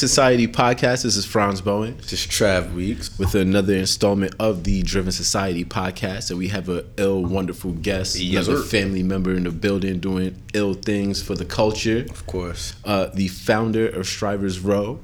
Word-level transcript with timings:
Driven 0.00 0.08
Society 0.08 0.48
podcast. 0.48 1.02
This 1.02 1.14
is 1.16 1.26
Franz 1.26 1.60
Bowen. 1.60 1.94
This 1.98 2.14
is 2.14 2.20
Trav 2.20 2.72
Weeks. 2.72 3.18
With 3.18 3.34
another 3.34 3.74
installment 3.74 4.34
of 4.40 4.64
the 4.64 4.82
Driven 4.82 5.12
Society 5.12 5.62
podcast. 5.62 6.30
And 6.30 6.38
we 6.38 6.48
have 6.48 6.70
a 6.70 6.86
ill, 6.96 7.22
wonderful 7.22 7.72
guest. 7.72 8.18
Yes, 8.18 8.46
another 8.46 8.62
sir. 8.62 8.68
family 8.78 9.02
member 9.02 9.34
in 9.34 9.44
the 9.44 9.50
building 9.50 10.00
doing 10.00 10.40
ill 10.54 10.72
things 10.72 11.22
for 11.22 11.34
the 11.34 11.44
culture. 11.44 12.06
Of 12.08 12.26
course. 12.26 12.76
Uh, 12.82 13.10
the 13.12 13.28
founder 13.28 13.90
of 13.90 14.06
Strivers 14.06 14.58
Row, 14.60 15.00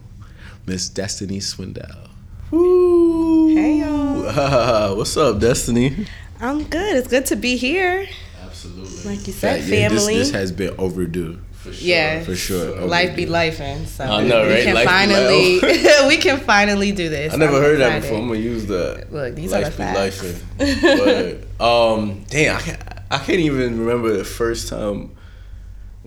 Miss 0.65 0.89
Destiny 0.89 1.41
Swindell. 1.41 2.09
Woo. 2.51 3.55
Hey, 3.55 3.81
y'all. 3.81 4.97
What's 4.97 5.15
up, 5.19 5.41
Destiny? 5.41 6.07
I'm 6.41 6.65
good. 6.65 6.97
It's 6.97 7.09
good 7.09 7.27
to 7.27 7.37
be 7.37 7.57
here. 7.59 8.09
Absolutely. 8.43 9.15
Like 9.15 9.27
you 9.27 9.35
said, 9.35 9.63
Yeah, 9.65 9.91
this, 9.91 10.07
family. 10.07 10.17
this 10.17 10.31
has 10.31 10.53
been 10.53 10.75
overdue. 10.79 11.39
For 11.67 11.73
sure. 11.73 11.87
Yeah. 11.89 12.23
For 12.25 12.35
sure. 12.37 12.81
Life 12.87 13.17
be 13.17 13.27
life 13.27 13.61
and 13.61 13.87
so 13.89 14.05
I 14.05 14.23
know, 14.25 14.47
we 14.49 14.63
can 14.63 14.75
Life 14.75 14.87
finally 14.87 15.61
we 16.07 16.17
can 16.17 16.41
finally 16.41 16.93
do 16.93 17.09
this. 17.09 17.35
I 17.35 17.37
never 17.37 17.57
I'm 17.57 17.63
heard 17.63 17.81
that 17.81 18.03
before. 18.03 18.19
I'm 18.19 18.29
gonna 18.29 18.41
use 18.41 18.67
that. 18.67 19.13
Look, 19.13 19.35
these 19.35 19.53
are 19.53 19.63
life 19.63 19.77
the 19.77 19.83
be 19.85 19.93
facts. 19.93 20.23
lifing. 20.59 21.49
but 21.59 21.65
um, 21.65 22.25
damn, 22.29 22.57
I 22.57 22.61
can't, 22.61 22.83
I 23.11 23.19
can't 23.19 23.41
even 23.41 23.79
remember 23.81 24.17
the 24.17 24.25
first 24.25 24.69
time 24.69 25.13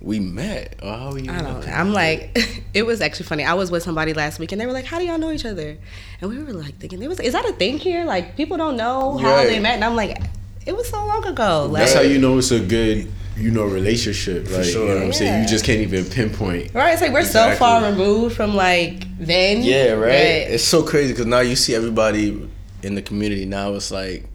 we 0.01 0.19
met 0.19 0.75
or 0.81 0.93
how 0.97 1.11
we. 1.13 1.27
I 1.27 1.41
don't 1.41 1.65
know. 1.65 1.71
I'm 1.73 1.91
like, 1.91 2.37
it 2.73 2.85
was 2.85 3.01
actually 3.01 3.25
funny. 3.25 3.43
I 3.43 3.53
was 3.55 3.69
with 3.69 3.83
somebody 3.83 4.13
last 4.13 4.39
week, 4.39 4.51
and 4.53 4.61
they 4.61 4.65
were 4.65 4.71
like, 4.71 4.85
"How 4.85 4.97
do 4.97 5.05
y'all 5.05 5.17
know 5.17 5.31
each 5.31 5.45
other?" 5.45 5.77
And 6.21 6.29
we 6.29 6.37
were 6.41 6.53
like 6.53 6.77
thinking, 6.77 7.01
"It 7.03 7.09
was 7.09 7.19
is 7.19 7.33
that 7.33 7.43
a 7.45 7.51
thing 7.53 7.77
here? 7.79 8.05
Like 8.05 8.37
people 8.37 8.55
don't 8.57 8.77
know 8.77 9.17
how 9.17 9.35
Right. 9.35 9.47
they 9.47 9.59
met." 9.59 9.73
And 9.75 9.83
I'm 9.83 9.95
like, 9.97 10.17
"It 10.65 10.73
was 10.75 10.87
so 10.87 10.97
long 11.05 11.25
ago." 11.25 11.67
Like, 11.69 11.81
That's 11.81 11.93
how 11.95 12.01
you 12.01 12.17
know 12.17 12.37
it's 12.37 12.51
a 12.51 12.61
good, 12.61 13.11
you 13.39 13.51
know, 13.51 13.63
relationship. 13.65 14.49
Like, 14.51 14.65
sure. 14.65 14.83
You 14.83 14.89
know 14.89 14.95
what 14.95 15.03
I'm 15.05 15.13
saying? 15.13 15.43
You 15.43 15.49
just 15.49 15.65
can't 15.65 15.79
even 15.81 16.05
pinpoint. 16.05 16.73
right? 16.73 16.93
It's 16.93 17.01
like 17.01 17.11
we're 17.13 17.19
Exactly. 17.21 17.55
so 17.55 17.59
far 17.59 17.83
removed 17.89 18.35
from 18.35 18.55
like 18.55 19.03
then. 19.17 19.63
Yeah, 19.63 19.91
right. 19.93 20.09
that- 20.09 20.53
It's 20.55 20.63
so 20.63 20.83
crazy 20.83 21.13
because 21.13 21.25
now 21.25 21.39
you 21.39 21.55
see 21.55 21.75
everybody 21.75 22.49
in 22.83 22.95
the 22.95 23.01
community. 23.01 23.45
Now 23.45 23.73
it's 23.73 23.91
like, 23.91 24.25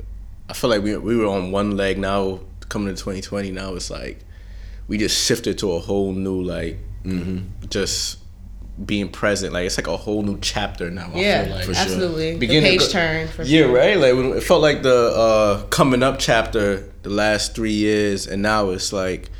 I 0.48 0.52
feel 0.52 0.70
like 0.70 0.82
we 0.82 0.96
we 0.96 1.16
were 1.16 1.26
on 1.26 1.50
one 1.52 1.76
leg. 1.76 1.98
Now 1.98 2.40
coming 2.68 2.94
to 2.94 3.00
2020, 3.00 3.50
now 3.52 3.74
it's 3.74 3.90
like 3.90 4.20
we 4.88 4.98
just 4.98 5.16
shifted 5.26 5.58
to 5.58 5.72
a 5.72 5.78
whole 5.78 6.12
new 6.12 6.42
like, 6.42 6.78
mm-hmm. 7.04 7.38
just 7.70 8.18
being 8.82 9.08
present. 9.08 9.52
Like 9.52 9.66
it's 9.66 9.78
like 9.78 9.86
a 9.86 9.96
whole 9.96 10.22
new 10.22 10.38
chapter 10.40 10.90
now. 10.90 11.10
I 11.14 11.18
yeah, 11.18 11.44
feel 11.44 11.54
like. 11.54 11.64
for 11.64 11.74
sure. 11.74 11.82
absolutely. 11.82 12.36
Beginning 12.38 12.62
the 12.64 12.78
page 12.78 12.80
go- 12.80 12.92
turn. 12.92 13.28
For 13.28 13.42
yeah, 13.42 13.62
sure. 13.62 13.74
right. 13.74 13.98
Like 13.98 14.14
it 14.14 14.42
felt 14.42 14.62
like 14.62 14.82
the 14.82 15.12
uh, 15.14 15.62
coming 15.66 16.02
up 16.02 16.18
chapter 16.18 16.92
the 17.02 17.10
last 17.10 17.54
three 17.54 17.72
years, 17.72 18.26
and 18.26 18.42
now 18.42 18.70
it's 18.70 18.92
like, 18.92 19.30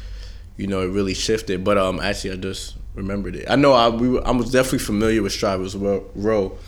you 0.56 0.66
know, 0.66 0.82
it 0.82 0.88
really 0.88 1.14
shifted. 1.14 1.64
But 1.64 1.78
um, 1.78 2.00
actually, 2.00 2.32
I 2.32 2.36
just 2.36 2.76
remembered 2.94 3.36
it. 3.36 3.50
I 3.50 3.56
know 3.56 3.72
I 3.72 3.88
we 3.88 4.08
were, 4.08 4.26
I 4.26 4.30
was 4.30 4.52
definitely 4.52 4.80
familiar 4.80 5.22
with 5.22 5.32
Strivers 5.32 5.74
Row, 5.76 6.58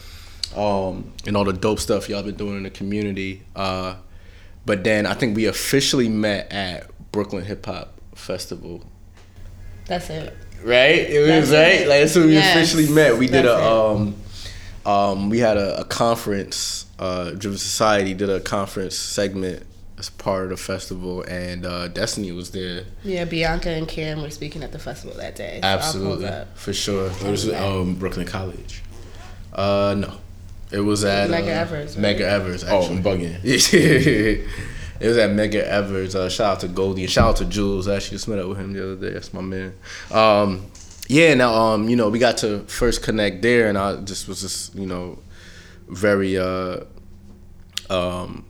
um, 0.56 1.12
and 1.26 1.36
all 1.36 1.44
the 1.44 1.52
dope 1.52 1.78
stuff 1.78 2.08
y'all 2.08 2.22
been 2.22 2.34
doing 2.34 2.56
in 2.56 2.62
the 2.64 2.70
community. 2.70 3.42
Uh, 3.54 3.96
but 4.64 4.82
then 4.82 5.06
I 5.06 5.14
think 5.14 5.36
we 5.36 5.46
officially 5.46 6.08
met 6.08 6.52
at 6.52 6.90
Brooklyn 7.12 7.44
Hip 7.44 7.64
Hop 7.66 8.00
Festival. 8.16 8.84
That's 9.86 10.10
it. 10.10 10.36
Right? 10.66 11.08
It 11.08 11.20
was 11.20 11.50
That's 11.50 11.50
right. 11.52 11.80
it. 11.82 11.88
Like 11.88 12.00
that's 12.00 12.16
when 12.16 12.26
we 12.26 12.32
Yes. 12.34 12.56
officially 12.56 12.88
met. 12.92 13.16
We 13.16 13.26
did 13.26 13.44
That's 13.44 13.60
a 13.60 13.72
um 13.72 14.14
um 14.84 15.30
we 15.30 15.38
had 15.38 15.56
a, 15.56 15.80
a 15.80 15.84
conference, 15.84 16.86
uh 16.98 17.30
Driven 17.30 17.58
Society 17.58 18.14
did 18.14 18.28
a 18.30 18.40
conference 18.40 18.96
segment 18.96 19.62
as 19.98 20.10
part 20.10 20.44
of 20.44 20.50
the 20.50 20.56
festival 20.56 21.22
and 21.22 21.64
uh 21.64 21.86
Destiny 21.88 22.32
was 22.32 22.50
there. 22.50 22.84
Yeah, 23.04 23.24
Bianca 23.26 23.70
and 23.70 23.86
Kim 23.86 24.22
were 24.22 24.30
speaking 24.30 24.62
at 24.64 24.72
the 24.72 24.78
festival 24.80 25.16
that 25.18 25.36
day. 25.36 25.60
so 25.62 25.68
I'll 25.68 25.78
Absolutely. 25.78 26.24
that. 26.24 26.58
For 26.58 26.72
sure. 26.72 27.06
It 27.10 27.22
was 27.30 27.48
um, 27.52 27.94
Brooklyn 27.94 28.26
College. 28.26 28.82
Uh 29.52 29.94
no. 29.98 30.14
It 30.72 30.80
was 30.80 31.04
at 31.04 31.30
Medgar 31.30 31.56
uh, 31.56 31.60
Evers, 31.60 31.96
right? 31.96 32.16
Medgar 32.16 32.22
Evers 32.22 32.64
Oh. 32.66 32.82
I'm 32.90 33.04
bugging. 33.04 33.38
it 35.00 35.08
was 35.08 35.16
at 35.16 35.30
Medgar 35.30 35.62
Evers. 35.62 36.14
Uh, 36.14 36.28
shout 36.28 36.54
out 36.54 36.60
to 36.60 36.68
Goldie 36.68 37.02
and 37.02 37.10
shout 37.10 37.30
out 37.30 37.36
to 37.36 37.44
Jules. 37.44 37.88
I 37.88 37.96
actually 37.96 38.16
just 38.16 38.28
met 38.28 38.38
up 38.38 38.48
with 38.48 38.58
him 38.58 38.72
the 38.72 38.92
other 38.92 38.96
day. 39.08 39.14
That's 39.14 39.32
my 39.32 39.40
man. 39.40 39.74
Um, 40.10 40.66
yeah, 41.08 41.34
now 41.34 41.54
um, 41.54 41.88
you 41.88 41.96
know, 41.96 42.08
we 42.08 42.18
got 42.18 42.38
to 42.38 42.60
first 42.64 43.02
connect 43.02 43.42
there, 43.42 43.68
and 43.68 43.78
I 43.78 43.96
just 44.02 44.28
was 44.28 44.40
just 44.40 44.74
you 44.74 44.86
know 44.86 45.18
very 45.88 46.36
uh, 46.36 46.80
um, 47.88 48.44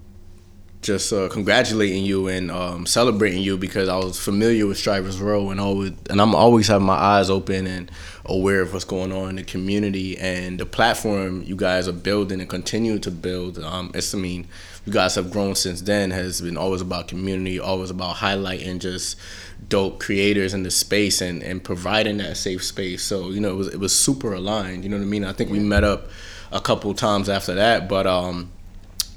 just 0.87 1.13
uh, 1.13 1.29
congratulating 1.29 2.05
you 2.05 2.29
and 2.29 2.49
um, 2.51 2.87
celebrating 2.87 3.43
you 3.43 3.59
because 3.59 3.89
I 3.89 3.97
was 3.97 4.19
familiar 4.19 4.67
with 4.69 4.79
Strivers 4.79 5.21
Row 5.21 5.51
and 5.51 5.61
always 5.61 5.93
and 6.09 6.21
I'm 6.21 6.35
always 6.35 6.69
having 6.69 6.87
my 6.87 6.95
eyes 6.95 7.29
open 7.29 7.67
and 7.67 7.91
aware 8.25 8.63
of 8.63 8.73
what's 8.73 8.85
going 8.85 9.13
on 9.13 9.31
in 9.31 9.37
the 9.37 9.43
community 9.43 10.17
and 10.17 10.61
the 10.61 10.65
platform 10.65 11.43
you 11.43 11.57
guys 11.57 11.89
are 11.89 11.93
building 11.93 12.41
and 12.41 12.49
continue 12.49 13.01
to 13.01 13.11
build. 13.11 13.59
Um, 13.59 13.91
it's 13.95 14.15
I 14.15 14.19
mean, 14.19 14.47
you 14.87 14.93
guys 14.93 15.17
have 15.17 15.33
grown 15.33 15.57
since 15.57 15.83
then. 15.83 16.13
Has 16.13 16.41
been 16.41 16.57
always 16.57 16.81
about 16.81 17.09
community, 17.09 17.59
always 17.59 17.91
about 17.91 18.17
highlighting 18.17 18.79
just 18.79 19.19
dope 19.69 19.99
creators 19.99 20.55
in 20.55 20.63
the 20.63 20.71
space 20.71 21.21
and, 21.21 21.43
and 21.43 21.65
providing 21.65 22.19
that 22.19 22.37
safe 22.37 22.63
space. 22.63 23.03
So 23.03 23.31
you 23.31 23.41
know 23.41 23.51
it 23.51 23.57
was 23.57 23.69
it 23.69 23.81
was 23.81 23.95
super 23.95 24.33
aligned. 24.33 24.85
You 24.85 24.91
know 24.91 24.99
what 24.99 25.03
I 25.03 25.07
mean? 25.07 25.25
I 25.25 25.33
think 25.33 25.51
we 25.51 25.59
met 25.59 25.83
up 25.83 26.09
a 26.53 26.61
couple 26.61 26.95
times 26.95 27.29
after 27.29 27.55
that, 27.55 27.89
but 27.89 28.07
um 28.07 28.53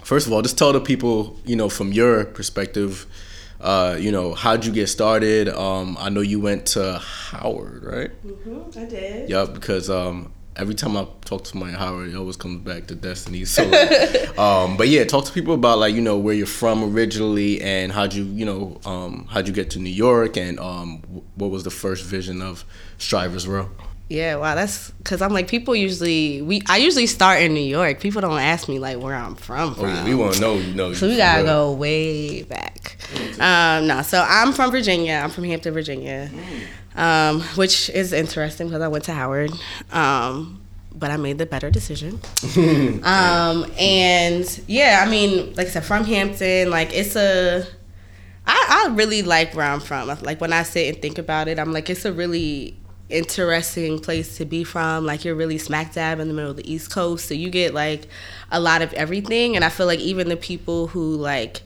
first 0.10 0.26
of 0.26 0.34
all, 0.34 0.42
just 0.42 0.58
tell 0.58 0.74
the 0.74 0.82
people, 0.82 1.40
you 1.46 1.56
know, 1.56 1.70
from 1.70 1.94
your 1.94 2.26
perspective, 2.26 3.06
uh, 3.62 3.96
you 4.00 4.12
know, 4.12 4.34
how'd 4.34 4.66
you 4.66 4.72
get 4.72 4.88
started? 4.88 5.48
Um, 5.48 5.96
I 6.00 6.10
know 6.10 6.22
you 6.22 6.40
went 6.40 6.66
to 6.74 6.98
Howard, 6.98 7.84
right? 7.84 8.12
Mm-hmm, 8.26 8.80
I 8.80 8.86
did. 8.86 9.30
Yep, 9.30 9.54
because 9.54 9.88
um, 9.88 10.34
every 10.56 10.74
time 10.74 10.98
I 10.98 11.06
talk 11.26 11.44
to 11.44 11.58
my 11.58 11.70
Howard, 11.70 12.10
it 12.10 12.16
always 12.16 12.38
comes 12.38 12.58
back 12.64 12.88
to 12.88 12.96
Destiny. 12.96 13.46
So, 13.46 13.64
um, 14.40 14.78
but 14.78 14.88
yeah, 14.88 15.04
talk 15.04 15.26
to 15.26 15.32
people 15.32 15.54
about 15.54 15.78
like 15.78 15.94
you 15.94 16.02
know 16.02 16.18
where 16.18 16.34
you're 16.34 16.48
from 16.48 16.84
originally 16.84 17.62
and 17.62 17.92
how'd 17.92 18.16
you 18.16 18.24
you 18.24 18.46
know 18.46 18.82
um, 18.86 19.28
how'd 19.30 19.48
you 19.48 19.54
get 19.54 19.70
to 19.72 19.80
New 19.80 19.92
York 19.92 20.38
and 20.38 20.60
um, 20.60 21.04
what 21.36 21.52
was 21.52 21.64
the 21.64 21.70
first 21.84 22.04
vision 22.04 22.42
of 22.42 22.66
Strivers 22.98 23.48
Row? 23.48 23.70
Yeah, 24.10 24.38
wow, 24.38 24.56
that's 24.56 24.90
because 24.90 25.22
I'm 25.22 25.34
like 25.34 25.48
people 25.48 25.76
usually 25.76 26.42
we 26.42 26.64
I 26.68 26.78
usually 26.78 27.06
start 27.06 27.44
in 27.44 27.54
New 27.54 27.60
York. 27.60 28.00
People 28.00 28.22
don't 28.22 28.40
ask 28.40 28.68
me 28.68 28.80
like 28.80 28.98
where 28.98 29.14
I'm 29.14 29.36
from. 29.36 29.76
Oh 29.78 29.86
yeah, 29.86 30.04
we 30.04 30.16
want 30.16 30.34
to 30.34 30.42
know. 30.42 30.56
You 30.56 30.74
know, 30.74 30.94
So 30.94 31.08
we 31.08 31.16
gotta 31.16 31.44
go 31.44 31.72
way 31.74 32.42
back. 32.42 32.98
Um, 33.40 33.86
no, 33.86 34.02
so 34.02 34.26
I'm 34.28 34.52
from 34.52 34.72
Virginia. 34.72 35.22
I'm 35.24 35.30
from 35.30 35.44
Hampton, 35.44 35.76
Virginia, 35.76 36.32
um, 36.96 37.42
which 37.54 37.92
is 37.92 38.12
interesting 38.12 38.68
because 38.68 38.82
I 38.82 38.88
went 38.88 39.04
to 39.06 39.14
Howard, 39.14 39.52
um, 39.92 40.60
but 40.96 41.12
I 41.12 41.18
made 41.18 41.38
the 41.38 41.46
better 41.46 41.70
decision. 41.70 42.20
um, 43.04 43.72
and 43.78 44.62
yeah, 44.66 45.04
I 45.06 45.10
mean, 45.10 45.54
like 45.54 45.68
I 45.68 45.70
said, 45.70 45.86
from 45.86 46.04
Hampton, 46.06 46.72
like 46.72 46.94
it's 46.94 47.16
a. 47.16 47.64
I, 48.48 48.88
I 48.88 48.96
really 48.96 49.22
like 49.22 49.54
where 49.54 49.68
I'm 49.68 49.80
from. 49.80 50.08
Like 50.08 50.42
when 50.42 50.52
I 50.52 50.64
sit 50.64 50.92
and 50.92 51.00
think 51.00 51.20
about 51.20 51.48
it, 51.48 51.60
I'm 51.60 51.72
like 51.72 51.92
it's 51.92 52.06
a 52.06 52.12
really 52.12 52.76
interesting 53.10 54.00
place 54.00 54.38
to 54.38 54.46
be 54.46 54.64
from. 54.64 55.06
Like 55.06 55.26
you're 55.26 55.36
really 55.36 55.58
smack 55.58 55.94
dab 55.94 56.20
in 56.20 56.28
the 56.28 56.34
middle 56.34 56.52
of 56.52 56.58
the 56.58 56.72
East 56.72 56.92
Coast, 56.92 57.28
so 57.28 57.34
you 57.34 57.50
get 57.50 57.74
like 57.74 58.08
a 58.52 58.60
lot 58.60 58.82
of 58.82 58.94
everything. 58.94 59.56
And 59.56 59.66
I 59.66 59.70
feel 59.70 59.86
like 59.86 60.00
even 60.00 60.30
the 60.30 60.38
people 60.38 60.88
who 60.88 61.16
like 61.16 61.62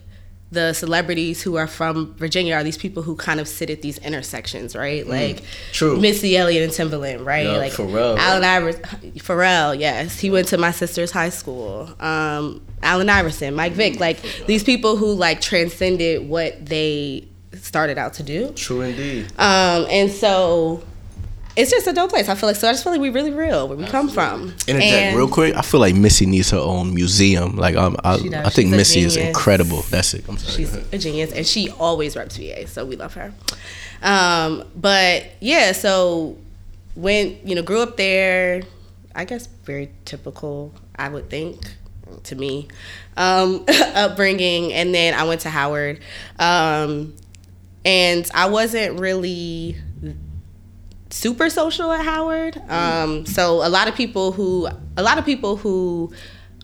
the 0.52 0.72
celebrities 0.74 1.42
who 1.42 1.56
are 1.56 1.66
from 1.66 2.14
Virginia 2.14 2.54
are 2.54 2.64
these 2.64 2.78
people 2.78 3.02
who 3.02 3.16
kind 3.16 3.40
of 3.40 3.48
sit 3.48 3.72
at 3.72 3.82
these 3.82 3.98
intersections, 3.98 4.76
right? 4.76 5.08
Like 5.08 5.38
Mm. 5.38 5.44
True. 5.72 6.00
Missy 6.00 6.38
Elliott 6.38 6.64
and 6.64 6.92
Timbaland, 6.92 7.26
right? 7.26 7.46
Yeah, 7.48 7.58
like 7.58 7.72
Pharrell, 7.72 8.18
Allen 8.20 8.44
Iverson, 8.44 8.82
Pharrell, 9.18 9.80
yes, 9.80 10.20
he 10.20 10.30
went 10.30 10.48
to 10.50 10.60
my 10.60 10.70
sister's 10.70 11.10
high 11.10 11.30
school. 11.30 11.90
Um, 12.00 12.62
Allen 12.84 13.10
Iverson, 13.10 13.56
Mike 13.56 13.74
Vick, 13.74 14.00
like 14.00 14.20
these 14.46 14.64
people 14.64 14.96
who 14.96 15.14
like 15.14 15.42
transcended 15.42 16.30
what 16.30 16.64
they 16.64 17.28
started 17.60 17.98
out 17.98 18.14
to 18.16 18.24
do. 18.24 18.52
True 18.52 18.82
indeed. 18.82 19.26
Um, 19.40 19.88
and 19.90 20.12
so 20.12 20.84
it's 21.56 21.70
just 21.72 21.88
a 21.88 21.94
dope 21.94 22.10
place. 22.10 22.30
I 22.30 22.36
feel 22.36 22.50
like 22.50 22.56
so. 22.56 22.68
I 22.68 22.72
just 22.72 22.84
feel 22.84 22.92
like 22.94 23.02
we 23.02 23.10
really 23.10 23.32
real 23.32 23.68
where 23.68 23.78
we 23.78 23.86
come 23.86 24.10
from. 24.10 24.54
Interject 24.68 24.84
And- 24.84 25.18
real 25.18 25.28
quick. 25.28 25.56
I 25.56 25.62
feel 25.62 25.80
like 25.80 25.96
Missy 25.96 26.26
needs 26.26 26.50
her 26.52 26.58
own 26.58 26.94
museum. 26.94 27.56
Like 27.58 27.76
um, 27.76 27.96
I, 28.04 28.18
does. 28.18 28.34
I 28.34 28.50
think 28.50 28.68
She's 28.68 28.74
a 28.74 28.78
Missy 28.78 29.00
is 29.02 29.18
incredible. 29.18 29.82
That's 29.84 30.14
it. 30.14 30.26
I'm 30.28 30.38
sorry. 30.38 30.58
She's 30.58 30.74
a 30.76 30.98
genius, 30.98 31.32
and 31.32 31.46
she 31.46 31.70
always 31.70 32.16
reps 32.16 32.38
VA, 32.38 32.68
so 32.68 32.86
we 32.86 32.96
love 32.96 33.14
her. 33.14 33.34
Um, 34.02 34.64
but 34.76 35.26
yeah, 35.40 35.72
so 35.72 36.38
when 36.96 37.38
you 37.46 37.56
know 37.56 37.62
grew 37.62 37.82
up 37.82 37.98
there, 37.98 38.64
I 39.16 39.26
guess 39.26 39.48
very 39.48 39.92
typical, 40.06 40.74
I 40.96 41.10
would 41.10 41.30
think 41.30 41.76
to 42.24 42.36
me, 42.36 42.68
um, 43.18 43.66
upbringing, 43.96 44.74
and 44.74 44.94
then 44.94 45.14
I 45.14 45.24
went 45.24 45.42
to 45.42 45.50
Howard, 45.50 46.00
um, 46.40 47.14
and 47.86 48.30
I 48.34 48.48
wasn't 48.50 49.00
really 49.00 49.78
super 51.14 51.50
social 51.50 51.92
at 51.92 52.04
Howard. 52.04 52.62
Um, 52.70 53.26
so 53.26 53.66
a 53.66 53.70
lot 53.70 53.88
of 53.88 53.96
people 53.96 54.32
who 54.32 54.68
a 54.98 55.04
lot 55.04 55.18
of 55.18 55.26
people 55.26 55.56
who 55.58 56.12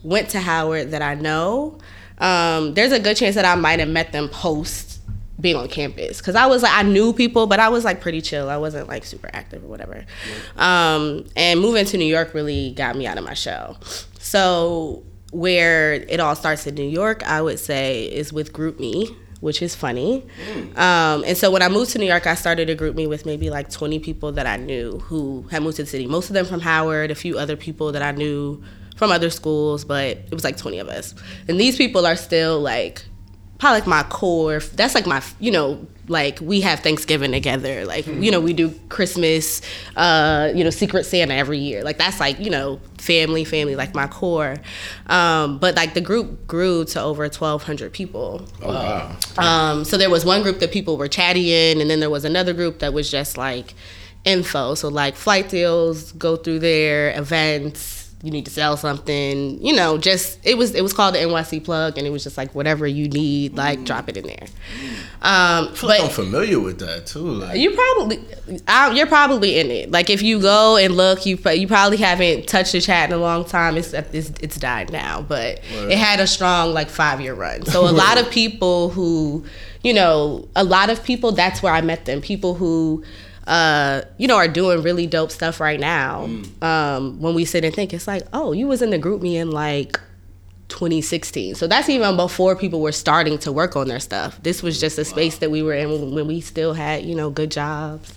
went 0.02 0.28
to 0.30 0.40
Howard 0.40 0.90
that 0.90 1.02
I 1.02 1.14
know, 1.14 1.78
um, 2.18 2.74
there's 2.74 2.92
a 2.92 2.98
good 2.98 3.16
chance 3.16 3.36
that 3.36 3.44
I 3.44 3.54
might 3.54 3.78
have 3.78 3.88
met 3.88 4.12
them 4.12 4.28
post 4.28 5.00
being 5.40 5.56
on 5.56 5.68
campus 5.68 6.18
because 6.18 6.34
I 6.34 6.46
was 6.46 6.62
like 6.62 6.74
I 6.74 6.82
knew 6.82 7.12
people, 7.12 7.46
but 7.46 7.60
I 7.60 7.68
was 7.68 7.84
like 7.84 8.00
pretty 8.00 8.20
chill. 8.20 8.50
I 8.50 8.56
wasn't 8.56 8.88
like 8.88 9.04
super 9.04 9.30
active 9.32 9.64
or 9.64 9.68
whatever. 9.68 10.04
Um, 10.56 11.24
and 11.36 11.60
moving 11.60 11.84
to 11.86 11.96
New 11.96 12.04
York 12.04 12.34
really 12.34 12.72
got 12.72 12.96
me 12.96 13.06
out 13.06 13.18
of 13.18 13.24
my 13.24 13.34
shell. 13.34 13.78
So 14.18 15.04
where 15.30 15.94
it 15.94 16.18
all 16.18 16.34
starts 16.34 16.66
in 16.66 16.74
New 16.74 16.88
York, 16.88 17.22
I 17.22 17.40
would 17.40 17.60
say, 17.60 18.04
is 18.06 18.32
with 18.32 18.52
GroupMe, 18.52 19.14
which 19.40 19.62
is 19.62 19.74
funny. 19.74 20.26
Um, 20.76 21.24
and 21.26 21.36
so 21.36 21.50
when 21.50 21.62
I 21.62 21.68
moved 21.68 21.92
to 21.92 21.98
New 21.98 22.06
York, 22.06 22.26
I 22.26 22.34
started 22.34 22.70
a 22.70 22.76
GroupMe 22.76 23.08
with 23.08 23.26
maybe 23.26 23.50
like 23.50 23.70
20 23.70 23.98
people 23.98 24.32
that 24.32 24.46
I 24.46 24.56
knew 24.56 24.98
who 25.00 25.46
had 25.50 25.62
moved 25.62 25.76
to 25.76 25.82
the 25.82 25.88
city. 25.88 26.06
Most 26.06 26.28
of 26.30 26.34
them 26.34 26.46
from 26.46 26.60
Howard, 26.60 27.10
a 27.10 27.14
few 27.14 27.38
other 27.38 27.56
people 27.56 27.92
that 27.92 28.02
I 28.02 28.12
knew 28.12 28.62
from 28.96 29.10
other 29.10 29.30
schools, 29.30 29.84
but 29.84 30.18
it 30.18 30.32
was 30.32 30.44
like 30.44 30.58
20 30.58 30.78
of 30.78 30.88
us. 30.88 31.14
And 31.48 31.58
these 31.58 31.76
people 31.76 32.06
are 32.06 32.16
still 32.16 32.60
like 32.60 33.04
probably 33.60 33.80
like 33.80 33.86
my 33.86 34.02
core. 34.04 34.58
That's 34.58 34.94
like 34.94 35.06
my, 35.06 35.22
you 35.38 35.50
know, 35.50 35.86
like 36.08 36.40
we 36.40 36.62
have 36.62 36.80
Thanksgiving 36.80 37.30
together. 37.30 37.84
Like, 37.84 38.06
you 38.06 38.30
know, 38.30 38.40
we 38.40 38.54
do 38.54 38.70
Christmas, 38.88 39.60
uh, 39.96 40.50
you 40.54 40.64
know, 40.64 40.70
Secret 40.70 41.04
Santa 41.04 41.34
every 41.34 41.58
year. 41.58 41.84
Like 41.84 41.98
that's 41.98 42.18
like, 42.18 42.40
you 42.40 42.50
know, 42.50 42.80
family, 42.98 43.44
family, 43.44 43.76
like 43.76 43.94
my 43.94 44.06
core. 44.06 44.56
Um, 45.06 45.58
but 45.58 45.76
like 45.76 45.92
the 45.92 46.00
group 46.00 46.46
grew 46.46 46.86
to 46.86 47.02
over 47.02 47.22
1,200 47.24 47.92
people. 47.92 48.48
Oh 48.62 48.72
wow. 48.72 49.16
Um, 49.36 49.84
so 49.84 49.98
there 49.98 50.10
was 50.10 50.24
one 50.24 50.42
group 50.42 50.58
that 50.60 50.72
people 50.72 50.96
were 50.96 51.08
chatting 51.08 51.46
in, 51.46 51.80
and 51.82 51.90
then 51.90 52.00
there 52.00 52.10
was 52.10 52.24
another 52.24 52.54
group 52.54 52.78
that 52.78 52.94
was 52.94 53.10
just 53.10 53.36
like 53.36 53.74
info. 54.24 54.74
So 54.74 54.88
like 54.88 55.16
flight 55.16 55.50
deals, 55.50 56.12
go 56.12 56.36
through 56.36 56.60
there, 56.60 57.16
events. 57.16 57.99
You 58.22 58.30
need 58.30 58.44
to 58.44 58.50
sell 58.50 58.76
something, 58.76 59.64
you 59.64 59.74
know. 59.74 59.96
Just 59.96 60.38
it 60.44 60.58
was 60.58 60.74
it 60.74 60.82
was 60.82 60.92
called 60.92 61.14
the 61.14 61.20
NYC 61.20 61.64
plug, 61.64 61.96
and 61.96 62.06
it 62.06 62.10
was 62.10 62.22
just 62.22 62.36
like 62.36 62.54
whatever 62.54 62.86
you 62.86 63.08
need, 63.08 63.56
like 63.56 63.84
drop 63.84 64.10
it 64.10 64.16
in 64.18 64.26
there. 64.26 64.46
Um, 65.22 65.68
I 65.68 65.72
feel 65.74 65.88
like 65.88 66.00
but 66.00 66.06
I'm 66.06 66.10
familiar 66.10 66.60
with 66.60 66.80
that 66.80 67.06
too. 67.06 67.20
Like, 67.20 67.58
you 67.58 67.70
probably 67.70 68.22
I, 68.68 68.90
you're 68.90 69.06
probably 69.06 69.58
in 69.58 69.70
it. 69.70 69.90
Like 69.90 70.10
if 70.10 70.20
you 70.20 70.38
go 70.38 70.76
and 70.76 70.98
look, 70.98 71.24
you 71.24 71.38
you 71.54 71.66
probably 71.66 71.96
haven't 71.96 72.46
touched 72.46 72.72
the 72.72 72.82
chat 72.82 73.08
in 73.08 73.16
a 73.16 73.18
long 73.18 73.46
time. 73.46 73.78
It's 73.78 73.94
it's, 73.94 74.30
it's 74.40 74.58
died 74.58 74.92
now, 74.92 75.22
but 75.22 75.60
Word. 75.74 75.90
it 75.90 75.96
had 75.96 76.20
a 76.20 76.26
strong 76.26 76.74
like 76.74 76.90
five 76.90 77.22
year 77.22 77.32
run. 77.32 77.64
So 77.64 77.88
a 77.88 77.90
lot 78.04 78.20
of 78.20 78.30
people 78.30 78.90
who, 78.90 79.46
you 79.82 79.94
know, 79.94 80.46
a 80.54 80.64
lot 80.64 80.90
of 80.90 81.02
people. 81.04 81.32
That's 81.32 81.62
where 81.62 81.72
I 81.72 81.80
met 81.80 82.04
them. 82.04 82.20
People 82.20 82.54
who. 82.54 83.02
Uh, 83.50 84.02
you 84.16 84.28
know, 84.28 84.36
are 84.36 84.46
doing 84.46 84.80
really 84.82 85.06
dope 85.08 85.30
stuff 85.32 85.58
right 85.58 85.80
now. 85.80 86.28
Um, 86.62 87.20
when 87.20 87.34
we 87.34 87.44
sit 87.44 87.64
and 87.64 87.74
think, 87.74 87.92
it's 87.92 88.06
like, 88.06 88.22
oh, 88.32 88.52
you 88.52 88.68
was 88.68 88.80
in 88.80 88.90
the 88.90 88.98
GroupMe 88.98 89.34
in 89.34 89.50
like 89.50 89.98
2016. 90.68 91.56
So 91.56 91.66
that's 91.66 91.88
even 91.88 92.14
before 92.16 92.54
people 92.54 92.80
were 92.80 92.92
starting 92.92 93.38
to 93.38 93.50
work 93.50 93.74
on 93.74 93.88
their 93.88 93.98
stuff. 93.98 94.40
This 94.42 94.62
was 94.62 94.78
just 94.80 94.98
a 94.98 95.04
space 95.04 95.38
that 95.38 95.50
we 95.50 95.62
were 95.62 95.74
in 95.74 96.14
when, 96.14 96.28
we 96.28 96.40
still 96.40 96.74
had, 96.74 97.04
you 97.04 97.16
know, 97.16 97.28
good 97.28 97.50
jobs 97.50 98.16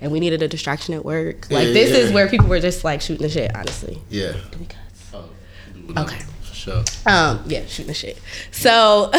and 0.00 0.10
we 0.10 0.18
needed 0.18 0.42
a 0.42 0.48
distraction 0.48 0.94
at 0.94 1.04
work. 1.04 1.48
Like 1.48 1.68
Yeah, 1.68 1.72
this 1.72 1.90
yeah. 1.90 1.98
is 1.98 2.12
where 2.12 2.28
people 2.28 2.48
were 2.48 2.58
just 2.58 2.82
like 2.82 3.00
shooting 3.00 3.22
the 3.22 3.30
shit, 3.30 3.54
honestly. 3.54 4.00
yeah. 4.10 4.32
Okay. 5.96 6.18
For 6.42 6.54
sure. 6.54 6.84
Um, 7.06 7.42
yeah, 7.46 7.66
shooting 7.66 7.86
the 7.86 7.94
shit. 7.94 8.18
So, 8.50 9.12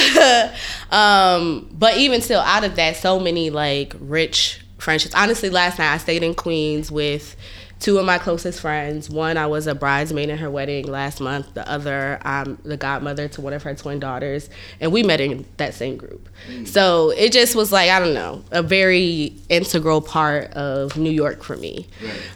um, 0.92 1.69
but 1.71 1.98
even 1.98 2.21
still, 2.21 2.42
out 2.42 2.63
of 2.63 2.75
that, 2.75 2.95
so 2.98 3.19
many 3.19 3.50
like 3.50 3.95
rich 4.00 4.59
friendships. 4.83 5.15
Honestly, 5.15 5.50
last 5.50 5.80
night 5.80 5.94
I 5.94 5.97
stayed 5.97 6.24
in 6.24 6.35
Queens 6.35 6.91
with 6.91 7.35
two 7.80 7.97
of 7.97 8.06
my 8.06 8.18
closest 8.18 8.62
friends. 8.62 9.09
One, 9.09 9.35
I 9.35 9.47
was 9.47 9.68
a 9.68 9.75
bridesmaid 9.75 10.30
in 10.30 10.38
her 10.38 10.50
wedding 10.50 10.88
last 10.88 11.19
month. 11.19 11.53
The 11.53 11.69
other, 11.69 12.18
I'm 12.21 12.57
the 12.63 12.77
godmother 12.77 13.27
to 13.27 13.41
one 13.41 13.51
of 13.51 13.63
her 13.63 13.75
twin 13.75 14.00
daughters, 14.00 14.50
and 14.80 14.91
we 14.91 15.03
met 15.03 15.19
in 15.19 15.45
that 15.57 15.74
same 15.74 15.97
group. 15.97 16.30
So 16.65 17.09
it 17.12 17.33
just 17.33 17.56
was 17.56 17.71
like 17.71 17.89
I 17.89 18.00
don't 18.00 18.13
know, 18.13 18.44
a 18.51 18.63
very 18.63 19.35
integral 19.50 20.01
part 20.01 20.51
of 20.53 20.95
New 20.97 21.12
York 21.12 21.44
for 21.44 21.57
me. 21.57 21.88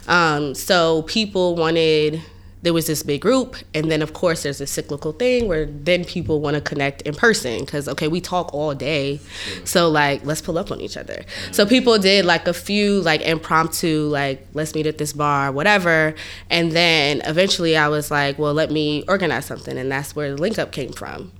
Um, 0.06 0.54
so 0.54 1.02
people 1.02 1.56
wanted 1.56 2.20
there 2.62 2.72
was 2.72 2.86
this 2.86 3.02
big 3.02 3.20
group 3.20 3.56
and 3.72 3.90
then 3.90 4.02
of 4.02 4.12
course 4.12 4.42
there's 4.42 4.60
a 4.60 4.66
cyclical 4.66 5.12
thing 5.12 5.46
where 5.46 5.66
then 5.66 6.04
people 6.04 6.40
want 6.40 6.54
to 6.54 6.60
connect 6.60 7.02
in 7.02 7.14
person 7.14 7.60
because 7.60 7.88
okay 7.88 8.08
we 8.08 8.20
talk 8.20 8.52
all 8.52 8.74
day. 8.74 9.20
So 9.64 9.88
like 9.88 10.24
let's 10.24 10.40
pull 10.40 10.58
up 10.58 10.70
on 10.70 10.80
each 10.80 10.96
other. 10.96 11.24
So 11.52 11.66
people 11.66 11.98
did 11.98 12.24
like 12.24 12.48
a 12.48 12.54
few 12.54 13.00
like 13.02 13.20
impromptu 13.22 14.08
like 14.08 14.46
let's 14.54 14.74
meet 14.74 14.86
at 14.86 14.98
this 14.98 15.12
bar 15.12 15.52
whatever. 15.52 16.14
And 16.50 16.72
then 16.72 17.22
eventually 17.24 17.76
i 17.76 17.88
was 17.88 18.10
like 18.10 18.38
well 18.38 18.54
let 18.54 18.70
me 18.70 19.04
organize 19.08 19.46
something 19.46 19.78
and 19.78 19.90
that's 19.90 20.16
where 20.16 20.34
the 20.34 20.40
link 20.40 20.58
up 20.58 20.72
came 20.72 20.92
from. 20.92 21.32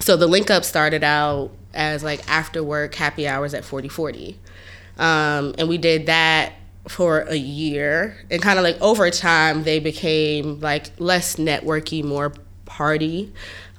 So 0.00 0.16
the 0.16 0.26
link 0.26 0.50
up 0.50 0.64
started 0.64 1.04
out 1.04 1.50
as 1.74 2.04
like 2.04 2.28
after 2.28 2.62
work 2.62 2.94
happy 2.94 3.26
hours 3.26 3.54
at 3.54 3.64
4040 3.64 4.38
um, 4.98 5.54
and 5.58 5.68
we 5.68 5.78
did 5.78 6.06
that 6.06 6.52
for 6.88 7.20
a 7.22 7.36
year 7.36 8.16
and 8.30 8.42
kind 8.42 8.58
of 8.58 8.64
like 8.64 8.80
over 8.80 9.10
time 9.10 9.62
they 9.62 9.78
became 9.78 10.58
like 10.60 10.90
less 10.98 11.36
networky 11.36 12.02
more 12.02 12.32
party 12.64 13.32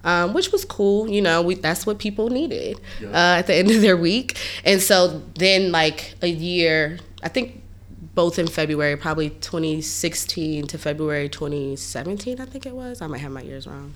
um, 0.05 0.33
which 0.33 0.51
was 0.51 0.63
cool 0.63 1.09
you 1.09 1.21
know 1.21 1.41
we, 1.41 1.55
that's 1.55 1.85
what 1.85 1.99
people 1.99 2.29
needed 2.29 2.79
uh, 3.03 3.37
at 3.39 3.47
the 3.47 3.53
end 3.59 3.69
of 3.71 3.81
their 3.81 3.97
week 3.97 4.37
and 4.63 4.81
so 4.81 5.21
then 5.35 5.71
like 5.71 6.15
a 6.21 6.27
year 6.27 6.97
i 7.23 7.27
think 7.27 7.63
both 8.15 8.37
in 8.37 8.47
February, 8.47 8.95
probably 8.95 9.29
2016 9.29 10.67
to 10.67 10.77
February 10.77 11.29
2017, 11.29 12.39
I 12.39 12.45
think 12.45 12.65
it 12.65 12.75
was. 12.75 13.01
I 13.01 13.07
might 13.07 13.19
have 13.19 13.31
my 13.31 13.41
years 13.41 13.65
wrong. 13.65 13.95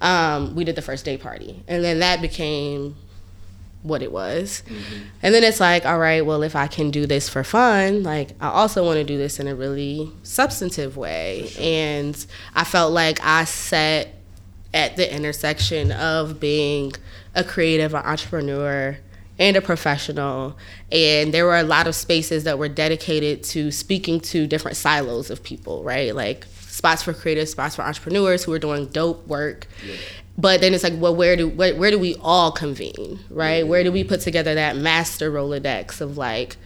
Um, 0.00 0.54
we 0.54 0.64
did 0.64 0.76
the 0.76 0.82
first 0.82 1.04
day 1.04 1.16
party, 1.16 1.62
and 1.66 1.82
then 1.82 2.00
that 2.00 2.20
became 2.20 2.96
what 3.86 4.02
it 4.02 4.12
was. 4.12 4.62
Mm-hmm. 4.66 5.04
And 5.22 5.34
then 5.34 5.44
it's 5.44 5.60
like, 5.60 5.86
all 5.86 5.98
right, 5.98 6.24
well, 6.24 6.42
if 6.42 6.56
I 6.56 6.66
can 6.66 6.90
do 6.90 7.06
this 7.06 7.28
for 7.28 7.44
fun, 7.44 8.02
like 8.02 8.30
I 8.40 8.48
also 8.48 8.84
want 8.84 8.98
to 8.98 9.04
do 9.04 9.16
this 9.16 9.38
in 9.38 9.46
a 9.46 9.54
really 9.54 10.10
substantive 10.22 10.96
way. 10.96 11.50
And 11.58 12.26
I 12.54 12.64
felt 12.64 12.92
like 12.92 13.18
I 13.22 13.44
sat 13.44 14.08
at 14.74 14.96
the 14.96 15.14
intersection 15.14 15.92
of 15.92 16.38
being 16.38 16.92
a 17.34 17.44
creative, 17.44 17.94
an 17.94 18.02
entrepreneur, 18.04 18.98
and 19.38 19.56
a 19.56 19.60
professional. 19.60 20.56
And 20.90 21.32
there 21.32 21.44
were 21.44 21.56
a 21.56 21.62
lot 21.62 21.86
of 21.86 21.94
spaces 21.94 22.44
that 22.44 22.58
were 22.58 22.68
dedicated 22.68 23.42
to 23.44 23.70
speaking 23.70 24.20
to 24.20 24.46
different 24.46 24.76
silos 24.76 25.30
of 25.30 25.42
people, 25.42 25.82
right? 25.82 26.14
Like 26.14 26.46
spots 26.60 27.02
for 27.02 27.12
creatives, 27.12 27.48
spots 27.48 27.76
for 27.76 27.82
entrepreneurs 27.82 28.44
who 28.44 28.52
are 28.52 28.58
doing 28.58 28.86
dope 28.86 29.26
work. 29.26 29.66
But 30.38 30.60
then 30.60 30.74
it's 30.74 30.84
like, 30.84 30.92
well, 30.96 31.16
where 31.16 31.36
do 31.36 31.48
where, 31.48 31.74
where 31.74 31.90
do 31.90 31.98
we 31.98 32.14
all 32.20 32.52
convene, 32.52 33.20
right? 33.30 33.62
Mm-hmm. 33.62 33.70
Where 33.70 33.84
do 33.84 33.92
we 33.92 34.04
put 34.04 34.20
together 34.20 34.54
that 34.54 34.76
master 34.76 35.30
Rolodex 35.30 36.00
of 36.00 36.18
like, 36.18 36.56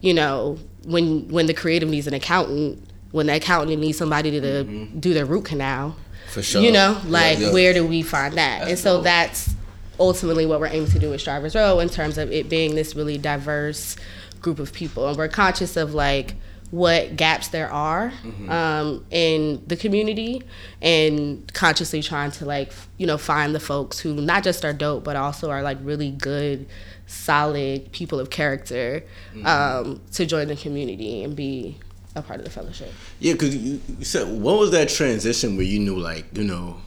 you 0.00 0.12
know, 0.12 0.58
when 0.84 1.28
when 1.28 1.46
the 1.46 1.54
creative 1.54 1.88
needs 1.88 2.06
an 2.06 2.14
accountant, 2.14 2.86
when 3.12 3.26
the 3.26 3.36
accountant 3.36 3.80
needs 3.80 3.96
somebody 3.96 4.30
to 4.30 4.40
mm-hmm. 4.40 4.98
do 5.00 5.14
their 5.14 5.24
root 5.24 5.46
canal, 5.46 5.96
For 6.28 6.42
sure. 6.42 6.60
you 6.60 6.70
know, 6.70 7.00
like 7.06 7.38
yeah. 7.38 7.52
where 7.52 7.72
do 7.72 7.86
we 7.86 8.02
find 8.02 8.34
that? 8.34 8.68
and 8.68 8.78
so 8.78 9.00
that's 9.00 9.54
ultimately 9.98 10.44
what 10.44 10.60
we're 10.60 10.66
aiming 10.66 10.90
to 10.90 10.98
do 10.98 11.10
with 11.10 11.20
Strivers 11.20 11.54
Row 11.54 11.78
in 11.78 11.88
terms 11.88 12.18
of 12.18 12.30
it 12.30 12.48
being 12.48 12.74
this 12.74 12.94
really 12.94 13.16
diverse 13.16 13.96
group 14.40 14.58
of 14.58 14.72
people, 14.74 15.08
and 15.08 15.16
we're 15.16 15.28
conscious 15.28 15.78
of 15.78 15.94
like 15.94 16.34
what 16.74 17.14
gaps 17.14 17.48
there 17.48 17.70
are 17.70 18.12
um, 18.48 19.06
in 19.12 19.62
the 19.64 19.76
community, 19.76 20.42
and 20.82 21.48
consciously 21.54 22.02
trying 22.02 22.32
to 22.32 22.44
like 22.44 22.68
f- 22.68 22.88
you 22.98 23.06
know 23.06 23.16
find 23.16 23.54
the 23.54 23.60
folks 23.60 24.00
who 24.00 24.14
not 24.14 24.42
just 24.42 24.64
are 24.64 24.72
dope, 24.72 25.04
but 25.04 25.14
also 25.14 25.50
are 25.50 25.62
like 25.62 25.78
really 25.82 26.10
good, 26.10 26.66
solid 27.06 27.92
people 27.92 28.18
of 28.18 28.28
character 28.28 29.04
um, 29.44 30.00
to 30.10 30.26
join 30.26 30.48
the 30.48 30.56
community 30.56 31.22
and 31.22 31.36
be 31.36 31.76
a 32.16 32.22
part 32.22 32.40
of 32.40 32.44
the 32.44 32.50
fellowship. 32.50 32.92
Yeah, 33.20 33.34
because 33.34 33.54
you, 33.54 33.80
you 33.96 34.04
said 34.04 34.26
what 34.26 34.58
was 34.58 34.72
that 34.72 34.88
transition 34.88 35.56
where 35.56 35.66
you 35.66 35.78
knew, 35.78 35.96
like, 35.96 36.26
you 36.36 36.42
know, 36.42 36.80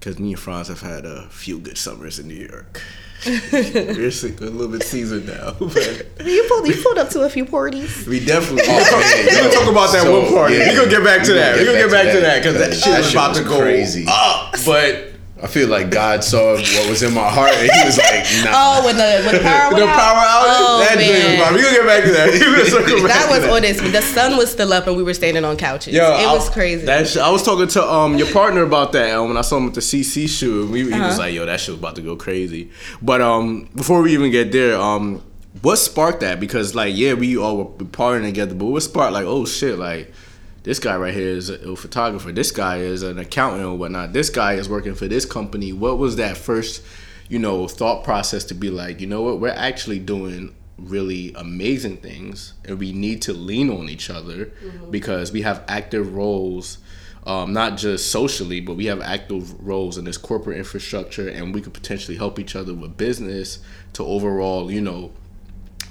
because 0.00 0.18
me 0.18 0.30
and 0.30 0.38
Franz 0.40 0.66
have 0.66 0.80
had 0.80 1.04
a 1.04 1.28
few 1.28 1.60
good 1.60 1.78
summers 1.78 2.18
in 2.18 2.26
New 2.26 2.34
York. 2.34 2.82
We're 3.26 4.10
sick- 4.10 4.40
a 4.40 4.44
little 4.44 4.68
bit 4.68 4.82
seasoned 4.82 5.26
now, 5.26 5.52
but 5.60 6.06
You 6.24 6.44
pulled 6.48 6.66
you 6.68 6.82
pulled 6.82 6.98
up 6.98 7.10
to 7.10 7.20
a 7.22 7.28
few 7.30 7.44
parties. 7.44 8.06
we 8.06 8.24
definitely. 8.24 8.62
Oh, 8.66 9.22
we 9.24 9.30
can 9.30 9.50
talk 9.52 9.68
about 9.70 9.92
that 9.92 10.02
So, 10.02 10.20
one 10.22 10.32
party. 10.32 10.54
yeah, 10.56 10.70
we 10.70 10.76
gonna 10.76 10.90
get 10.90 11.04
back 11.04 11.22
to 11.24 11.32
we 11.32 11.38
that. 11.38 11.50
gonna 11.56 11.60
We 11.60 11.66
gonna 11.66 11.78
get 11.78 11.90
back 11.90 12.14
to 12.14 12.20
that 12.20 12.42
because 12.42 12.58
that, 12.58 12.74
shit 12.74 12.96
was 12.98 13.12
about 13.12 13.34
to 13.36 13.44
go 13.44 13.60
crazy. 13.60 14.06
up. 14.08 14.54
But 14.64 15.09
I 15.42 15.46
feel 15.46 15.68
like 15.68 15.90
God 15.90 16.22
saw 16.22 16.54
what 16.54 16.88
was 16.88 17.02
in 17.02 17.14
my 17.14 17.28
heart, 17.28 17.52
and 17.54 17.70
He 17.70 17.84
was 17.86 17.96
like, 17.96 18.24
"Nah." 18.44 18.52
Oh, 18.52 18.84
when 18.84 18.96
the 18.96 19.22
when 19.24 19.34
the 19.36 19.40
power 19.48 19.70
the 19.70 19.76
went 19.76 19.90
power 19.90 20.16
out. 20.16 20.44
outage, 20.44 20.60
Oh, 20.60 20.84
that 20.86 20.96
man. 20.98 21.20
dream 21.20 21.40
about. 21.40 21.54
We 21.54 21.62
gonna 21.62 21.76
get 21.76 21.86
back 21.86 22.04
to 22.04 22.12
that. 22.12 22.28
We 22.32 22.38
gonna 22.40 22.64
circle 22.66 22.96
back 23.06 23.08
That 23.08 23.26
to 23.26 23.30
was 23.32 23.42
that. 23.42 23.52
on 23.52 23.62
this. 23.62 23.80
The 23.92 24.02
sun 24.02 24.36
was 24.36 24.50
still 24.52 24.72
up 24.72 24.86
and 24.86 24.96
we 24.96 25.02
were 25.02 25.14
standing 25.14 25.44
on 25.44 25.56
couches. 25.56 25.94
Yo, 25.94 26.02
it 26.04 26.26
I- 26.26 26.32
was 26.34 26.48
crazy. 26.50 26.84
That 26.84 27.08
sh- 27.08 27.16
I 27.16 27.30
was 27.30 27.42
talking 27.42 27.68
to 27.68 27.82
um 27.90 28.16
your 28.18 28.30
partner 28.32 28.62
about 28.62 28.92
that 28.92 29.14
um, 29.14 29.28
when 29.28 29.36
I 29.38 29.40
saw 29.40 29.56
him 29.56 29.64
with 29.66 29.74
the 29.74 29.80
CC 29.80 30.28
shoe, 30.28 30.62
And 30.62 30.70
we, 30.72 30.84
he 30.84 30.92
Uh-huh. 30.92 31.06
was 31.06 31.18
like, 31.18 31.32
"Yo, 31.32 31.46
that 31.46 31.58
shit 31.60 31.70
was 31.70 31.78
about 31.78 31.96
to 31.96 32.02
go 32.02 32.16
crazy." 32.16 32.70
But 33.00 33.20
um, 33.22 33.68
before 33.74 34.02
we 34.02 34.12
even 34.12 34.30
get 34.30 34.52
there, 34.52 34.76
um, 34.76 35.22
what 35.62 35.76
sparked 35.76 36.20
that? 36.20 36.38
Because 36.38 36.74
like, 36.74 36.94
yeah, 36.94 37.14
we 37.14 37.36
all 37.38 37.56
were 37.56 37.64
partying 37.86 38.24
together, 38.24 38.54
but 38.54 38.66
what 38.66 38.82
sparked 38.82 39.12
like, 39.14 39.24
oh 39.26 39.46
shit, 39.46 39.78
like. 39.78 40.12
This 40.62 40.78
guy 40.78 40.96
right 40.96 41.14
here 41.14 41.28
is 41.28 41.48
a 41.48 41.74
photographer. 41.74 42.32
This 42.32 42.50
guy 42.50 42.78
is 42.78 43.02
an 43.02 43.18
accountant 43.18 43.64
or 43.64 43.76
whatnot. 43.76 44.12
This 44.12 44.28
guy 44.28 44.54
is 44.54 44.68
working 44.68 44.94
for 44.94 45.08
this 45.08 45.24
company. 45.24 45.72
What 45.72 45.98
was 45.98 46.16
that 46.16 46.36
first, 46.36 46.82
you 47.28 47.38
know, 47.38 47.66
thought 47.66 48.04
process 48.04 48.44
to 48.44 48.54
be 48.54 48.70
like, 48.70 49.00
you 49.00 49.06
know 49.06 49.22
what, 49.22 49.40
we're 49.40 49.48
actually 49.48 49.98
doing 49.98 50.54
really 50.76 51.32
amazing 51.34 51.98
things 51.98 52.54
and 52.64 52.78
we 52.78 52.92
need 52.92 53.20
to 53.22 53.32
lean 53.32 53.70
on 53.70 53.88
each 53.88 54.08
other 54.08 54.46
mm-hmm. 54.46 54.90
because 54.90 55.32
we 55.32 55.42
have 55.42 55.62
active 55.68 56.14
roles 56.14 56.78
um, 57.26 57.52
not 57.52 57.76
just 57.76 58.10
socially 58.10 58.60
but 58.60 58.76
we 58.76 58.86
have 58.86 59.00
active 59.02 59.60
roles 59.60 59.98
in 59.98 60.06
this 60.06 60.16
corporate 60.16 60.56
infrastructure 60.56 61.28
and 61.28 61.54
we 61.54 61.60
could 61.60 61.74
potentially 61.74 62.16
help 62.16 62.38
each 62.38 62.56
other 62.56 62.72
with 62.72 62.96
business 62.96 63.58
to 63.92 64.02
overall 64.02 64.70
you 64.70 64.80
know 64.80 65.12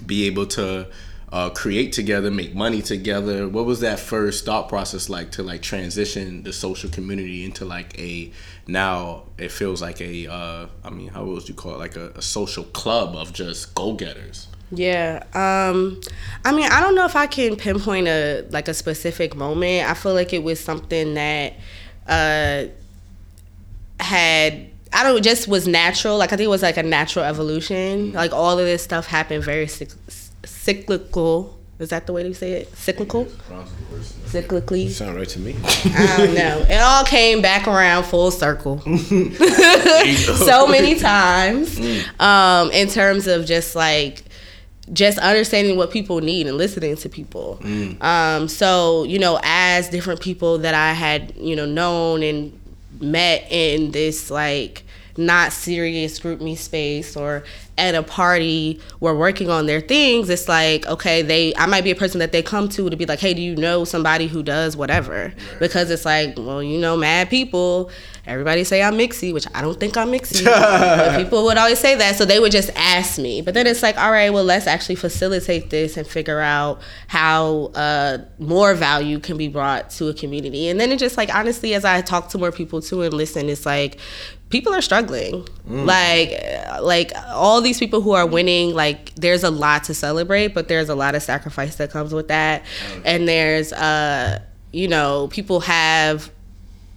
be 0.05 0.25
able 0.25 0.47
to 0.47 0.88
uh, 1.31 1.50
create 1.51 1.93
together, 1.93 2.31
make 2.31 2.55
money 2.55 2.81
together. 2.81 3.48
What 3.48 3.65
was 3.65 3.81
that 3.81 4.00
first 4.00 4.45
thought 4.45 4.67
process 4.67 5.09
like 5.09 5.31
to 5.31 5.43
like 5.43 5.62
transition 5.62 6.43
the 6.43 6.53
social 6.53 6.89
community 6.89 7.45
into 7.45 7.65
like 7.65 7.98
a 8.00 8.31
now 8.67 9.24
it 9.38 9.51
feels 9.51 9.81
like 9.81 10.01
a 10.01 10.27
uh, 10.27 10.67
I 10.83 10.89
mean 10.89 11.09
how 11.09 11.25
would 11.25 11.48
you 11.48 11.55
call 11.55 11.75
it 11.75 11.77
like 11.77 11.95
a, 11.95 12.09
a 12.15 12.21
social 12.21 12.63
club 12.63 13.15
of 13.15 13.33
just 13.33 13.75
go 13.75 13.93
getters. 13.93 14.48
Yeah. 14.71 15.24
Um 15.33 16.01
I 16.45 16.51
mean, 16.51 16.71
I 16.71 16.79
don't 16.79 16.95
know 16.95 17.05
if 17.05 17.15
I 17.15 17.27
can 17.27 17.55
pinpoint 17.55 18.07
a 18.07 18.45
like 18.50 18.67
a 18.67 18.74
specific 18.74 19.36
moment. 19.36 19.88
I 19.88 19.93
feel 19.93 20.13
like 20.13 20.33
it 20.33 20.43
was 20.43 20.59
something 20.59 21.13
that 21.13 21.53
uh 22.07 22.65
had 24.00 24.71
I 24.91 25.03
don't 25.03 25.24
just 25.24 25.48
was 25.48 25.67
natural. 25.67 26.17
Like 26.17 26.33
I 26.33 26.38
think 26.38 26.48
it 26.48 26.50
was 26.50 26.63
like 26.63 26.77
a 26.77 26.83
natural 26.83 27.25
evolution. 27.25 28.13
Like 28.13 28.33
all 28.33 28.57
of 28.57 28.65
this 28.65 28.83
stuff 28.83 29.05
happened 29.05 29.43
very 29.43 29.67
cyclical. 30.46 31.58
Is 31.79 31.89
that 31.89 32.08
the 32.08 32.13
way 32.13 32.24
they 32.24 32.34
say 32.34 32.51
it? 32.53 32.75
Cyclical? 32.75 33.25
Cyclically. 34.25 34.89
Sound 34.89 35.15
right 35.15 35.29
to 35.29 35.39
me. 35.39 35.55
I 35.63 36.15
don't 36.17 36.34
know. 36.34 36.65
It 36.69 36.81
all 36.81 37.05
came 37.05 37.41
back 37.41 37.67
around 37.67 38.03
full 38.03 38.31
circle. 38.31 38.79
so 38.81 40.67
many 40.67 41.00
times. 41.00 41.79
Mm. 41.79 42.22
Um, 42.22 42.72
in 42.72 42.89
terms 42.89 43.27
of 43.27 43.46
just 43.46 43.75
like 43.75 44.24
just 44.91 45.19
understanding 45.19 45.77
what 45.77 45.91
people 45.91 46.19
need 46.22 46.48
and 46.48 46.58
listening 46.58 46.96
to 46.98 47.10
people. 47.10 47.60
Mm. 47.62 48.01
Um, 48.03 48.48
so, 48.48 49.03
you 49.03 49.19
know, 49.19 49.39
as 49.43 49.89
different 49.89 50.19
people 50.19 50.58
that 50.60 50.74
I 50.74 50.93
had, 50.93 51.34
you 51.38 51.55
know, 51.55 51.65
known 51.65 52.24
and 52.24 52.60
met 53.00 53.48
in 53.50 53.91
this 53.91 54.29
like 54.29 54.84
not 55.19 55.51
serious 55.53 56.19
GroupMe 56.19 56.57
space 56.57 57.15
or 57.15 57.43
at 57.77 57.95
a 57.95 58.03
party 58.03 58.79
we're 58.99 59.15
working 59.15 59.49
on 59.49 59.65
their 59.65 59.79
things 59.79 60.29
it's 60.29 60.49
like 60.49 60.85
okay 60.88 61.21
they 61.21 61.55
i 61.55 61.65
might 61.65 61.83
be 61.83 61.91
a 61.91 61.95
person 61.95 62.19
that 62.19 62.33
they 62.33 62.41
come 62.41 62.67
to 62.67 62.89
to 62.89 62.97
be 62.97 63.05
like 63.05 63.19
hey 63.19 63.33
do 63.33 63.41
you 63.41 63.55
know 63.55 63.85
somebody 63.85 64.27
who 64.27 64.43
does 64.43 64.75
whatever? 64.75 65.33
Because 65.59 65.89
it's 65.89 66.05
like 66.05 66.35
well 66.38 66.61
you 66.61 66.77
know 66.77 66.97
mad 66.97 67.29
people 67.29 67.89
everybody 68.25 68.63
say 68.63 68.83
i'm 68.83 68.95
mixy 68.95 69.33
which 69.33 69.47
i 69.55 69.61
don't 69.61 69.79
think 69.79 69.97
i'm 69.97 70.11
mixy 70.11 70.43
but 70.43 71.17
people 71.23 71.43
would 71.45 71.57
always 71.57 71.79
say 71.79 71.95
that 71.95 72.15
so 72.15 72.25
they 72.25 72.39
would 72.39 72.51
just 72.51 72.69
ask 72.75 73.17
me. 73.17 73.41
But 73.41 73.53
then 73.53 73.67
it's 73.67 73.81
like 73.81 73.97
all 73.97 74.11
right 74.11 74.31
well 74.31 74.43
let's 74.43 74.67
actually 74.67 74.95
facilitate 74.95 75.69
this 75.69 75.97
and 75.97 76.05
figure 76.05 76.39
out 76.39 76.81
how 77.07 77.71
uh, 77.75 78.19
more 78.38 78.73
value 78.73 79.19
can 79.19 79.38
be 79.38 79.47
brought 79.47 79.89
to 79.91 80.07
a 80.09 80.13
community. 80.13 80.67
And 80.67 80.79
then 80.79 80.91
it 80.91 80.99
just 80.99 81.17
like 81.17 81.33
honestly 81.33 81.73
as 81.73 81.85
i 81.85 82.01
talk 82.01 82.29
to 82.29 82.38
more 82.38 82.51
people 82.51 82.81
too 82.81 83.01
and 83.01 83.13
listen 83.13 83.49
it's 83.49 83.65
like 83.65 83.99
people 84.50 84.74
are 84.74 84.82
struggling. 84.82 85.48
Mm. 85.68 85.86
Like 85.86 86.82
like 86.82 87.12
all 87.29 87.62
these 87.62 87.79
people 87.79 88.01
who 88.01 88.12
are 88.12 88.25
winning, 88.25 88.74
like 88.74 89.13
there's 89.15 89.44
a 89.44 89.51
lot 89.51 89.84
to 89.86 89.94
celebrate, 89.94 90.50
but 90.50 90.68
there's 90.68 90.89
a 90.89 90.96
lot 90.96 91.15
of 91.15 91.24
sacrifice 91.24 91.75
that 91.77 91.91
comes 91.91 92.13
with 92.13 92.27
that. 92.27 92.63
And 93.06 93.27
there's 93.27 93.72
uh 93.74 94.39
you 94.72 94.88
know, 94.88 95.27
people 95.32 95.62
have 95.62 96.32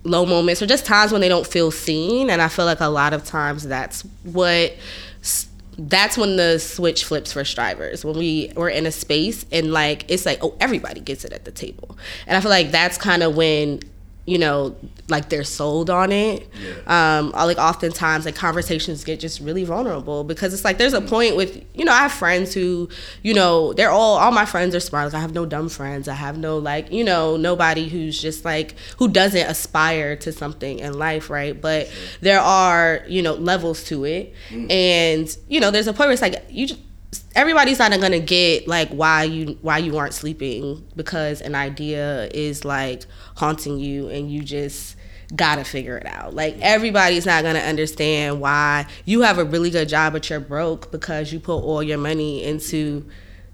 low 0.05 0.27
moments 0.27 0.61
or 0.61 0.67
just 0.67 0.85
times 0.85 1.13
when 1.13 1.21
they 1.21 1.29
don't 1.29 1.47
feel 1.47 1.71
seen 1.71 2.29
and 2.29 2.43
I 2.43 2.49
feel 2.49 2.65
like 2.65 2.81
a 2.81 2.89
lot 2.89 3.13
of 3.13 3.25
times 3.25 3.65
that's 3.65 4.03
what 4.25 4.75
that's 5.79 6.19
when 6.19 6.37
the 6.37 6.59
switch 6.59 7.05
flips 7.05 7.33
for 7.33 7.45
strivers 7.45 8.05
when 8.05 8.19
we 8.19 8.53
were 8.57 8.69
in 8.69 8.85
a 8.85 8.93
space 8.93 9.47
and 9.51 9.73
like 9.73 10.05
it's 10.11 10.27
like 10.27 10.39
oh 10.43 10.55
everybody 10.61 11.01
gets 11.01 11.25
it 11.25 11.33
at 11.33 11.47
the 11.47 11.51
table 11.51 11.97
and 12.27 12.37
i 12.37 12.41
feel 12.41 12.51
like 12.51 12.71
that's 12.71 12.99
kind 12.99 13.23
of 13.23 13.35
when 13.35 13.81
you 14.25 14.39
know, 14.39 14.77
like 15.09 15.29
they're 15.29 15.43
sold 15.43 15.91
on 15.91 16.13
it. 16.13 16.49
Yeah. 16.87 17.19
Um, 17.19 17.31
like 17.31 17.59
oftentimes, 17.59 18.25
like 18.25 18.37
conversations 18.37 19.03
get 19.03 19.19
just 19.19 19.41
really 19.41 19.65
vulnerable 19.65 20.23
because 20.23 20.55
it's 20.55 20.65
like 20.65 20.79
there's 20.79 20.95
a 20.95 21.01
mm. 21.01 21.09
point 21.09 21.37
with 21.37 21.65
you 21.75 21.85
know 21.85 21.93
I 21.93 22.03
have 22.03 22.13
friends 22.13 22.55
who 22.55 22.89
you 23.23 23.35
know 23.35 23.73
they're 23.73 23.91
all 23.91 24.19
all 24.19 24.31
my 24.31 24.45
friends 24.45 24.75
are 24.77 24.81
smart. 24.81 25.07
Like 25.07 25.15
I 25.15 25.21
have 25.21 25.35
no 25.35 25.45
dumb 25.45 25.69
friends. 25.69 26.07
I 26.07 26.15
have 26.15 26.39
no 26.39 26.59
like 26.59 26.93
you 26.93 27.03
know 27.03 27.37
nobody 27.37 27.89
who's 27.89 28.21
just 28.21 28.45
like 28.45 28.77
who 28.99 29.09
doesn't 29.09 29.47
aspire 29.47 30.15
to 30.17 30.33
something 30.33 30.79
in 30.79 30.97
life, 30.99 31.29
right? 31.29 31.61
But 31.61 31.91
there 32.21 32.41
are 32.41 33.05
you 33.09 33.23
know 33.23 33.35
levels 33.35 33.83
to 33.85 34.05
it, 34.05 34.35
mm. 34.51 34.71
and 34.71 35.37
you 35.49 35.59
know 35.59 35.73
there's 35.73 35.89
a 35.89 35.93
point 35.93 36.09
where 36.09 36.13
it's 36.13 36.23
like 36.23 36.45
you. 36.49 36.69
Just, 36.69 36.81
everybody's 37.35 37.79
not 37.79 37.91
gonna 38.01 38.21
get 38.21 38.69
like 38.69 38.89
why 38.91 39.25
you 39.25 39.59
why 39.63 39.79
you 39.79 39.97
aren't 39.97 40.15
sleeping 40.15 40.87
because 40.97 41.41
an 41.41 41.55
idea 41.55 42.29
is 42.33 42.65
like 42.65 43.05
haunting 43.37 43.79
you 43.79 44.09
and 44.09 44.31
you 44.31 44.43
just 44.43 44.97
gotta 45.35 45.65
figure 45.65 45.97
it 45.97 46.07
out. 46.07 46.35
Like 46.35 46.59
everybody's 46.61 47.27
not 47.27 47.43
gonna 47.43 47.61
understand 47.61 48.41
why 48.41 48.87
you 49.05 49.23
have 49.23 49.39
a 49.39 49.45
really 49.45 49.71
good 49.71 49.89
job 49.89 50.13
but 50.13 50.29
you're 50.29 50.41
broke 50.41 50.91
because 50.91 51.33
you 51.33 51.41
put 51.41 51.59
all 51.59 51.83
your 51.83 51.99
money 51.99 52.45
into 52.45 53.09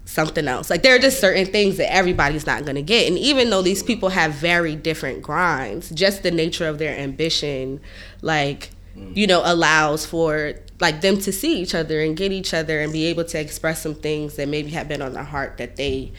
something 0.05 0.47
else. 0.47 0.69
Like 0.69 0.81
there 0.81 0.95
are 0.95 0.99
just 0.99 1.19
certain 1.19 1.45
things 1.45 1.77
that 1.77 1.93
everybody's 1.93 2.45
not 2.45 2.65
gonna 2.65 2.81
get. 2.81 3.07
And 3.07 3.17
even 3.17 3.49
though 3.49 3.61
these 3.61 3.83
people 3.83 4.09
have 4.09 4.33
very 4.33 4.75
different 4.75 5.21
grinds, 5.21 5.89
just 5.91 6.23
the 6.23 6.31
nature 6.31 6.67
of 6.67 6.79
their 6.79 6.97
ambition, 6.97 7.79
like, 8.21 8.71
you 9.13 9.27
know, 9.27 9.41
allows 9.43 10.05
for 10.05 10.53
like 10.79 11.01
them 11.01 11.19
to 11.19 11.31
see 11.31 11.61
each 11.61 11.75
other 11.75 12.01
and 12.01 12.15
get 12.15 12.31
each 12.31 12.53
other 12.53 12.79
and 12.79 12.93
be 12.93 13.05
able 13.05 13.25
to 13.25 13.39
express 13.39 13.81
some 13.81 13.95
things 13.95 14.35
that 14.35 14.47
maybe 14.47 14.69
have 14.69 14.87
been 14.87 15.01
on 15.01 15.13
their 15.13 15.23
heart 15.23 15.57
that 15.57 15.75
they 15.75 16.11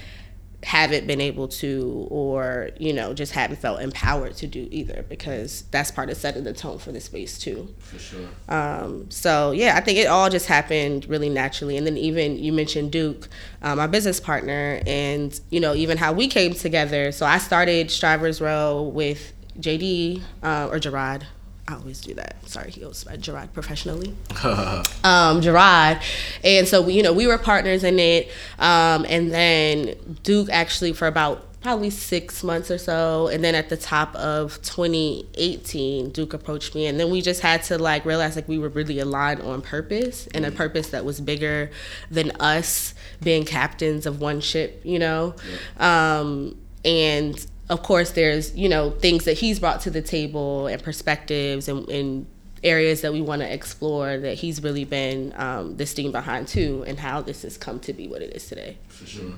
haven't 0.63 1.07
been 1.07 1.23
able 1.23 1.49
to 1.49 2.07
or 2.11 2.69
you 2.79 2.93
know 2.93 3.15
just 3.15 3.33
haven't 3.33 3.57
felt 3.57 3.81
empowered 3.81 4.37
to 4.37 4.47
do 4.47 4.69
either 4.71 5.07
because 5.09 5.65
that's 5.71 5.91
part 5.91 6.11
of 6.11 6.17
setting 6.19 6.45
the 6.45 6.53
tone 6.53 6.79
for 6.79 6.93
the 6.93 7.01
space 7.01 7.39
too. 7.39 7.75
For 7.79 7.99
sure. 7.99 8.29
Um, 8.49 9.11
so 9.11 9.53
yeah 9.53 9.77
i 9.77 9.81
think 9.81 9.99
it 9.99 10.07
all 10.07 10.29
just 10.29 10.47
happened 10.47 11.07
really 11.07 11.31
naturally. 11.31 11.79
And 11.79 11.87
then 11.87 11.97
even 11.97 12.39
you 12.39 12.53
mentioned 12.53 12.93
duke 12.93 13.29
um, 13.63 13.79
my 13.79 13.87
business 13.87 14.21
partner 14.21 14.83
and 14.87 15.39
you 15.49 15.61
know 15.61 15.75
even 15.75 15.97
how 15.97 16.13
we 16.13 16.29
came 16.29 16.53
together. 16.53 17.11
So 17.13 17.25
i 17.25 17.39
started 17.39 17.91
strivers 17.91 18.41
row 18.41 18.83
with 18.83 19.33
jd 19.59 20.23
uh, 20.43 20.69
or 20.71 20.79
gerard 20.79 21.27
I 21.71 21.75
always 21.75 22.00
do 22.00 22.15
that. 22.15 22.37
Sorry, 22.49 22.71
he 22.71 22.81
goes 22.81 23.05
by 23.05 23.17
Gerard 23.17 23.53
professionally. 23.53 24.17
um, 25.05 25.41
Gerard, 25.41 26.00
and 26.43 26.67
so 26.67 26.83
we, 26.83 26.95
you 26.95 27.03
know 27.03 27.12
we 27.12 27.27
were 27.27 27.39
partners 27.39 27.85
in 27.85 27.99
it, 27.99 28.29
um, 28.59 29.07
and 29.09 29.31
then 29.31 29.95
Duke 30.25 30.49
actually 30.50 30.93
for 30.93 31.07
about 31.07 31.47
probably 31.61 31.91
six 31.91 32.43
months 32.43 32.71
or 32.71 32.79
so, 32.79 33.29
and 33.29 33.45
then 33.45 33.55
at 33.55 33.69
the 33.69 33.77
top 33.77 34.15
of 34.17 34.61
2018, 34.62 36.11
Duke 36.11 36.35
approached 36.35 36.75
me, 36.75 36.87
and 36.87 36.99
then 36.99 37.11
we 37.11 37.21
just 37.21 37.41
had 37.41 37.62
to 37.65 37.79
like 37.79 38.05
realize 38.05 38.35
like 38.35 38.49
we 38.49 38.59
were 38.59 38.71
really 38.71 38.99
aligned 38.99 39.41
on 39.43 39.62
purpose 39.62 40.27
and 40.35 40.45
a 40.45 40.50
purpose 40.50 40.91
that 40.91 41.05
was 41.05 41.21
bigger 41.21 41.71
than 42.11 42.33
us 42.41 42.95
being 43.23 43.45
captains 43.45 44.07
of 44.07 44.21
one 44.21 44.41
ship, 44.41 44.81
you 44.85 44.99
know, 44.99 45.35
yeah. 45.79 46.21
um, 46.21 46.57
and 46.85 47.47
of 47.71 47.85
course, 47.85 48.11
there's 48.11 48.55
you 48.57 48.69
know 48.69 48.91
things 48.91 49.25
that 49.25 49.35
he's 49.39 49.61
brought 49.61 49.81
to 49.83 49.91
the 49.91 50.03
table 50.03 50.67
and 50.67 50.83
perspectives 50.83 51.69
and, 51.69 51.89
and 51.89 52.27
areas 52.62 53.00
that 53.00 53.12
we 53.12 53.23
want 53.23 53.41
to 53.41 53.50
explore 53.50 54.19
that 54.19 54.35
he's 54.35 54.62
really 54.62 54.85
been 54.85 55.33
um, 55.37 55.77
the 55.77 55.87
steam 55.87 56.12
behind 56.12 56.49
too, 56.49 56.85
and 56.87 56.99
how 56.99 57.23
this 57.23 57.43
has 57.43 57.57
come 57.57 57.81
to 57.81 57.93
be 57.93 58.09
what 58.09 58.21
it 58.21 58.35
is 58.35 58.47
today. 58.49 58.77
For 58.89 59.07
sure. 59.07 59.33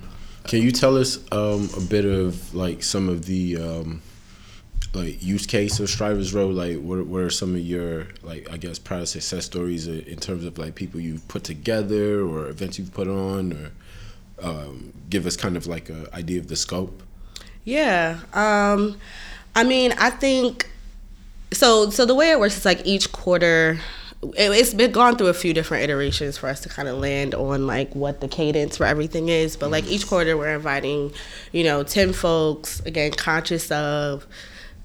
Can 0.44 0.62
you 0.62 0.72
tell 0.72 0.96
us 0.96 1.18
um, 1.30 1.68
a 1.76 1.80
bit 1.80 2.04
of 2.04 2.54
like 2.54 2.82
some 2.82 3.08
of 3.08 3.26
the 3.26 3.58
um, 3.58 4.02
like 4.94 5.22
use 5.22 5.46
case 5.46 5.78
of 5.78 5.90
Strivers 5.90 6.32
Row? 6.32 6.48
Like, 6.48 6.80
what, 6.80 7.06
what 7.06 7.22
are 7.22 7.30
some 7.30 7.54
of 7.54 7.60
your 7.60 8.08
like 8.22 8.50
I 8.50 8.56
guess 8.56 8.78
proud 8.78 9.08
success 9.08 9.44
stories 9.44 9.86
in 9.86 10.16
terms 10.16 10.46
of 10.46 10.56
like 10.56 10.74
people 10.74 11.00
you've 11.00 11.28
put 11.28 11.44
together 11.44 12.22
or 12.22 12.48
events 12.48 12.78
you've 12.78 12.94
put 12.94 13.08
on, 13.08 13.52
or 13.52 14.48
um, 14.48 14.94
give 15.10 15.26
us 15.26 15.36
kind 15.36 15.58
of 15.58 15.66
like 15.66 15.90
an 15.90 16.06
idea 16.14 16.40
of 16.40 16.48
the 16.48 16.56
scope? 16.56 17.02
Yeah. 17.64 18.20
Um, 18.32 18.98
I 19.54 19.64
mean, 19.64 19.92
I 19.98 20.10
think 20.10 20.68
so. 21.52 21.90
So 21.90 22.04
the 22.04 22.14
way 22.14 22.30
it 22.30 22.40
works 22.40 22.56
is 22.56 22.64
like 22.64 22.84
each 22.86 23.12
quarter. 23.12 23.78
It, 24.36 24.52
has 24.52 24.72
been 24.72 24.92
gone 24.92 25.16
through 25.16 25.26
a 25.26 25.34
few 25.34 25.52
different 25.52 25.82
iterations 25.82 26.38
for 26.38 26.48
us 26.48 26.60
to 26.60 26.68
kind 26.68 26.86
of 26.86 26.96
land 26.98 27.34
on 27.34 27.66
like 27.66 27.92
what 27.92 28.20
the 28.20 28.28
cadence 28.28 28.76
for 28.76 28.86
everything 28.86 29.28
is. 29.28 29.56
But 29.56 29.72
like 29.72 29.84
each 29.86 30.06
quarter, 30.06 30.36
we're 30.36 30.54
inviting, 30.54 31.12
you 31.50 31.64
know, 31.64 31.82
ten 31.82 32.12
folks 32.12 32.78
again, 32.80 33.10
conscious 33.10 33.68
of 33.72 34.24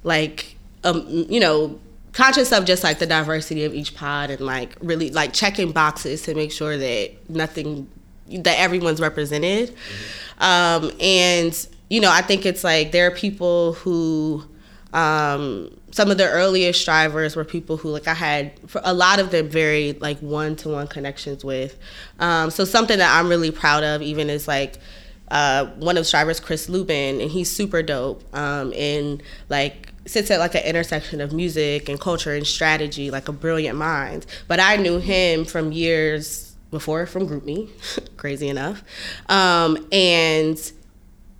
like, 0.03 0.55
um, 0.83 1.05
you 1.07 1.39
know, 1.39 1.79
conscious 2.13 2.51
of 2.51 2.65
just 2.65 2.83
like 2.83 2.97
the 2.97 3.05
diversity 3.05 3.63
of 3.63 3.75
each 3.75 3.93
pod 3.93 4.31
and 4.31 4.41
like 4.41 4.75
really 4.81 5.11
like 5.11 5.33
checking 5.33 5.71
boxes 5.71 6.23
to 6.23 6.33
make 6.33 6.51
sure 6.51 6.75
that 6.75 7.11
nothing 7.29 7.87
that 8.27 8.59
everyone's 8.59 8.99
represented 8.99 9.69
mm-hmm. 9.69 10.43
um, 10.43 10.91
and 10.99 11.67
you 11.89 12.01
know, 12.01 12.11
I 12.11 12.21
think 12.21 12.45
it's 12.45 12.63
like 12.63 12.91
there 12.91 13.07
are 13.07 13.11
people 13.11 13.73
who 13.73 14.43
Um, 14.93 15.69
some 15.91 16.11
of 16.11 16.17
the 16.17 16.27
earliest 16.29 16.81
strivers 16.81 17.35
were 17.35 17.43
people 17.45 17.77
who 17.77 17.89
like 17.89 18.07
I 18.07 18.13
had 18.13 18.53
a 18.83 18.93
lot 18.93 19.19
of 19.19 19.31
them 19.31 19.49
very 19.49 19.93
like 19.99 20.19
one 20.19 20.55
to 20.57 20.69
one 20.69 20.87
connections 20.87 21.43
with. 21.43 21.77
Um, 22.19 22.49
so 22.51 22.65
something 22.65 22.97
that 22.99 23.17
I'm 23.19 23.29
really 23.29 23.51
proud 23.51 23.83
of 23.83 24.01
even 24.01 24.29
is 24.29 24.47
like 24.47 24.77
uh, 25.29 25.65
one 25.75 25.97
of 25.97 26.01
the 26.01 26.05
strivers, 26.05 26.39
Chris 26.39 26.69
Lubin, 26.69 27.19
and 27.21 27.29
he's 27.29 27.49
super 27.51 27.81
dope. 27.83 28.23
Um, 28.35 28.73
and 28.75 29.21
like 29.49 29.89
sits 30.05 30.31
at 30.31 30.39
like 30.39 30.55
an 30.55 30.63
intersection 30.63 31.19
of 31.21 31.33
music 31.33 31.89
and 31.89 31.99
culture 31.99 32.33
and 32.33 32.47
strategy, 32.47 33.11
like 33.11 33.27
a 33.27 33.33
brilliant 33.33 33.77
mind. 33.77 34.25
But 34.47 34.59
I 34.59 34.77
knew 34.77 34.99
him 34.99 35.43
from 35.45 35.71
years 35.73 36.55
before 36.71 37.05
from 37.05 37.27
GroupMe, 37.27 37.69
crazy 38.17 38.47
enough. 38.49 38.83
Um, 39.29 39.87
and 39.91 40.57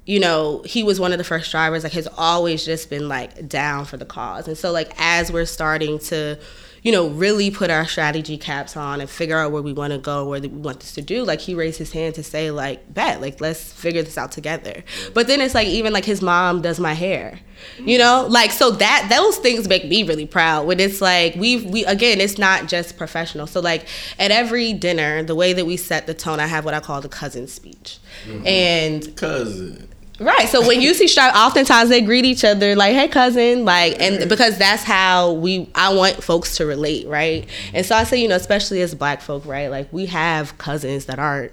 you 0.07 0.21
know, 0.21 0.61
he 0.65 0.83
was 0.83 1.01
one 1.01 1.11
of 1.11 1.17
the 1.17 1.23
first 1.25 1.47
strivers, 1.49 1.83
like 1.83 1.91
has 1.91 2.07
always 2.17 2.63
just 2.63 2.89
been 2.89 3.09
like 3.09 3.49
down 3.49 3.83
for 3.83 3.97
the 3.97 4.05
cause. 4.05 4.47
And 4.47 4.57
so 4.57 4.71
like 4.71 4.93
as 4.97 5.33
we're 5.33 5.45
starting 5.45 5.99
to, 5.99 6.39
you 6.81 6.93
know, 6.93 7.09
really 7.09 7.51
put 7.51 7.69
our 7.69 7.85
strategy 7.85 8.37
caps 8.37 8.77
on 8.77 9.01
and 9.01 9.09
figure 9.09 9.37
out 9.37 9.51
where 9.51 9.61
we 9.61 9.73
want 9.73 9.91
to 9.91 9.99
go, 9.99 10.29
where 10.29 10.39
we 10.39 10.47
want 10.47 10.79
this 10.79 10.93
to 10.93 11.01
do, 11.01 11.25
like 11.25 11.41
he 11.41 11.53
raised 11.53 11.77
his 11.77 11.91
hand 11.91 12.15
to 12.15 12.23
say 12.23 12.51
like, 12.51 12.93
bet, 12.93 13.19
like 13.19 13.41
let's 13.41 13.73
figure 13.73 14.01
this 14.01 14.17
out 14.17 14.31
together. 14.31 14.81
But 15.13 15.27
then 15.27 15.41
it's 15.41 15.53
like 15.53 15.67
even 15.67 15.91
like 15.91 16.05
his 16.05 16.21
mom 16.21 16.61
does 16.61 16.79
my 16.79 16.93
hair. 16.93 17.41
You 17.79 17.97
know, 17.97 18.27
like 18.29 18.51
so 18.51 18.71
that 18.71 19.07
those 19.09 19.37
things 19.37 19.67
make 19.67 19.83
me 19.83 20.03
really 20.03 20.27
proud. 20.27 20.67
When 20.67 20.79
it's 20.79 21.01
like 21.01 21.35
we 21.35 21.57
we 21.65 21.83
again, 21.83 22.21
it's 22.21 22.37
not 22.37 22.67
just 22.67 22.97
professional. 22.97 23.45
So 23.45 23.59
like 23.59 23.87
at 24.19 24.31
every 24.31 24.71
dinner, 24.71 25.21
the 25.23 25.35
way 25.35 25.51
that 25.51 25.65
we 25.65 25.75
set 25.75 26.07
the 26.07 26.13
tone, 26.13 26.39
I 26.39 26.45
have 26.47 26.63
what 26.63 26.75
I 26.75 26.79
call 26.79 27.01
the 27.01 27.09
cousin 27.09 27.47
speech, 27.47 27.97
mm-hmm. 28.25 28.47
and 28.47 29.17
cousin 29.17 29.89
Right. 30.19 30.49
So 30.49 30.65
when 30.65 30.81
you 30.81 30.93
see 30.93 31.07
stripe, 31.07 31.35
oftentimes 31.35 31.89
they 31.89 32.01
greet 32.01 32.25
each 32.25 32.43
other 32.43 32.75
like, 32.75 32.95
"Hey, 32.95 33.07
cousin," 33.07 33.65
like, 33.65 34.01
and 34.01 34.27
because 34.27 34.57
that's 34.57 34.83
how 34.83 35.33
we. 35.33 35.69
I 35.75 35.93
want 35.93 36.23
folks 36.23 36.57
to 36.57 36.65
relate, 36.65 37.07
right? 37.07 37.47
And 37.73 37.85
so 37.85 37.95
I 37.95 38.03
say, 38.03 38.21
you 38.21 38.27
know, 38.27 38.35
especially 38.35 38.81
as 38.81 38.95
Black 38.95 39.21
folk, 39.21 39.45
right? 39.45 39.67
Like 39.69 39.91
we 39.93 40.07
have 40.07 40.57
cousins 40.57 41.05
that 41.05 41.19
aren't 41.19 41.51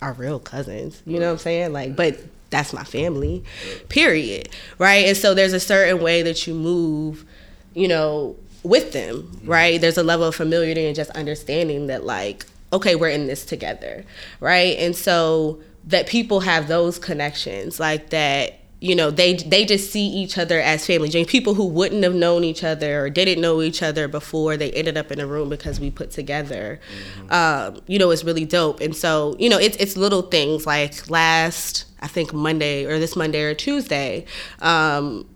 our 0.00 0.14
real 0.14 0.38
cousins. 0.38 1.02
You 1.04 1.18
know 1.18 1.26
what 1.26 1.32
I'm 1.32 1.38
saying? 1.38 1.72
Like, 1.72 1.94
but 1.96 2.18
that's 2.50 2.72
my 2.72 2.84
family, 2.84 3.44
period. 3.88 4.48
Right. 4.78 5.06
And 5.06 5.16
so 5.16 5.34
there's 5.34 5.52
a 5.52 5.60
certain 5.60 6.00
way 6.00 6.22
that 6.22 6.46
you 6.46 6.54
move, 6.54 7.24
you 7.74 7.88
know, 7.88 8.36
with 8.62 8.92
them, 8.92 9.40
right? 9.44 9.80
There's 9.80 9.98
a 9.98 10.02
level 10.02 10.26
of 10.26 10.34
familiarity 10.34 10.86
and 10.86 10.96
just 10.96 11.10
understanding 11.10 11.86
that, 11.88 12.04
like, 12.04 12.46
okay, 12.72 12.94
we're 12.94 13.10
in 13.10 13.26
this 13.26 13.44
together, 13.44 14.04
right? 14.40 14.76
And 14.78 14.94
so 14.94 15.60
that 15.86 16.06
people 16.06 16.40
have 16.40 16.68
those 16.68 16.98
connections 16.98 17.78
like 17.78 18.10
that 18.10 18.58
you 18.80 18.94
know 18.94 19.10
they 19.10 19.34
they 19.34 19.64
just 19.64 19.90
see 19.90 20.06
each 20.06 20.36
other 20.36 20.60
as 20.60 20.86
family. 20.86 21.08
Jane, 21.08 21.24
people 21.24 21.54
who 21.54 21.66
wouldn't 21.66 22.04
have 22.04 22.14
known 22.14 22.44
each 22.44 22.62
other 22.62 23.04
or 23.04 23.10
didn't 23.10 23.40
know 23.40 23.62
each 23.62 23.82
other 23.82 24.06
before 24.06 24.56
they 24.56 24.70
ended 24.72 24.98
up 24.98 25.10
in 25.10 25.18
a 25.18 25.26
room 25.26 25.48
because 25.48 25.80
we 25.80 25.90
put 25.90 26.10
together. 26.10 26.78
Mm-hmm. 27.18 27.32
um, 27.32 27.82
you 27.86 27.98
know 27.98 28.10
it's 28.10 28.22
really 28.22 28.44
dope. 28.44 28.80
And 28.80 28.94
so 28.94 29.34
you 29.38 29.48
know 29.48 29.58
it's 29.58 29.76
it's 29.78 29.96
little 29.96 30.22
things 30.22 30.66
like 30.66 31.08
last 31.10 31.86
i 32.00 32.06
think 32.06 32.32
monday 32.32 32.84
or 32.84 32.98
this 32.98 33.16
monday 33.16 33.42
or 33.42 33.54
tuesday 33.54 34.24
um, 34.60 35.26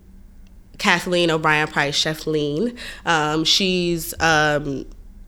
kathleen 0.77 1.31
o'brien 1.31 1.67
price 1.67 1.95
chef 1.95 2.27
lean 2.27 2.77
um, 3.05 3.43
she's 3.43 4.13
um, 4.19 4.85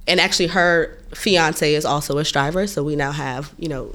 and 0.07 0.19
actually 0.19 0.47
her 0.47 0.97
fiance 1.13 1.73
is 1.73 1.85
also 1.85 2.17
a 2.17 2.25
striver 2.25 2.67
so 2.67 2.83
we 2.83 2.95
now 2.95 3.11
have 3.11 3.53
you 3.57 3.67
know 3.67 3.93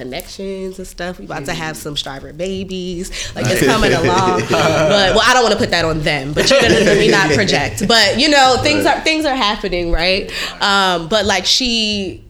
connections 0.00 0.78
and 0.78 0.86
stuff. 0.86 1.18
We 1.18 1.26
about 1.26 1.44
to 1.44 1.52
have 1.52 1.76
some 1.76 1.94
striver 1.94 2.32
babies. 2.32 3.34
Like 3.34 3.44
it's 3.48 3.64
coming 3.64 3.92
along. 3.92 4.40
but 4.40 5.14
well, 5.14 5.22
I 5.22 5.34
don't 5.34 5.42
want 5.42 5.52
to 5.52 5.58
put 5.58 5.70
that 5.70 5.84
on 5.84 6.00
them. 6.00 6.32
But 6.32 6.50
you 6.50 6.60
know, 6.60 6.68
let 6.68 6.98
me 6.98 7.08
not 7.08 7.30
project. 7.32 7.86
But 7.90 8.18
you 8.18 8.28
know, 8.28 8.56
things 8.62 8.86
are 8.86 9.00
things 9.00 9.24
are 9.26 9.34
happening, 9.34 9.92
right? 9.92 10.30
Um, 10.62 11.08
but 11.08 11.26
like 11.26 11.44
she 11.44 12.24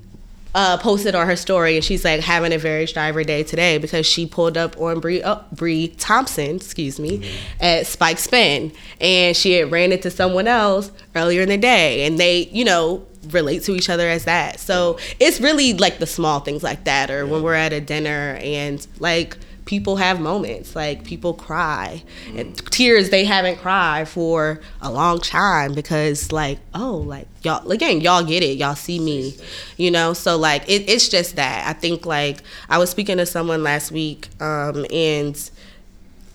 uh, 0.55 0.79
posted 0.79 1.15
on 1.15 1.27
her 1.27 1.37
story 1.37 1.77
and 1.77 1.85
she's 1.85 2.05
like 2.05 2.21
having 2.21 2.53
a 2.53 2.59
very 2.59 2.87
striver 2.87 3.23
day 3.23 3.43
today 3.45 3.79
because 3.79 4.05
she 4.07 4.27
pulled 4.27 4.57
up 4.57 4.77
on 4.81 4.99
Bree, 5.01 5.23
oh, 5.23 5.45
Bree 5.53 5.89
Thompson, 5.89 6.57
excuse 6.57 6.99
me, 6.99 7.19
mm-hmm. 7.19 7.63
at 7.63 7.87
Spike 7.87 8.19
Spin 8.19 8.73
and 9.01 9.37
she 9.37 9.53
had 9.53 9.71
ran 9.71 9.93
into 9.93 10.11
someone 10.11 10.49
else 10.49 10.91
earlier 11.15 11.43
in 11.43 11.49
the 11.49 11.59
day 11.59 12.05
and 12.05 12.19
they, 12.19 12.49
you 12.53 12.65
know, 12.65 13.07
relate 13.29 13.63
to 13.65 13.75
each 13.75 13.91
other 13.91 14.09
as 14.09 14.25
that. 14.25 14.61
So 14.61 14.99
it's 15.19 15.41
really 15.41 15.75
like 15.75 15.99
the 15.99 16.07
small 16.07 16.41
things 16.41 16.63
like 16.63 16.85
that, 16.85 17.11
or 17.11 17.27
when 17.27 17.43
we're 17.43 17.55
at 17.55 17.73
a 17.73 17.81
dinner 17.81 18.39
and 18.41 18.87
like 18.99 19.37
people 19.71 19.95
have 19.97 20.21
moments 20.21 20.75
like 20.75 21.05
people 21.05 21.33
cry. 21.33 22.03
And 22.35 22.57
tears 22.73 23.11
they 23.11 23.25
haven't 23.25 23.59
cried 23.59 24.09
for 24.09 24.61
a 24.81 24.91
long 24.91 25.21
time 25.21 25.75
because 25.75 26.33
like 26.33 26.59
oh 26.75 26.97
like 26.97 27.29
y'all 27.43 27.71
again 27.71 28.01
y'all 28.01 28.25
get 28.25 28.43
it. 28.43 28.59
Y'all 28.59 28.75
see 28.75 28.99
me 28.99 29.37
you 29.77 29.91
know? 29.91 30.13
So 30.13 30.37
like 30.37 30.69
it, 30.69 30.89
it's 30.89 31.09
just 31.09 31.37
that. 31.37 31.69
I 31.69 31.73
think 31.73 32.05
like 32.05 32.43
i 32.69 32.79
was 32.79 32.91
speaking 32.91 33.19
to 33.19 33.27
someone 33.27 33.63
last 33.63 33.93
week 33.93 34.29
um, 34.41 34.87
and 34.91 35.51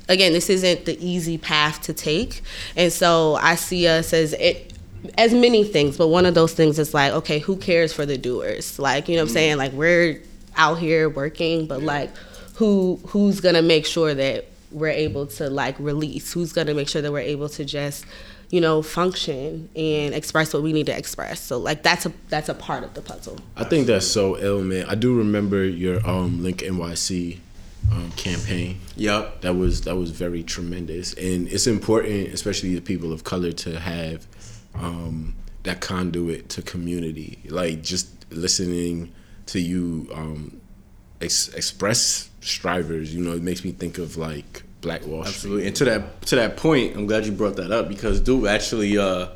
again 0.07 0.31
this 0.33 0.49
isn't 0.49 0.85
the 0.85 0.97
easy 1.05 1.37
path 1.37 1.81
to 1.81 1.93
take. 1.93 2.41
And 2.77 2.93
so 2.93 3.35
i 3.35 3.55
see 3.55 3.87
us 3.87 4.13
as 4.13 4.31
it 4.33 4.74
as 5.17 5.33
many 5.33 5.63
things, 5.63 5.97
but 5.97 6.07
one 6.07 6.25
of 6.25 6.33
those 6.33 6.53
things 6.53 6.79
is 6.79 6.93
like, 6.93 7.11
okay, 7.13 7.39
who 7.39 7.57
cares 7.57 7.93
for 7.93 8.05
the 8.05 8.17
doers? 8.17 8.79
Like, 8.79 9.07
you 9.07 9.15
know 9.15 9.23
what 9.23 9.23
I'm 9.23 9.27
mm-hmm. 9.27 9.33
saying? 9.33 9.57
Like 9.57 9.71
we're 9.73 10.21
out 10.55 10.79
here 10.79 11.09
working, 11.09 11.67
but 11.67 11.83
like 11.83 12.15
who 12.55 12.99
who's 13.07 13.41
gonna 13.41 13.61
make 13.61 13.85
sure 13.85 14.13
that 14.13 14.45
we're 14.71 14.87
able 14.89 15.27
to 15.27 15.49
like 15.49 15.75
release? 15.79 16.31
Who's 16.33 16.53
gonna 16.53 16.73
make 16.73 16.89
sure 16.89 17.01
that 17.01 17.11
we're 17.11 17.19
able 17.19 17.49
to 17.49 17.65
just 17.65 18.05
you 18.51 18.61
know 18.61 18.81
function 18.81 19.69
and 19.75 20.13
express 20.13 20.53
what 20.53 20.61
we 20.61 20.71
need 20.71 20.85
to 20.85 20.95
express 20.95 21.41
so 21.41 21.57
like 21.57 21.81
that's 21.81 22.05
a 22.05 22.13
that's 22.29 22.47
a 22.47 22.53
part 22.53 22.83
of 22.83 22.93
the 22.93 23.01
puzzle 23.01 23.39
i 23.57 23.63
think 23.63 23.87
that's 23.87 24.05
so 24.05 24.37
ill 24.37 24.61
man 24.61 24.85
i 24.87 24.93
do 24.93 25.17
remember 25.17 25.65
your 25.65 25.97
um 26.07 26.43
link 26.43 26.59
nyc 26.59 27.39
um, 27.91 28.11
campaign. 28.13 28.79
Yep, 28.95 29.41
that 29.41 29.55
was 29.55 29.81
that 29.81 29.95
was 29.95 30.11
very 30.11 30.43
tremendous, 30.43 31.13
and 31.13 31.47
it's 31.47 31.67
important, 31.67 32.29
especially 32.29 32.75
the 32.75 32.81
people 32.81 33.11
of 33.11 33.23
color, 33.23 33.51
to 33.51 33.79
have 33.79 34.25
um, 34.79 35.35
that 35.63 35.81
conduit 35.81 36.49
to 36.49 36.61
community. 36.61 37.39
Like 37.47 37.81
just 37.81 38.31
listening 38.31 39.13
to 39.47 39.59
you 39.59 40.09
um, 40.13 40.61
ex- 41.21 41.53
express 41.53 42.29
strivers, 42.41 43.13
you 43.13 43.23
know, 43.23 43.33
it 43.33 43.41
makes 43.41 43.63
me 43.63 43.71
think 43.71 43.97
of 43.97 44.17
like 44.17 44.63
Black 44.81 45.05
Wall 45.05 45.23
Street. 45.23 45.35
Absolutely. 45.35 45.67
And 45.67 45.75
to 45.77 45.85
that 45.85 46.21
to 46.23 46.35
that 46.35 46.57
point, 46.57 46.95
I'm 46.95 47.07
glad 47.07 47.25
you 47.25 47.31
brought 47.31 47.55
that 47.57 47.71
up 47.71 47.87
because 47.87 48.19
dude 48.19 48.47
actually, 48.47 48.97
uh, 48.97 49.29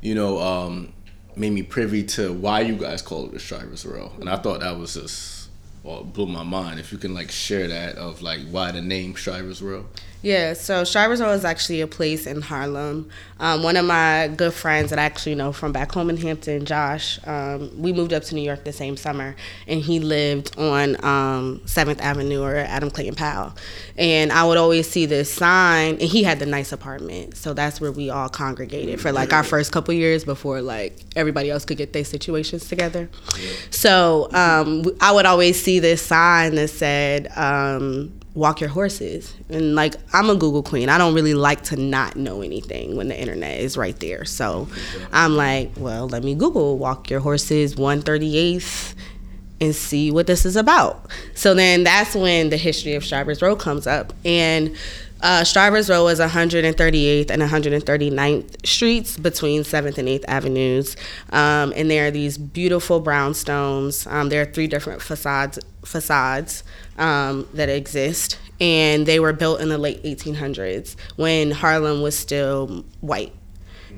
you 0.00 0.14
know, 0.14 0.38
um, 0.38 0.92
made 1.36 1.52
me 1.52 1.62
privy 1.62 2.02
to 2.04 2.32
why 2.32 2.60
you 2.60 2.76
guys 2.76 3.02
call 3.02 3.26
it 3.26 3.32
the 3.32 3.40
Strivers 3.40 3.84
Row, 3.86 4.12
and 4.20 4.28
I 4.28 4.36
thought 4.36 4.60
that 4.60 4.76
was 4.76 4.94
just 4.94 5.48
blew 5.82 6.26
my 6.26 6.42
mind. 6.42 6.78
If 6.78 6.92
you 6.92 6.98
can 6.98 7.14
like 7.14 7.30
share 7.30 7.68
that 7.68 7.96
of 7.96 8.20
like 8.20 8.40
why 8.50 8.72
the 8.72 8.82
name 8.82 9.16
Strivers 9.16 9.62
Row. 9.62 9.86
Yeah, 10.20 10.54
so 10.54 10.84
Row 10.94 11.30
is 11.30 11.44
actually 11.44 11.80
a 11.80 11.86
place 11.86 12.26
in 12.26 12.42
Harlem. 12.42 13.08
Um, 13.38 13.62
one 13.62 13.76
of 13.76 13.84
my 13.84 14.28
good 14.36 14.52
friends 14.52 14.90
that 14.90 14.98
I 14.98 15.02
actually 15.02 15.36
know 15.36 15.52
from 15.52 15.70
back 15.70 15.92
home 15.92 16.10
in 16.10 16.16
Hampton, 16.16 16.64
Josh, 16.64 17.20
um, 17.24 17.70
we 17.80 17.92
moved 17.92 18.12
up 18.12 18.24
to 18.24 18.34
New 18.34 18.42
York 18.42 18.64
the 18.64 18.72
same 18.72 18.96
summer, 18.96 19.36
and 19.68 19.80
he 19.80 20.00
lived 20.00 20.58
on 20.58 20.96
um, 21.04 21.60
7th 21.66 22.00
Avenue 22.00 22.42
or 22.42 22.56
Adam 22.56 22.90
Clayton 22.90 23.14
Powell. 23.14 23.54
And 23.96 24.32
I 24.32 24.44
would 24.44 24.58
always 24.58 24.90
see 24.90 25.06
this 25.06 25.32
sign, 25.32 25.94
and 25.94 26.02
he 26.02 26.24
had 26.24 26.40
the 26.40 26.46
nice 26.46 26.72
apartment, 26.72 27.36
so 27.36 27.54
that's 27.54 27.80
where 27.80 27.92
we 27.92 28.10
all 28.10 28.28
congregated 28.28 29.00
for 29.00 29.12
like 29.12 29.32
our 29.32 29.44
first 29.44 29.70
couple 29.70 29.94
years 29.94 30.24
before 30.24 30.60
like 30.60 30.98
everybody 31.14 31.48
else 31.48 31.64
could 31.64 31.78
get 31.78 31.92
their 31.92 32.04
situations 32.04 32.68
together. 32.68 33.08
So 33.70 34.28
um, 34.32 34.84
I 35.00 35.12
would 35.12 35.26
always 35.26 35.62
see 35.62 35.78
this 35.78 36.04
sign 36.04 36.56
that 36.56 36.70
said, 36.70 37.28
um, 37.36 38.17
walk 38.38 38.60
your 38.60 38.70
horses. 38.70 39.34
And 39.48 39.74
like 39.74 39.96
I'm 40.12 40.30
a 40.30 40.36
Google 40.36 40.62
queen. 40.62 40.88
I 40.88 40.96
don't 40.96 41.14
really 41.14 41.34
like 41.34 41.62
to 41.64 41.76
not 41.76 42.16
know 42.16 42.40
anything 42.40 42.96
when 42.96 43.08
the 43.08 43.20
internet 43.20 43.60
is 43.60 43.76
right 43.76 43.98
there. 43.98 44.24
So 44.24 44.68
I'm 45.12 45.36
like, 45.36 45.72
well, 45.76 46.08
let 46.08 46.22
me 46.22 46.34
Google 46.34 46.78
walk 46.78 47.10
your 47.10 47.20
horses 47.20 47.74
138th 47.74 48.94
and 49.60 49.74
see 49.74 50.12
what 50.12 50.28
this 50.28 50.46
is 50.46 50.54
about. 50.54 51.10
So 51.34 51.52
then 51.52 51.82
that's 51.82 52.14
when 52.14 52.50
the 52.50 52.56
history 52.56 52.94
of 52.94 53.04
Strivers 53.04 53.42
Row 53.42 53.56
comes 53.56 53.88
up. 53.88 54.12
And 54.24 54.76
uh, 55.20 55.44
Strivers 55.44 55.90
Row 55.90 56.06
is 56.08 56.20
138th 56.20 57.30
and 57.30 57.42
139th 57.42 58.66
streets 58.66 59.16
between 59.16 59.62
7th 59.62 59.98
and 59.98 60.08
8th 60.08 60.24
Avenues. 60.28 60.96
Um, 61.30 61.72
and 61.76 61.90
there 61.90 62.06
are 62.06 62.10
these 62.10 62.38
beautiful 62.38 63.02
brownstones. 63.02 64.10
Um, 64.10 64.28
there 64.28 64.42
are 64.42 64.46
three 64.46 64.66
different 64.66 65.02
facades 65.02 65.58
facades 65.84 66.64
um, 66.98 67.48
that 67.54 67.68
exist, 67.68 68.38
and 68.60 69.06
they 69.06 69.18
were 69.18 69.32
built 69.32 69.60
in 69.60 69.68
the 69.70 69.78
late 69.78 70.02
1800s 70.02 70.96
when 71.16 71.50
Harlem 71.50 72.02
was 72.02 72.16
still 72.16 72.84
white. 73.00 73.32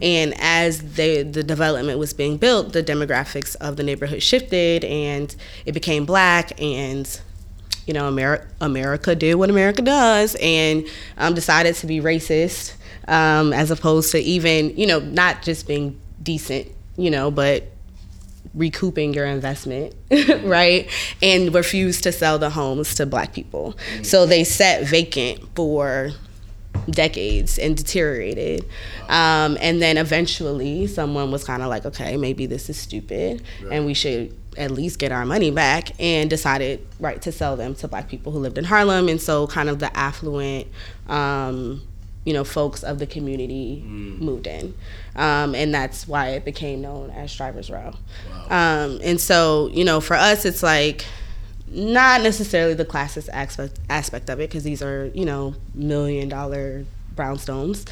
And 0.03 0.35
as 0.39 0.95
the 0.95 1.25
development 1.25 1.99
was 1.99 2.15
being 2.15 2.39
built, 2.39 2.73
the 2.73 2.83
demographics 2.83 3.55
of 3.57 3.77
the 3.77 3.83
neighborhood 3.83 4.23
shifted, 4.23 4.85
and 4.85 5.35
it 5.67 5.73
became 5.73 6.07
black, 6.07 6.59
and 6.61 7.21
you 7.91 7.95
know, 7.95 8.07
America, 8.61 9.17
did 9.17 9.35
what 9.35 9.51
America 9.51 9.83
does, 9.83 10.37
and 10.41 10.87
um, 11.19 11.35
decided 11.35 11.75
to 11.75 11.89
be 11.89 11.99
racist 11.99 12.77
um, 13.09 13.53
as 13.53 13.73
opposed 13.73 14.13
to 14.13 14.19
even 14.21 14.77
you 14.77 14.87
know 14.87 15.01
not 15.01 15.43
just 15.43 15.67
being 15.67 16.01
decent, 16.23 16.69
you 16.97 17.11
know, 17.11 17.33
but 17.33 17.65
recouping 18.55 19.13
your 19.13 19.27
investment, 19.27 19.93
right? 20.45 20.89
And 21.21 21.53
refuse 21.53 22.01
to 22.03 22.13
sell 22.13 22.39
the 22.39 22.51
homes 22.51 22.95
to 22.95 23.07
black 23.07 23.33
people. 23.33 23.77
So 24.05 24.25
they 24.25 24.45
sat 24.45 24.85
vacant 24.85 25.41
for 25.57 26.13
decades 26.89 27.59
and 27.59 27.77
deteriorated. 27.77 28.65
Um, 29.09 29.59
and 29.61 29.83
then 29.83 29.97
eventually 29.99 30.87
someone 30.87 31.33
was 31.33 31.43
kind 31.43 31.65
of 31.65 31.69
like, 31.69 31.87
okay, 31.87 32.17
maybe 32.17 32.47
this 32.47 32.71
is 32.71 32.77
stupid 32.77 33.43
and 33.69 33.85
we 33.85 33.95
should 33.95 34.37
at 34.57 34.71
least 34.71 34.99
get 34.99 35.13
our 35.13 35.25
money 35.25 35.51
back 35.51 35.93
and 36.01 36.29
decided, 36.29 36.87
right, 36.99 37.21
to 37.23 37.33
sell 37.33 37.57
them 37.57 37.75
to 37.77 37.89
black 37.89 38.09
people 38.09 38.33
who 38.33 38.39
lived 38.39 38.59
in 38.59 38.65
Harlem. 38.65 39.09
And 39.09 39.21
so 39.21 39.47
kind 39.47 39.69
of 39.69 39.79
the 39.79 39.95
affluent, 39.97 40.67
um, 41.09 41.83
you 42.25 42.33
know, 42.33 42.45
folks 42.45 42.83
of 42.83 42.99
the 42.99 43.07
community 43.07 43.83
moved 43.87 44.47
in. 44.47 44.75
Um, 45.17 45.55
and 45.55 45.75
that's 45.75 46.07
why 46.07 46.31
it 46.31 46.45
became 46.45 46.81
known 46.81 47.11
as 47.11 47.31
Strivers 47.31 47.71
Row. 47.71 47.95
Um, 48.49 49.01
and 49.03 49.21
so, 49.21 49.71
you 49.73 49.85
know, 49.85 50.01
for 50.01 50.15
us, 50.15 50.45
it's 50.45 50.63
like, 50.63 51.05
not 51.73 52.21
necessarily 52.23 52.75
the 52.75 52.85
classist 52.85 53.29
aspect 53.33 53.79
aspect 53.89 54.29
of 54.29 54.41
it 54.41 54.51
because 54.51 54.65
these 54.65 54.83
are 54.83 55.09
you 55.15 55.25
know 55.25 55.55
million 55.73 56.29
dollar 56.29 56.85
brownstones 57.15 57.89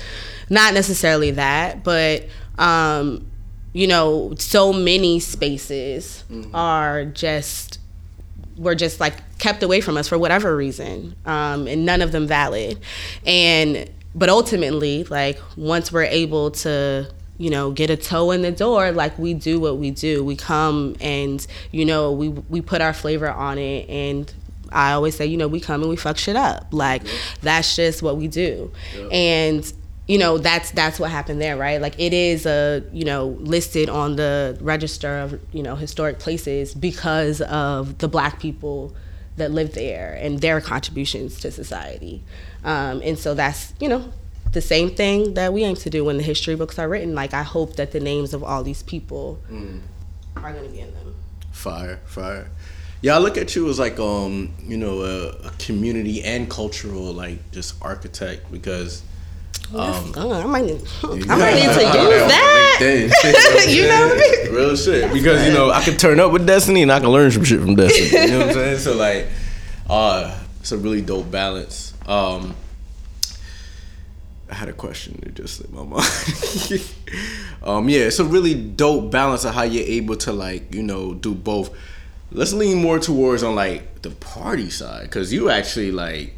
not 0.50 0.74
necessarily 0.74 1.30
that 1.30 1.84
but 1.84 2.26
um 2.58 3.24
you 3.78 3.86
know 3.86 4.34
so 4.38 4.72
many 4.72 5.20
spaces 5.20 6.24
are 6.52 7.04
just 7.04 7.78
were 8.56 8.74
just 8.74 8.98
like 8.98 9.14
kept 9.38 9.62
away 9.62 9.80
from 9.80 9.96
us 9.96 10.08
for 10.08 10.18
whatever 10.18 10.56
reason 10.56 11.14
um 11.26 11.68
and 11.68 11.86
none 11.86 12.02
of 12.02 12.10
them 12.10 12.26
valid. 12.26 12.76
And 13.24 13.88
but 14.16 14.28
ultimately 14.28 15.04
like 15.04 15.38
once 15.56 15.92
we're 15.92 16.10
able 16.24 16.50
to 16.50 17.08
you 17.36 17.50
know 17.50 17.70
get 17.70 17.88
a 17.88 17.96
toe 17.96 18.32
in 18.32 18.42
the 18.42 18.50
door 18.50 18.90
like 18.90 19.16
we 19.16 19.32
do 19.32 19.60
what 19.60 19.76
we 19.78 19.92
do. 19.92 20.24
We 20.24 20.34
come 20.34 20.96
and 21.00 21.46
you 21.70 21.84
know 21.84 22.10
we 22.10 22.30
we 22.30 22.60
put 22.60 22.80
our 22.80 22.92
flavor 22.92 23.30
on 23.30 23.58
it 23.58 23.88
and 23.88 24.32
i 24.72 24.92
always 24.92 25.16
say 25.16 25.24
you 25.24 25.38
know 25.38 25.48
we 25.48 25.60
come 25.60 25.82
and 25.82 25.88
we 25.88 25.94
fuck 25.94 26.18
shit 26.18 26.34
up. 26.34 26.66
Like 26.72 27.02
that's 27.42 27.76
just 27.76 28.02
what 28.02 28.16
we 28.16 28.26
do. 28.26 28.72
And 29.12 29.72
you 30.08 30.18
know 30.18 30.38
that's 30.38 30.72
that's 30.72 30.98
what 30.98 31.10
happened 31.10 31.40
there 31.40 31.56
right 31.56 31.80
like 31.80 31.94
it 31.98 32.12
is 32.12 32.46
a 32.46 32.82
you 32.92 33.04
know 33.04 33.28
listed 33.40 33.88
on 33.88 34.16
the 34.16 34.58
register 34.60 35.18
of 35.18 35.40
you 35.52 35.62
know 35.62 35.76
historic 35.76 36.18
places 36.18 36.74
because 36.74 37.40
of 37.42 37.98
the 37.98 38.08
black 38.08 38.40
people 38.40 38.94
that 39.36 39.52
lived 39.52 39.74
there 39.74 40.18
and 40.20 40.40
their 40.40 40.60
contributions 40.60 41.38
to 41.38 41.50
society 41.50 42.24
um, 42.64 43.00
and 43.04 43.18
so 43.18 43.34
that's 43.34 43.72
you 43.78 43.88
know 43.88 44.12
the 44.52 44.60
same 44.60 44.90
thing 44.90 45.34
that 45.34 45.52
we 45.52 45.64
aim 45.64 45.76
to 45.76 45.90
do 45.90 46.04
when 46.04 46.16
the 46.16 46.22
history 46.22 46.54
books 46.54 46.78
are 46.78 46.88
written. 46.88 47.14
Like 47.14 47.34
I 47.34 47.42
hope 47.42 47.76
that 47.76 47.92
the 47.92 48.00
names 48.00 48.32
of 48.34 48.42
all 48.42 48.62
these 48.62 48.82
people 48.82 49.38
are 50.36 50.52
going 50.52 50.64
to 50.64 50.70
be 50.70 50.80
in 50.80 50.92
them. 50.94 51.14
Fire, 51.52 52.00
fire. 52.06 52.50
Yeah, 53.00 53.14
I 53.14 53.18
look 53.18 53.36
at 53.36 53.54
you 53.54 53.68
as 53.68 53.78
like 53.78 53.98
um, 54.00 54.52
you 54.64 54.76
know, 54.76 55.02
a, 55.02 55.28
a 55.46 55.50
community 55.58 56.22
and 56.24 56.50
cultural 56.50 57.12
like 57.12 57.50
just 57.52 57.80
architect 57.82 58.50
because 58.50 59.02
Um, 59.74 60.14
I 60.16 60.44
might 60.46 60.64
need, 60.64 60.80
I 61.02 61.36
might 61.36 61.54
need 61.54 61.66
to 61.66 61.82
use 61.82 62.26
that. 62.32 63.66
you 63.68 63.82
know, 63.86 64.56
real 64.56 64.76
shit. 64.76 65.12
Because 65.12 65.46
you 65.46 65.52
know, 65.52 65.70
I 65.70 65.82
can 65.82 65.96
turn 65.96 66.20
up 66.20 66.32
with 66.32 66.46
Destiny 66.46 66.82
and 66.82 66.90
I 66.90 67.00
can 67.00 67.10
learn 67.10 67.30
some 67.30 67.44
shit 67.44 67.60
from 67.60 67.74
Destiny. 67.74 68.08
You 68.08 68.30
know 68.30 68.38
what 68.38 68.48
I'm 68.48 68.54
saying? 68.54 68.78
So 68.78 68.94
like, 68.96 69.26
uh, 69.90 70.38
it's 70.60 70.72
a 70.72 70.78
really 70.78 71.02
dope 71.02 71.30
balance. 71.30 71.92
Um, 72.06 72.54
I 74.50 74.54
had 74.54 74.68
a 74.70 74.72
question 74.72 75.20
that 75.22 75.34
just 75.34 75.56
slipped 75.56 75.74
my 75.74 75.82
mind. 75.84 76.94
um, 77.62 77.88
yeah, 77.88 78.00
it's 78.00 78.18
a 78.18 78.24
really 78.24 78.54
dope 78.54 79.10
balance 79.10 79.44
of 79.44 79.54
how 79.54 79.62
you're 79.64 79.84
able 79.86 80.16
to 80.16 80.32
like, 80.32 80.74
you 80.74 80.82
know, 80.82 81.12
do 81.12 81.34
both. 81.34 81.76
Let's 82.32 82.54
lean 82.54 82.78
more 82.80 82.98
towards 82.98 83.42
on 83.42 83.54
like 83.54 84.00
the 84.02 84.10
party 84.10 84.70
side, 84.70 85.02
because 85.02 85.32
you 85.32 85.50
actually 85.50 85.92
like 85.92 86.34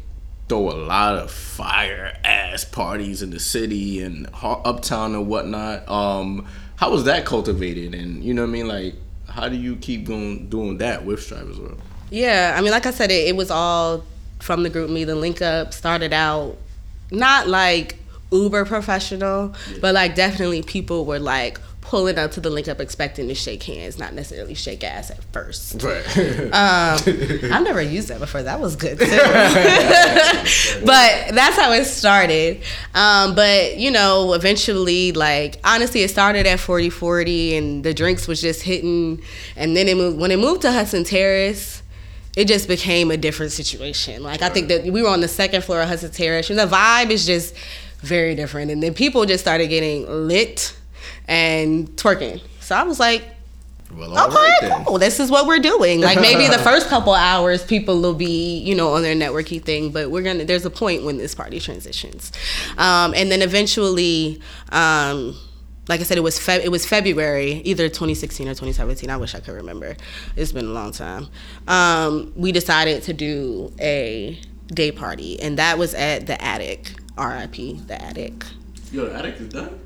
throw 0.51 0.69
a 0.69 0.75
lot 0.75 1.15
of 1.15 1.31
fire 1.31 2.13
ass 2.25 2.65
parties 2.65 3.21
in 3.21 3.29
the 3.29 3.39
city 3.39 4.01
and 4.01 4.27
uptown 4.43 5.15
and 5.15 5.25
whatnot. 5.25 5.87
Um, 5.87 6.45
how 6.75 6.91
was 6.91 7.05
that 7.05 7.25
cultivated? 7.25 7.95
And 7.95 8.21
you 8.21 8.33
know 8.33 8.41
what 8.41 8.49
I 8.49 8.51
mean? 8.51 8.67
Like, 8.67 8.95
how 9.29 9.47
do 9.47 9.55
you 9.55 9.77
keep 9.77 10.03
going 10.03 10.49
doing 10.49 10.79
that 10.79 11.05
with 11.05 11.23
Strive 11.23 11.49
as 11.49 11.57
well? 11.57 11.77
Yeah, 12.09 12.53
I 12.57 12.59
mean, 12.59 12.71
like 12.71 12.85
I 12.85 12.91
said, 12.91 13.11
it, 13.11 13.29
it 13.29 13.37
was 13.37 13.49
all 13.49 14.03
from 14.39 14.63
the 14.63 14.69
GroupMe. 14.69 15.05
The 15.05 15.15
link 15.15 15.41
up 15.41 15.73
started 15.73 16.11
out 16.11 16.57
not 17.11 17.47
like 17.47 17.95
uber 18.29 18.65
professional, 18.65 19.55
but 19.79 19.93
like 19.93 20.15
definitely 20.15 20.63
people 20.63 21.05
were 21.05 21.19
like 21.19 21.61
pulling 21.81 22.17
up 22.17 22.31
to 22.31 22.39
the 22.39 22.49
link 22.49 22.67
up 22.67 22.79
expecting 22.79 23.27
to 23.27 23.35
shake 23.35 23.63
hands, 23.63 23.97
not 23.97 24.13
necessarily 24.13 24.53
shake 24.53 24.83
ass 24.83 25.11
at 25.11 25.21
first. 25.33 25.81
Right. 25.83 26.05
Um, 26.53 26.99
I've 27.51 27.63
never 27.63 27.81
used 27.81 28.07
that 28.07 28.19
before. 28.19 28.43
That 28.43 28.59
was 28.59 28.75
good 28.75 28.99
too. 28.99 29.05
but 30.85 31.35
that's 31.35 31.57
how 31.57 31.71
it 31.73 31.85
started. 31.85 32.61
Um, 32.93 33.35
but 33.35 33.77
you 33.77 33.91
know, 33.91 34.33
eventually, 34.33 35.11
like 35.11 35.59
honestly, 35.63 36.01
it 36.03 36.09
started 36.09 36.45
at 36.47 36.59
40 36.59 36.89
40 36.89 37.57
and 37.57 37.83
the 37.83 37.93
drinks 37.93 38.27
was 38.27 38.39
just 38.39 38.61
hitting. 38.61 39.21
And 39.55 39.75
then 39.75 39.87
it 39.87 39.97
moved, 39.97 40.19
when 40.19 40.31
it 40.31 40.39
moved 40.39 40.61
to 40.61 40.71
Hudson 40.71 41.03
Terrace, 41.03 41.81
it 42.37 42.47
just 42.47 42.67
became 42.67 43.11
a 43.11 43.17
different 43.17 43.51
situation. 43.51 44.23
Like 44.23 44.41
I 44.41 44.49
think 44.49 44.69
that 44.69 44.85
we 44.85 45.01
were 45.01 45.09
on 45.09 45.21
the 45.21 45.27
second 45.27 45.63
floor 45.63 45.81
of 45.81 45.89
Hudson 45.89 46.11
Terrace 46.11 46.49
and 46.49 46.59
the 46.59 46.67
vibe 46.67 47.09
is 47.09 47.25
just 47.25 47.55
very 47.99 48.35
different. 48.35 48.71
And 48.71 48.81
then 48.81 48.93
people 48.93 49.25
just 49.25 49.43
started 49.43 49.67
getting 49.67 50.05
lit 50.07 50.75
and 51.27 51.87
twerking. 51.97 52.41
So 52.59 52.75
I 52.75 52.83
was 52.83 52.99
like, 52.99 53.25
well, 53.95 54.31
Okay, 54.31 54.69
right 54.69 54.85
cool. 54.85 54.99
This 54.99 55.19
is 55.19 55.29
what 55.29 55.47
we're 55.47 55.59
doing. 55.59 56.01
Like 56.01 56.21
maybe 56.21 56.47
the 56.47 56.59
first 56.63 56.87
couple 56.87 57.13
hours, 57.13 57.63
people 57.65 58.01
will 58.01 58.13
be, 58.13 58.59
you 58.59 58.73
know, 58.75 58.93
on 58.93 59.01
their 59.01 59.15
networky 59.15 59.61
thing, 59.61 59.91
but 59.91 60.09
we're 60.11 60.23
gonna. 60.23 60.45
There's 60.45 60.65
a 60.65 60.69
point 60.69 61.03
when 61.03 61.17
this 61.17 61.35
party 61.35 61.59
transitions, 61.59 62.31
um, 62.77 63.13
and 63.15 63.29
then 63.29 63.41
eventually, 63.41 64.41
um, 64.71 65.35
like 65.89 65.99
I 65.99 66.03
said, 66.03 66.17
it 66.17 66.21
was 66.21 66.39
Feb- 66.39 66.63
it 66.63 66.69
was 66.69 66.85
February, 66.85 67.55
either 67.65 67.89
2016 67.89 68.47
or 68.47 68.51
2017. 68.51 69.09
I 69.09 69.17
wish 69.17 69.35
I 69.35 69.41
could 69.41 69.55
remember. 69.55 69.97
It's 70.37 70.53
been 70.53 70.65
a 70.67 70.69
long 70.71 70.93
time. 70.93 71.27
Um, 71.67 72.31
we 72.35 72.53
decided 72.53 73.03
to 73.03 73.13
do 73.13 73.73
a 73.79 74.39
day 74.67 74.91
party, 74.93 75.37
and 75.41 75.57
that 75.59 75.77
was 75.77 75.93
at 75.93 76.27
the 76.27 76.41
Attic. 76.41 76.93
R.I.P. 77.17 77.81
The 77.87 78.01
Attic. 78.01 78.45
Yo, 78.93 79.05
the 79.05 79.15
Attic 79.15 79.35
is 79.35 79.49
done. 79.49 79.79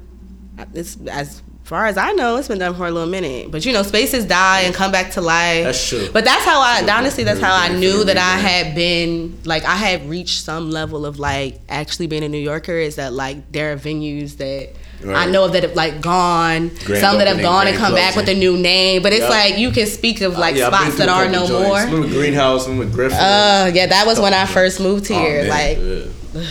It's 0.74 0.98
as 1.08 1.42
far 1.64 1.88
as 1.88 1.98
I 1.98 2.12
know, 2.12 2.36
it's 2.38 2.48
been 2.48 2.60
done 2.60 2.76
for 2.76 2.86
a 2.88 2.92
little 2.92 3.10
minute. 3.10 3.50
But 3.52 3.66
you 3.66 3.74
know, 3.74 3.82
spaces 3.84 4.24
die 4.26 4.62
and 4.62 4.74
come 4.74 4.92
back 4.92 5.12
to 5.14 5.22
life. 5.22 5.64
That's 5.66 5.90
true. 5.90 6.10
But 6.14 6.24
that's 6.26 6.46
how 6.46 6.62
I 6.62 6.86
honestly 6.98 7.24
that's 7.24 7.40
how 7.42 7.54
I 7.56 7.70
knew 7.70 8.04
that 8.04 8.18
I 8.18 8.38
had 8.38 8.76
been 8.76 9.40
like 9.46 9.66
I 9.66 9.76
had 9.76 10.08
reached 10.10 10.42
some 10.44 10.70
level 10.72 11.06
of 11.06 11.18
like 11.20 11.60
actually 11.70 12.08
being 12.08 12.24
a 12.24 12.30
New 12.30 12.38
Yorker 12.40 12.74
is 12.74 12.96
that 12.98 13.14
like 13.14 13.52
there 13.52 13.74
are 13.74 13.78
venues 13.78 14.38
that 14.38 14.70
I 15.04 15.08
Right. 15.08 15.30
know 15.30 15.48
that 15.50 15.62
have 15.64 15.76
like 15.76 16.02
gone, 16.02 16.70
Grand 16.86 17.02
some 17.02 17.18
that 17.18 17.28
have 17.28 17.42
gone 17.42 17.68
and 17.68 17.76
come 17.78 17.94
back 17.94 18.16
with 18.16 18.30
a 18.30 18.34
new 18.34 18.58
name. 18.58 19.04
But 19.04 19.12
it's 19.12 19.22
Yup. 19.22 19.30
like 19.30 19.58
you 19.58 19.70
can 19.72 19.88
speak 19.88 20.22
of 20.22 20.38
like 20.38 20.56
Yeah, 20.56 20.68
spots 20.68 20.98
that 20.98 21.10
are 21.10 21.28
no 21.28 21.46
joints. 21.48 21.92
more. 21.92 22.00
with 22.02 22.12
Greenhouse? 22.12 22.66
I'm 22.68 22.78
with 22.78 22.94
Griffin? 22.94 23.18
Uh 23.18 23.72
yeah, 23.74 23.88
that 23.88 24.06
was 24.08 24.20
when 24.20 24.34
I 24.34 24.46
first 24.46 24.80
moved 24.80 25.12
Oh, 25.12 25.20
here. 25.20 25.44
man, 25.44 25.50
like 25.50 25.78
yeah. 26.36 26.44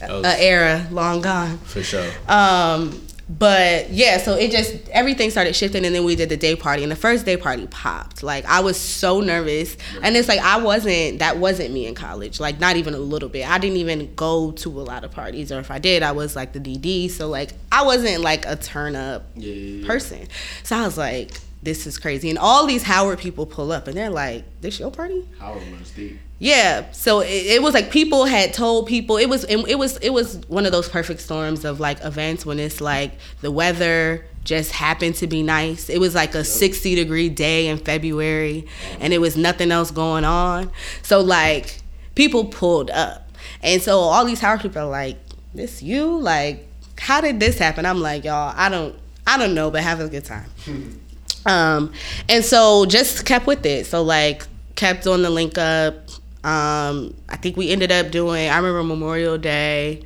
An 0.00 0.24
era 0.38 0.86
long 0.92 1.20
gone. 1.20 1.58
for 1.64 1.82
sure. 1.82 2.06
Um, 2.28 3.02
but 3.28 3.90
yeah, 3.90 4.18
so 4.18 4.34
it 4.34 4.50
just 4.50 4.88
everything 4.88 5.30
started 5.30 5.54
shifting, 5.54 5.84
and 5.84 5.94
then 5.94 6.04
we 6.04 6.16
did 6.16 6.30
the 6.30 6.36
day 6.36 6.56
party, 6.56 6.82
and 6.82 6.90
the 6.90 6.96
first 6.96 7.26
day 7.26 7.36
party 7.36 7.66
popped. 7.66 8.22
Like 8.22 8.44
I 8.46 8.60
was 8.60 8.78
so 8.78 9.20
nervous, 9.20 9.76
and 10.02 10.16
it's 10.16 10.28
like 10.28 10.40
I 10.40 10.58
wasn't. 10.58 11.18
That 11.18 11.36
wasn't 11.36 11.72
me 11.74 11.86
in 11.86 11.94
college. 11.94 12.40
Like 12.40 12.58
not 12.58 12.76
even 12.76 12.94
a 12.94 12.98
little 12.98 13.28
bit. 13.28 13.48
I 13.48 13.58
didn't 13.58 13.76
even 13.76 14.14
go 14.14 14.52
to 14.52 14.68
a 14.80 14.82
lot 14.82 15.04
of 15.04 15.10
parties, 15.10 15.52
or 15.52 15.58
if 15.60 15.70
I 15.70 15.78
did, 15.78 16.02
I 16.02 16.12
was 16.12 16.36
like 16.36 16.52
the 16.54 16.60
DD. 16.60 17.10
So 17.10 17.28
like 17.28 17.50
I 17.70 17.84
wasn't 17.84 18.22
like 18.22 18.46
a 18.46 18.56
turn 18.56 18.96
up 18.96 19.26
Yeah, 19.36 19.86
person. 19.86 20.26
So 20.62 20.76
I 20.76 20.84
was 20.84 20.96
like, 20.96 21.32
this 21.68 21.86
is 21.86 21.98
crazy, 21.98 22.30
and 22.30 22.38
all 22.38 22.66
these 22.66 22.82
Howard 22.82 23.18
people 23.18 23.44
pull 23.44 23.72
up, 23.72 23.88
and 23.88 23.96
they're 23.96 24.10
like, 24.10 24.44
"This 24.62 24.80
your 24.80 24.90
party?" 24.90 25.28
Howard 25.38 25.62
runs 25.70 25.90
deep. 25.90 26.18
Yeah, 26.38 26.90
so 26.92 27.20
it, 27.20 27.28
it 27.28 27.62
was 27.62 27.74
like 27.74 27.90
people 27.90 28.24
had 28.24 28.54
told 28.54 28.86
people 28.86 29.16
it 29.16 29.28
was 29.28 29.44
it, 29.44 29.58
it 29.68 29.74
was 29.74 29.96
it 29.98 30.10
was 30.10 30.40
one 30.48 30.66
of 30.66 30.72
those 30.72 30.88
perfect 30.88 31.20
storms 31.20 31.64
of 31.64 31.80
like 31.80 32.02
events 32.04 32.46
when 32.46 32.58
it's 32.58 32.80
like 32.80 33.12
the 33.40 33.50
weather 33.50 34.24
just 34.44 34.72
happened 34.72 35.16
to 35.16 35.26
be 35.26 35.42
nice. 35.42 35.90
It 35.90 35.98
was 35.98 36.14
like 36.14 36.34
a 36.34 36.44
60 36.44 36.94
degree 36.94 37.28
day 37.28 37.66
in 37.66 37.76
February 37.76 38.66
and 38.98 39.12
it 39.12 39.18
was 39.18 39.36
nothing 39.36 39.70
else 39.70 39.90
going 39.90 40.24
on. 40.24 40.70
So 41.02 41.20
like 41.20 41.80
people 42.14 42.46
pulled 42.46 42.90
up. 42.90 43.30
And 43.62 43.82
so 43.82 43.98
all 43.98 44.24
these 44.24 44.40
Howard 44.40 44.60
people 44.60 44.82
are 44.82 44.88
like, 44.88 45.18
"This 45.52 45.82
you? 45.82 46.18
Like 46.18 46.66
how 46.98 47.20
did 47.20 47.40
this 47.40 47.58
happen?" 47.58 47.84
I'm 47.84 48.00
like, 48.00 48.24
"Y'all, 48.24 48.54
I 48.56 48.68
don't 48.68 48.94
I 49.26 49.38
don't 49.38 49.54
know, 49.54 49.72
but 49.72 49.82
have 49.82 50.00
a 50.00 50.08
good 50.08 50.24
time." 50.24 50.48
Um, 51.46 51.92
and 52.28 52.44
so 52.44 52.86
just 52.86 53.24
kept 53.24 53.46
with 53.46 53.64
it. 53.64 53.86
So 53.86 54.02
like 54.02 54.46
kept 54.74 55.06
on 55.06 55.22
the 55.22 55.30
link 55.30 55.58
up. 55.58 55.94
Um, 56.44 57.14
I 57.28 57.36
think 57.36 57.56
we 57.56 57.70
ended 57.70 57.90
up 57.92 58.10
doing. 58.10 58.48
I 58.48 58.56
remember 58.56 58.82
Memorial 58.82 59.38
Day. 59.38 60.02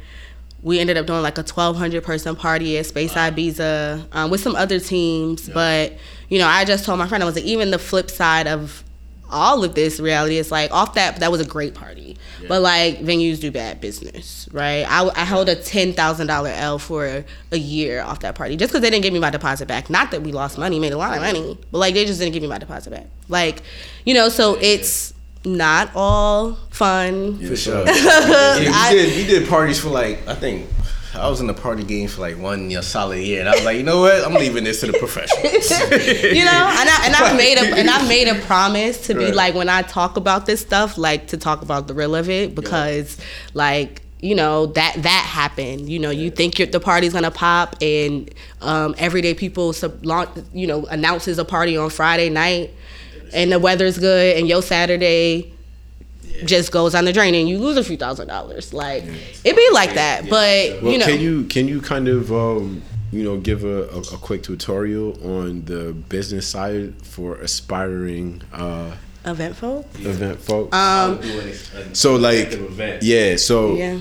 we 0.63 0.79
ended 0.79 0.97
up 0.97 1.07
doing 1.07 1.23
like 1.23 1.39
a 1.39 1.43
1200 1.43 2.03
person 2.05 2.37
party 2.37 2.79
at 2.79 2.87
Space 2.87 3.15
wow. 3.15 3.31
Ibiza 3.31 4.07
um, 4.13 4.31
with 4.31 4.41
some 4.41 4.55
other 4.57 4.79
teams. 4.79 5.49
Yeah. 5.49 5.55
But, 5.55 5.93
you 6.29 6.39
know, 6.39 6.47
I 6.47 6.65
just 6.65 6.85
told 6.85 6.99
my 6.99 7.09
friend, 7.09 7.23
I 7.23 7.27
was 7.27 7.35
like, 7.35 7.45
even 7.45 7.71
the 7.71 7.79
flip 7.79 8.11
side 8.11 8.47
of 8.47 8.85
all 9.33 9.65
of 9.65 9.75
this 9.75 9.99
reality 9.99 10.37
is 10.37 10.51
like 10.53 10.71
off 10.71 10.95
that 10.95 11.21
that 11.21 11.31
was 11.33 11.41
a 11.41 11.45
great 11.45 11.75
party. 11.75 12.17
Yeah. 12.41 12.49
but 12.49 12.63
like 12.63 12.99
venues 12.99 13.41
do 13.41 13.51
bad 13.51 13.81
business 13.81 14.49
right? 14.53 14.85
I, 14.89 15.09
I 15.09 15.25
held 15.25 15.49
a 15.49 15.57
$10000 15.57 16.59
l 16.59 16.79
for 16.79 17.25
a 17.51 17.57
year 17.57 18.03
off 18.03 18.21
that 18.21 18.35
party 18.35 18.57
just 18.57 18.73
because 18.73 18.83
they 18.83 18.91
didn't 18.91 19.03
give 19.03 19.13
me 19.13 19.19
my 19.21 19.31
deposit 19.31 19.67
back. 19.67 19.89
Not 19.91 20.11
that 20.11 20.23
we 20.23 20.33
lost 20.33 20.59
money 20.59 20.79
made 20.79 20.93
a 20.93 20.99
lot 20.99 21.17
of 21.17 21.23
money 21.23 21.59
but 21.71 21.79
like 21.79 21.95
they 21.95 22.05
just 22.05 22.21
didn't 22.21 22.33
give 22.35 22.43
me 22.43 22.49
my 22.49 22.59
deposit 22.59 22.91
back. 22.91 23.07
Like 23.29 23.63
you 24.05 24.15
know 24.15 24.29
so 24.29 24.57
it's 24.61 25.15
not 25.45 25.91
all 25.95 26.55
fun. 26.71 27.39
For 27.39 27.57
sure. 27.57 27.85
yeah, 27.87 28.91
we 28.91 28.97
did 28.97 29.17
we 29.17 29.27
did 29.27 29.49
parties 29.49 29.81
for 29.81 29.89
like 29.89 30.27
i 30.29 30.35
think 30.35 30.69
I 31.15 31.29
was 31.29 31.41
in 31.41 31.47
the 31.47 31.55
party 31.55 31.85
game 31.85 32.09
for 32.09 32.23
like 32.23 32.39
one 32.39 32.71
year, 32.71 32.83
solid 32.83 33.21
year, 33.21 33.41
and 33.41 33.49
I 33.49 33.53
was 33.53 33.65
like, 33.65 33.77
you 33.77 33.83
know 33.83 34.01
what? 34.01 34.25
I'm 34.25 34.35
leaving 34.35 34.65
this 34.65 34.81
to 34.81 34.87
the 34.87 34.99
professionals. 34.99 35.71
you 35.71 36.45
know, 36.45 36.51
and 36.51 36.89
I 36.89 37.03
and 37.07 37.15
I 37.15 37.37
made 37.37 37.59
a 37.59 37.77
and 37.77 37.91
I 37.91 38.07
made 38.09 38.29
a 38.29 38.35
promise 38.47 39.07
to 39.07 39.15
be 39.15 39.27
right. 39.27 39.35
like 39.35 39.55
when 39.55 39.69
I 39.69 39.83
talk 39.83 40.17
about 40.17 40.47
this 40.47 40.61
stuff, 40.61 40.97
like 40.97 41.29
to 41.29 41.37
talk 41.37 41.63
about 41.63 41.87
the 41.87 41.95
real 41.95 42.15
of 42.15 42.31
it 42.31 42.55
because, 42.55 43.19
yeah. 43.19 43.25
like 43.55 44.03
you 44.23 44.37
know 44.37 44.67
that 44.67 44.95
that 45.03 45.27
happened 45.29 45.89
you 45.89 45.99
know 45.99 46.11
you 46.11 46.31
think 46.31 46.55
the 46.55 46.81
party's 46.81 47.13
gonna 47.13 47.31
pop 47.31 47.75
and 47.83 48.33
um, 48.61 48.95
everyday 48.97 49.35
people 49.35 49.73
sub- 49.73 50.01
you 50.55 50.67
know 50.67 50.87
announces 50.87 51.39
a 51.39 51.45
party 51.45 51.77
on 51.77 51.91
friday 51.91 52.31
night 52.31 52.71
and 53.35 53.51
the 53.51 53.59
weather's 53.59 53.99
good 53.99 54.37
and 54.37 54.47
your 54.47 54.63
saturday 54.63 55.53
just 56.45 56.73
goes 56.73 56.95
on 56.95 57.05
the 57.05 57.13
drain 57.13 57.35
and 57.35 57.49
you 57.49 57.59
lose 57.59 57.77
a 57.77 57.85
few 57.85 57.97
thousand 57.97 58.29
dollars. 58.29 58.73
Like 58.73 59.05
it 59.45 59.57
be 59.57 59.69
like 59.73 59.95
that, 59.95 60.29
but 60.29 60.83
well, 60.83 60.93
you 60.93 60.99
know. 60.99 61.07
Can 61.07 61.21
you 61.21 61.45
can 61.45 61.69
you 61.69 61.81
kind 61.81 62.09
of 62.09 62.33
um, 62.33 62.83
you 63.11 63.23
know 63.23 63.39
give 63.39 63.65
a, 63.65 63.89
a, 63.89 63.99
a, 63.99 64.19
quick 64.19 64.43
tutorial 64.43 65.13
on 65.41 65.65
the 65.65 65.93
business 65.93 66.49
side 66.49 66.95
for 67.03 67.37
aspiring 67.37 68.43
uh, 68.53 68.97
event 69.25 69.57
folk? 69.57 69.87
Event 70.01 70.41
folk. 70.41 70.75
Um, 70.75 71.21
so 71.93 72.17
like 72.17 72.59
yeah, 73.03 73.37
so 73.37 73.75
yeah. 73.75 73.99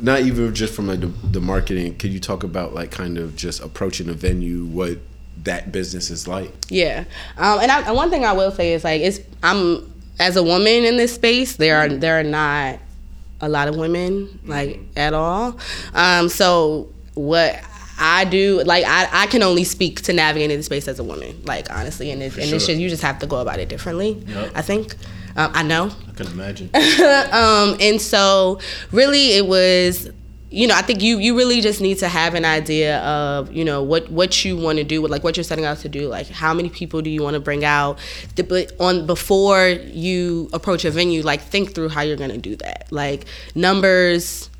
Not 0.00 0.22
even 0.22 0.52
just 0.52 0.74
from 0.74 0.88
like 0.88 0.98
the, 1.00 1.06
the 1.06 1.40
marketing. 1.40 1.96
Could 1.96 2.12
you 2.12 2.18
talk 2.18 2.42
about 2.42 2.74
like 2.74 2.90
kind 2.90 3.18
of 3.18 3.36
just 3.36 3.62
approaching 3.62 4.08
a 4.08 4.14
venue, 4.14 4.64
what 4.64 4.98
that 5.44 5.70
business 5.70 6.10
is 6.10 6.26
like? 6.26 6.52
Yeah, 6.68 7.04
um, 7.38 7.60
and, 7.60 7.70
I, 7.70 7.82
and 7.82 7.94
one 7.94 8.10
thing 8.10 8.24
I 8.24 8.32
will 8.32 8.50
say 8.50 8.72
is 8.72 8.82
like 8.82 9.00
it's 9.00 9.20
I'm 9.44 9.91
as 10.18 10.36
a 10.36 10.42
woman 10.42 10.84
in 10.84 10.96
this 10.96 11.14
space, 11.14 11.56
there 11.56 11.78
are 11.78 11.88
there 11.88 12.18
are 12.18 12.24
not 12.24 12.78
a 13.40 13.48
lot 13.48 13.68
of 13.68 13.76
women 13.76 14.38
like 14.46 14.80
at 14.96 15.14
all. 15.14 15.58
Um, 15.94 16.28
so 16.28 16.88
what 17.14 17.60
I 17.98 18.24
do, 18.24 18.62
like 18.64 18.84
I, 18.86 19.08
I 19.12 19.26
can 19.26 19.42
only 19.42 19.64
speak 19.64 20.02
to 20.02 20.12
navigating 20.12 20.56
the 20.56 20.62
space 20.62 20.88
as 20.88 20.98
a 20.98 21.04
woman, 21.04 21.42
like 21.44 21.70
honestly, 21.70 22.10
and 22.10 22.22
it, 22.22 22.36
and 22.36 22.46
sure. 22.46 22.56
it's 22.56 22.66
just 22.66 22.80
you 22.80 22.88
just 22.88 23.02
have 23.02 23.18
to 23.20 23.26
go 23.26 23.38
about 23.38 23.58
it 23.58 23.68
differently. 23.68 24.12
Yep. 24.26 24.52
I 24.54 24.62
think. 24.62 24.96
Um, 25.34 25.50
I 25.54 25.62
know. 25.62 25.90
I 26.08 26.12
can 26.12 26.26
imagine. 26.26 26.68
um, 26.74 27.76
and 27.80 28.00
so 28.00 28.60
really, 28.90 29.32
it 29.32 29.46
was 29.46 30.10
you 30.52 30.66
know, 30.66 30.74
I 30.74 30.82
think 30.82 31.02
you 31.02 31.18
you 31.18 31.34
really 31.34 31.62
just 31.62 31.80
need 31.80 31.98
to 31.98 32.08
have 32.08 32.34
an 32.34 32.44
idea 32.44 32.98
of 32.98 33.50
you 33.50 33.64
know 33.64 33.82
what 33.82 34.10
what 34.10 34.44
you 34.44 34.54
want 34.54 34.76
to 34.78 34.84
do, 34.84 35.04
like 35.06 35.24
what 35.24 35.36
you're 35.36 35.44
setting 35.44 35.64
out 35.64 35.78
to 35.78 35.88
do, 35.88 36.08
like 36.08 36.28
how 36.28 36.52
many 36.52 36.68
people 36.68 37.00
do 37.00 37.08
you 37.08 37.22
want 37.22 37.34
to 37.34 37.40
bring 37.40 37.64
out, 37.64 37.98
but 38.36 38.72
on 38.78 39.06
before 39.06 39.68
you 39.68 40.50
approach 40.52 40.84
a 40.84 40.90
venue, 40.90 41.22
like 41.22 41.40
think 41.40 41.74
through 41.74 41.88
how 41.88 42.02
you're 42.02 42.18
gonna 42.18 42.36
do 42.36 42.54
that, 42.56 42.86
like 42.90 43.24
numbers, 43.54 44.50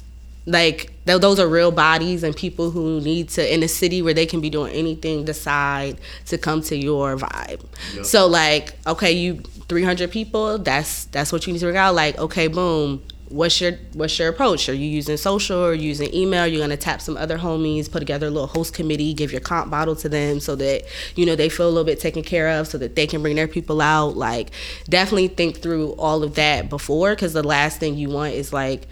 like 0.46 0.92
th- 1.04 1.20
those 1.20 1.38
are 1.38 1.46
real 1.46 1.70
bodies 1.70 2.22
and 2.22 2.34
people 2.34 2.70
who 2.70 2.98
need 3.02 3.28
to 3.28 3.54
in 3.54 3.62
a 3.62 3.68
city 3.68 4.00
where 4.00 4.14
they 4.14 4.24
can 4.24 4.40
be 4.40 4.48
doing 4.48 4.72
anything 4.72 5.26
decide 5.26 5.98
to 6.24 6.38
come 6.38 6.62
to 6.62 6.76
your 6.76 7.18
vibe. 7.18 7.62
Yep. 7.96 8.06
So 8.06 8.26
like, 8.26 8.78
okay, 8.86 9.12
you 9.12 9.42
300 9.68 10.10
people, 10.10 10.56
that's 10.56 11.04
that's 11.06 11.32
what 11.32 11.46
you 11.46 11.52
need 11.52 11.58
to 11.58 11.66
bring 11.66 11.76
out. 11.76 11.94
Like, 11.94 12.18
okay, 12.18 12.46
boom 12.46 13.02
what's 13.32 13.60
your 13.60 13.72
what's 13.94 14.18
your 14.18 14.28
approach? 14.28 14.68
Are 14.68 14.74
you 14.74 14.86
using 14.86 15.16
social 15.16 15.58
or 15.58 15.72
using 15.72 16.12
email? 16.14 16.46
You're 16.46 16.60
gonna 16.60 16.76
tap 16.76 17.00
some 17.00 17.16
other 17.16 17.38
homies, 17.38 17.90
put 17.90 18.00
together 18.00 18.26
a 18.26 18.30
little 18.30 18.46
host 18.46 18.74
committee, 18.74 19.14
give 19.14 19.32
your 19.32 19.40
comp 19.40 19.70
bottle 19.70 19.96
to 19.96 20.08
them 20.08 20.38
so 20.38 20.54
that 20.56 20.84
you 21.16 21.24
know 21.26 21.34
they 21.34 21.48
feel 21.48 21.66
a 21.66 21.70
little 21.70 21.84
bit 21.84 21.98
taken 21.98 22.22
care 22.22 22.48
of, 22.60 22.68
so 22.68 22.78
that 22.78 22.94
they 22.94 23.06
can 23.06 23.22
bring 23.22 23.36
their 23.36 23.48
people 23.48 23.80
out. 23.80 24.16
Like 24.16 24.50
definitely 24.88 25.28
think 25.28 25.58
through 25.58 25.92
all 25.92 26.22
of 26.22 26.34
that 26.34 26.68
before, 26.68 27.14
because 27.14 27.32
the 27.32 27.42
last 27.42 27.80
thing 27.80 27.96
you 27.96 28.10
want 28.10 28.34
is 28.34 28.52
like 28.52 28.86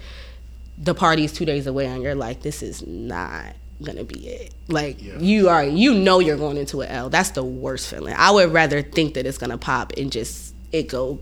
the 0.77 0.95
party's 0.95 1.31
two 1.31 1.45
days 1.45 1.67
away 1.67 1.85
and 1.85 2.01
you're 2.01 2.15
like, 2.15 2.41
this 2.41 2.63
is 2.63 2.85
not 2.85 3.55
gonna 3.83 4.03
be 4.03 4.27
it. 4.27 4.53
Like 4.67 5.01
yeah. 5.01 5.19
you 5.19 5.49
are, 5.49 5.63
you 5.63 5.93
know, 5.93 6.19
you're 6.19 6.37
going 6.37 6.57
into 6.57 6.81
an 6.81 6.89
L. 6.89 7.09
That's 7.09 7.31
the 7.31 7.43
worst 7.43 7.89
feeling. 7.89 8.15
I 8.17 8.31
would 8.31 8.51
rather 8.51 8.81
think 8.81 9.13
that 9.13 9.25
it's 9.25 9.37
gonna 9.37 9.57
pop 9.57 9.93
and 9.97 10.11
just 10.11 10.55
it 10.71 10.87
go 10.87 11.19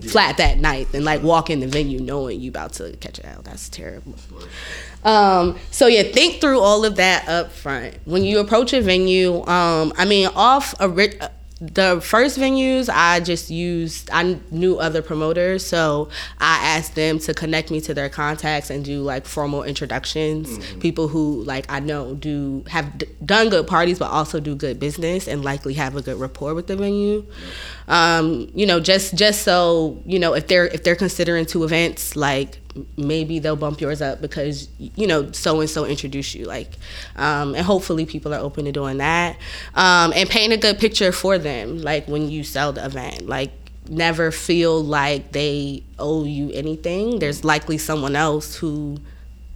yeah. 0.00 0.10
flat 0.10 0.36
that 0.38 0.58
night 0.58 0.92
than 0.92 1.04
like 1.04 1.22
walk 1.22 1.50
in 1.50 1.60
the 1.60 1.66
venue 1.66 2.00
knowing 2.00 2.40
you 2.40 2.50
about 2.50 2.72
to 2.74 2.96
catch 2.96 3.18
an 3.18 3.26
L. 3.26 3.42
That's 3.42 3.68
terrible. 3.68 4.14
Um, 5.04 5.58
so 5.70 5.86
yeah, 5.86 6.02
think 6.02 6.40
through 6.40 6.60
all 6.60 6.84
of 6.84 6.96
that 6.96 7.28
up 7.28 7.52
front 7.52 7.98
when 8.04 8.24
you 8.24 8.38
approach 8.40 8.72
a 8.72 8.80
venue. 8.80 9.44
Um, 9.46 9.92
I 9.96 10.04
mean, 10.04 10.28
off 10.34 10.74
a 10.80 10.88
the 11.60 12.00
first 12.00 12.38
venues 12.38 12.88
I 12.92 13.18
just 13.18 13.50
used 13.50 14.08
I 14.12 14.38
knew 14.50 14.78
other 14.78 15.02
promoters 15.02 15.66
so 15.66 16.08
I 16.38 16.76
asked 16.76 16.94
them 16.94 17.18
to 17.20 17.34
connect 17.34 17.72
me 17.72 17.80
to 17.80 17.94
their 17.94 18.08
contacts 18.08 18.70
and 18.70 18.84
do 18.84 19.02
like 19.02 19.26
formal 19.26 19.64
introductions. 19.64 20.48
Mm-hmm. 20.48 20.80
people 20.80 21.08
who 21.08 21.42
like 21.42 21.66
I 21.68 21.80
know 21.80 22.14
do 22.14 22.64
have 22.68 22.98
d- 22.98 23.06
done 23.24 23.48
good 23.48 23.66
parties 23.66 23.98
but 23.98 24.10
also 24.10 24.38
do 24.38 24.54
good 24.54 24.78
business 24.78 25.26
and 25.26 25.44
likely 25.44 25.74
have 25.74 25.96
a 25.96 26.02
good 26.02 26.18
rapport 26.18 26.54
with 26.54 26.68
the 26.68 26.76
venue. 26.76 27.26
Um, 27.88 28.50
you 28.54 28.66
know 28.66 28.78
just 28.78 29.16
just 29.16 29.42
so 29.42 30.00
you 30.06 30.18
know 30.20 30.34
if 30.34 30.46
they're 30.46 30.66
if 30.68 30.84
they're 30.84 30.96
considering 30.96 31.44
two 31.44 31.64
events 31.64 32.14
like 32.14 32.60
maybe 32.96 33.38
they'll 33.38 33.56
bump 33.56 33.80
yours 33.80 34.00
up 34.02 34.20
because 34.20 34.68
you 34.78 35.06
know 35.06 35.30
so 35.32 35.60
and 35.60 35.70
so 35.70 35.84
introduced 35.84 36.34
you 36.34 36.44
like 36.44 36.72
um, 37.16 37.54
and 37.54 37.64
hopefully 37.64 38.04
people 38.06 38.34
are 38.34 38.40
open 38.40 38.64
to 38.64 38.72
doing 38.72 38.98
that 38.98 39.36
um, 39.74 40.12
and 40.14 40.28
paint 40.28 40.52
a 40.52 40.56
good 40.56 40.78
picture 40.78 41.12
for 41.12 41.38
them 41.38 41.78
like 41.82 42.06
when 42.08 42.30
you 42.30 42.44
sell 42.44 42.72
the 42.72 42.84
event 42.84 43.26
like 43.28 43.50
never 43.88 44.30
feel 44.30 44.82
like 44.82 45.32
they 45.32 45.82
owe 45.98 46.24
you 46.24 46.50
anything. 46.52 47.18
There's 47.18 47.44
likely 47.44 47.78
someone 47.78 48.16
else 48.16 48.56
who 48.56 48.98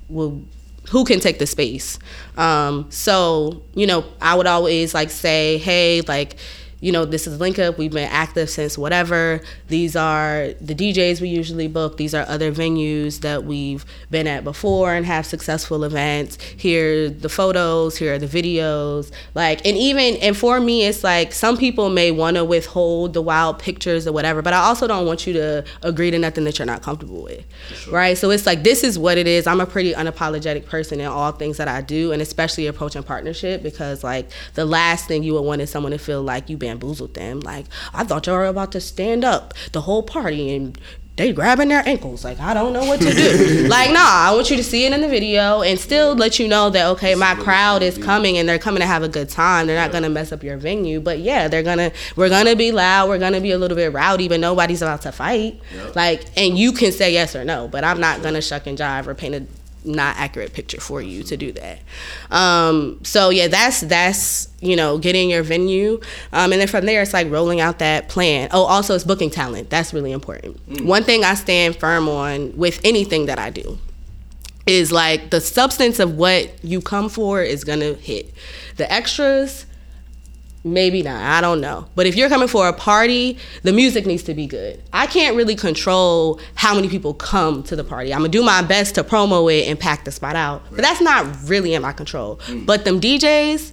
will 0.09 0.43
who 0.91 1.05
can 1.05 1.21
take 1.21 1.39
the 1.39 1.47
space. 1.47 1.99
Um, 2.37 2.87
so 2.91 3.63
you 3.75 3.87
know 3.87 4.05
i 4.21 4.35
would 4.35 4.47
always 4.47 4.95
like 4.95 5.11
say 5.11 5.59
hey 5.59 6.01
like 6.03 6.37
you 6.83 6.91
know, 6.91 7.05
this 7.05 7.29
is 7.29 7.39
Link 7.39 7.61
Up. 7.61 7.79
We've 7.79 7.93
been 7.93 8.09
active 8.11 8.51
since 8.51 8.77
whatever. 8.77 9.41
These 9.69 9.95
are 9.95 10.49
the 10.61 10.75
DJs 10.75 11.21
we 11.21 11.29
usually 11.29 11.69
book. 11.69 11.97
These 11.97 12.13
are 12.13 12.27
other 12.29 12.51
venues 12.51 13.21
that 13.21 13.45
we've 13.45 13.87
been 14.11 14.27
at 14.27 14.43
before 14.43 14.93
and 14.93 15.07
have 15.07 15.25
successful 15.25 15.85
events. 15.85 16.43
Here 16.43 17.07
are 17.07 17.09
the 17.09 17.29
photos, 17.29 17.97
here 17.99 18.15
are 18.15 18.19
the 18.19 18.27
videos. 18.27 19.13
Like, 19.37 19.65
and 19.65 19.77
even, 19.77 20.17
and 20.17 20.37
for 20.37 20.59
me, 20.59 20.85
it's 20.85 21.05
like 21.05 21.33
some 21.33 21.57
people 21.57 21.89
may 21.89 22.11
want 22.11 22.37
to 22.37 22.45
withhold 22.45 23.15
the 23.15 23.23
wild 23.23 23.61
pictures 23.61 24.09
or 24.09 24.13
whatever, 24.13 24.43
but 24.43 24.53
I 24.53 24.59
also 24.59 24.89
don't 24.89 25.07
want 25.07 25.25
you 25.25 25.35
to 25.35 25.65
agree 25.83 26.11
to 26.11 26.19
nothing 26.19 26.43
that 26.45 26.59
you're 26.59 26.67
not 26.67 26.83
comfortable 26.83 27.23
with. 27.23 27.45
Sure. 27.75 27.95
Right? 27.95 28.19
So 28.19 28.31
it's 28.31 28.45
like, 28.45 28.65
this 28.65 28.83
is 28.83 28.99
what 28.99 29.19
it 29.19 29.29
is. 29.29 29.47
I'm 29.47 29.61
a 29.61 29.67
pretty 29.67 29.95
unapologetic 29.95 30.67
person 30.67 30.99
in 30.99 31.07
all 31.07 31.31
things 31.31 31.59
that 31.59 31.69
I 31.69 31.81
do, 31.81 32.11
and 32.11 32.21
especially 32.21 32.67
approaching 32.67 33.05
partnership 33.05 33.63
because, 33.63 34.03
like, 34.03 34.29
the 34.55 34.65
last 34.65 35.07
thing 35.07 35.23
you 35.23 35.35
would 35.35 35.43
want 35.43 35.61
is 35.61 35.71
someone 35.71 35.93
to 35.93 35.99
feel 35.99 36.25
like 36.25 36.51
you've 36.51 36.59
been 36.59 36.72
bamboozled 36.73 37.15
them. 37.15 37.41
Like, 37.41 37.67
I 37.93 38.05
thought 38.05 38.27
y'all 38.27 38.37
were 38.37 38.47
about 38.47 38.73
to 38.73 38.81
stand 38.81 39.25
up 39.25 39.55
the 39.73 39.83
whole 39.83 40.03
party 40.03 40.55
and 40.55 40.79
they 41.17 41.33
grabbing 41.33 41.69
their 41.69 41.87
ankles. 41.87 42.25
Like, 42.25 42.41
I 42.41 42.55
don't 42.55 42.73
know 42.73 42.85
what 42.87 43.01
to 43.01 43.13
do. 43.13 43.67
like, 43.69 43.93
nah, 43.93 44.01
I 44.01 44.33
want 44.35 44.51
you 44.51 44.57
to 44.57 44.65
see 44.65 44.87
it 44.87 44.93
in 44.93 45.03
the 45.03 45.09
video 45.09 45.61
and 45.61 45.79
still 45.79 46.15
let 46.15 46.39
you 46.39 46.49
know 46.49 46.71
that, 46.71 46.87
okay, 46.93 47.15
my 47.15 47.35
crowd 47.35 47.83
is 47.83 47.99
coming 47.99 48.39
and 48.39 48.49
they're 48.49 48.59
coming 48.59 48.81
to 48.81 48.87
have 48.87 49.03
a 49.03 49.09
good 49.09 49.29
time. 49.29 49.67
They're 49.67 49.77
not 49.77 49.91
going 49.91 50.05
to 50.05 50.09
mess 50.09 50.33
up 50.33 50.43
your 50.43 50.57
venue. 50.57 51.01
But 51.01 51.19
yeah, 51.19 51.49
they're 51.49 51.63
going 51.63 51.79
to, 51.79 51.93
we're 52.17 52.31
going 52.31 52.47
to 52.47 52.57
be 52.57 52.73
loud. 52.73 53.11
We're 53.11 53.19
going 53.19 53.35
to 53.35 53.41
be 53.41 53.51
a 53.51 53.59
little 53.59 53.77
bit 53.77 53.93
rowdy, 53.93 54.29
but 54.29 54.41
nobody's 54.41 54.81
about 54.81 55.03
to 55.03 55.13
fight. 55.13 55.61
Like, 55.95 56.25
and 56.37 56.57
you 56.57 56.73
can 56.73 56.93
say 56.93 57.13
yes 57.13 57.37
or 57.37 57.45
no, 57.45 57.69
but 57.69 57.85
I'm 57.85 58.01
not 58.01 58.23
going 58.23 58.35
to 58.35 58.41
shuck 58.41 58.67
and 58.67 58.79
jive 58.79 59.07
or 59.07 59.15
paint 59.15 59.35
a 59.35 59.47
not 59.85 60.17
accurate 60.17 60.53
picture 60.53 60.81
for 60.81 61.01
you 61.03 61.23
to 61.25 61.37
do 61.37 61.53
that. 61.53 61.81
Um, 62.31 63.01
so 63.03 63.31
yeah, 63.31 63.49
that's 63.49 63.81
that's 63.81 64.49
you 64.61 64.77
know 64.77 64.99
getting 64.99 65.31
your 65.31 65.43
venue, 65.43 66.01
um, 66.33 66.53
and 66.53 66.61
then 66.61 66.69
from 66.69 66.87
there 66.87 67.03
it's 67.03 67.13
like 67.13 67.31
rolling 67.31 67.61
out 67.61 67.79
that 67.81 68.09
plan. 68.09 68.49
Oh, 68.53 68.65
also 68.65 68.95
it's 68.95 69.05
booking 69.05 69.31
talent. 69.31 69.71
That's 69.71 69.93
really 69.93 70.13
important. 70.13 70.65
Mm. 70.69 70.87
One 70.87 71.05
thing 71.05 71.25
I 71.25 71.35
stand 71.35 71.77
firm 71.77 72.09
on 72.09 72.57
with 72.57 72.81
anything 72.85 73.27
that 73.27 73.39
I 73.39 73.51
do 73.51 73.79
is 74.67 74.93
like 74.93 75.31
the 75.31 75.41
substance 75.41 75.99
of 75.99 76.17
what 76.17 76.65
you 76.65 76.81
come 76.81 77.09
for 77.09 77.43
is 77.43 77.65
gonna 77.65 77.95
hit. 77.95 78.33
The 78.77 78.91
extras 78.93 79.67
Maybe 80.65 81.03
not. 81.03 81.21
I 81.21 81.41
don't 81.41 81.61
know. 81.61 81.87
But 81.97 82.07
if 82.07 82.15
you're 82.15 82.29
coming 82.29 82.47
for 82.47 82.69
a 82.69 82.73
party, 82.73 83.37
the 83.63 83.73
music 83.73 84.07
needs 84.07 84.23
to 84.25 84.35
be 84.35 84.47
good. 84.47 84.81
I 84.93 85.07
can't 85.09 85.37
really 85.37 85.57
control 85.57 86.41
how 86.55 86.75
many 86.75 86.89
people 86.89 87.15
come 87.15 87.65
to 87.65 87.75
the 87.75 87.83
party. 87.83 88.15
I'm 88.15 88.21
gonna 88.21 88.29
do 88.29 88.45
my 88.45 88.63
best 88.63 88.95
to 88.95 89.05
promo 89.05 89.53
it 89.53 89.67
and 89.67 89.79
pack 89.79 90.05
the 90.05 90.13
spot 90.13 90.37
out. 90.37 90.63
But 90.71 90.83
that's 90.83 91.01
not 91.01 91.27
really 91.49 91.75
in 91.75 91.83
my 91.83 91.93
control. 91.93 92.37
Mm. 92.47 92.65
But 92.65 92.85
them 92.85 93.01
DJs, 93.01 93.73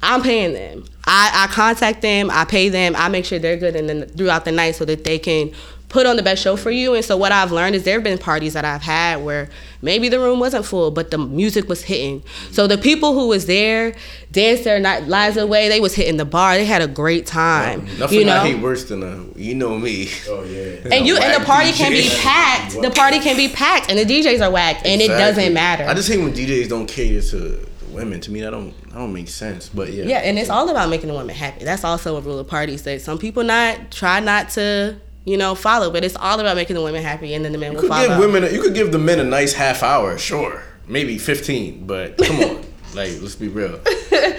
I'm 0.00 0.22
paying 0.22 0.52
them. 0.52 0.84
I, 1.06 1.30
I 1.48 1.52
contact 1.52 2.02
them, 2.02 2.30
I 2.30 2.44
pay 2.44 2.68
them, 2.68 2.94
I 2.96 3.08
make 3.08 3.24
sure 3.24 3.38
they're 3.40 3.56
good 3.56 3.74
and 3.74 3.88
then 3.88 4.08
throughout 4.08 4.44
the 4.44 4.52
night 4.52 4.76
so 4.76 4.84
that 4.84 5.02
they 5.02 5.18
can 5.18 5.52
put 5.88 6.06
on 6.06 6.16
the 6.16 6.22
best 6.22 6.42
show 6.42 6.56
for 6.56 6.70
you. 6.70 6.94
And 6.94 7.04
so 7.04 7.16
what 7.16 7.32
I've 7.32 7.52
learned 7.52 7.76
is 7.76 7.84
there 7.84 7.94
have 7.94 8.04
been 8.04 8.18
parties 8.18 8.54
that 8.54 8.64
I've 8.64 8.82
had 8.82 9.24
where 9.24 9.48
maybe 9.82 10.08
the 10.08 10.18
room 10.18 10.40
wasn't 10.40 10.66
full, 10.66 10.90
but 10.90 11.10
the 11.10 11.18
music 11.18 11.68
was 11.68 11.82
hitting. 11.82 12.22
So 12.50 12.66
the 12.66 12.78
people 12.78 13.14
who 13.14 13.28
was 13.28 13.46
there 13.46 13.94
danced 14.32 14.64
their 14.64 14.80
lives 14.80 15.36
away. 15.36 15.68
They 15.68 15.80
was 15.80 15.94
hitting 15.94 16.16
the 16.16 16.24
bar. 16.24 16.56
They 16.56 16.64
had 16.64 16.82
a 16.82 16.88
great 16.88 17.26
time. 17.26 17.86
Yeah, 17.86 17.98
nothing 17.98 18.18
you 18.18 18.24
know? 18.24 18.36
I 18.36 18.48
hate 18.48 18.62
worse 18.62 18.84
than 18.84 19.02
a 19.02 19.38
you 19.38 19.54
know 19.54 19.78
me. 19.78 20.08
Oh 20.28 20.44
yeah. 20.44 20.94
And 20.94 21.06
you 21.06 21.16
and 21.16 21.40
the 21.40 21.46
party 21.46 21.70
DJ. 21.70 21.76
can 21.76 21.92
be 21.92 22.08
packed. 22.20 22.80
The 22.80 22.90
party 22.90 23.20
can 23.20 23.36
be 23.36 23.48
packed, 23.48 23.90
and 23.90 23.98
the 23.98 24.04
DJs 24.04 24.44
are 24.46 24.50
whacked, 24.50 24.84
and 24.84 25.00
exactly. 25.00 25.14
it 25.14 25.18
doesn't 25.18 25.54
matter. 25.54 25.84
I 25.84 25.94
just 25.94 26.08
hate 26.08 26.18
when 26.18 26.32
DJs 26.32 26.68
don't 26.68 26.86
cater 26.86 27.22
to 27.30 27.66
women. 27.90 28.20
To 28.20 28.30
me, 28.30 28.40
that 28.40 28.50
don't 28.50 28.74
that 28.84 28.94
don't 28.94 29.12
make 29.12 29.28
sense. 29.28 29.68
But 29.68 29.92
yeah. 29.92 30.04
Yeah, 30.04 30.18
and 30.18 30.38
it's 30.38 30.50
all 30.50 30.68
about 30.68 30.90
making 30.90 31.08
the 31.08 31.14
woman 31.14 31.34
happy. 31.34 31.64
That's 31.64 31.84
also 31.84 32.16
a 32.16 32.20
rule 32.20 32.38
of 32.38 32.48
parties 32.48 32.82
that 32.82 33.00
some 33.00 33.18
people 33.18 33.44
not 33.44 33.90
try 33.90 34.20
not 34.20 34.50
to 34.50 35.00
you 35.26 35.36
know, 35.36 35.54
follow. 35.54 35.90
But 35.90 36.04
it's 36.04 36.16
all 36.16 36.40
about 36.40 36.56
making 36.56 36.74
the 36.76 36.82
women 36.82 37.02
happy, 37.02 37.34
and 37.34 37.44
then 37.44 37.52
the 37.52 37.58
men 37.58 37.72
you 37.72 37.74
will 37.76 37.82
could 37.82 37.90
follow. 37.90 38.08
Give 38.08 38.18
women, 38.18 38.54
you 38.54 38.62
could 38.62 38.74
give 38.74 38.92
the 38.92 38.98
men 38.98 39.18
a 39.20 39.24
nice 39.24 39.52
half 39.52 39.82
hour, 39.82 40.16
sure, 40.16 40.62
maybe 40.88 41.18
fifteen, 41.18 41.86
but 41.86 42.16
come 42.16 42.40
on, 42.40 42.56
like 42.94 43.20
let's 43.20 43.34
be 43.34 43.48
real. 43.48 43.78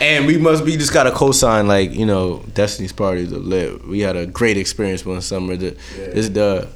and 0.01 0.25
we 0.25 0.37
must 0.37 0.65
be 0.65 0.75
just 0.77 0.93
got 0.93 1.05
a 1.05 1.11
cosign 1.11 1.67
like 1.67 1.91
you 1.91 2.05
know, 2.05 2.43
Destinee's 2.55 2.93
parties 2.93 3.31
are 3.31 3.37
lit. 3.37 3.85
We 3.87 3.99
had 3.99 4.15
a 4.15 4.25
great 4.25 4.57
experience 4.57 5.05
one 5.05 5.21
summer. 5.21 5.55
The, 5.55 5.65
yeah. 5.97 6.03
It's 6.05 6.29
the 6.29 6.67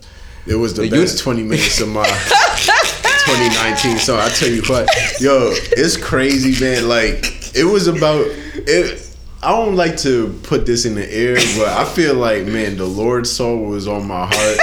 it 0.45 0.55
was 0.55 0.75
the, 0.75 0.83
the 0.83 0.89
best 0.89 1.13
youth- 1.15 1.21
twenty 1.23 1.43
minutes 1.43 1.79
of 1.81 1.87
my 1.89 2.03
2019. 3.25 3.97
So 3.97 4.17
I 4.19 4.29
tell 4.29 4.49
you 4.49 4.61
what, 4.63 4.87
yo, 5.21 5.51
it's 5.53 5.95
crazy, 5.97 6.63
man. 6.63 6.87
Like 6.87 7.55
it 7.55 7.63
was 7.65 7.87
about 7.87 8.25
it 8.27 9.00
I 9.43 9.49
don't 9.51 9.75
like 9.75 9.97
to 9.97 10.39
put 10.43 10.67
this 10.67 10.85
in 10.85 10.93
the 10.93 11.13
air, 11.13 11.35
but 11.57 11.67
I 11.67 11.85
feel 11.85 12.13
like 12.13 12.45
man, 12.45 12.77
the 12.77 12.85
Lord 12.85 13.25
saw 13.25 13.55
what 13.55 13.69
was 13.69 13.87
on 13.87 14.07
my 14.07 14.27
heart. 14.31 14.57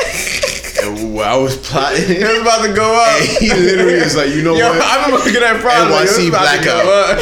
And 0.81 1.15
when 1.15 1.27
I 1.27 1.37
was 1.37 1.57
plotting, 1.57 2.05
it 2.09 2.21
was 2.21 2.41
about 2.41 2.65
to 2.65 2.73
go 2.73 2.95
up. 2.95 3.21
he 3.41 3.53
literally 3.53 3.97
was 3.97 4.17
like, 4.17 4.31
you 4.31 4.43
know 4.43 4.55
Yo, 4.55 4.69
what? 4.69 4.81
I 4.81 5.05
remember 5.05 5.25
looking 5.25 5.43
at 5.43 5.61
Prime. 5.61 5.91
NYC 5.91 6.31
blackout. 6.31 7.19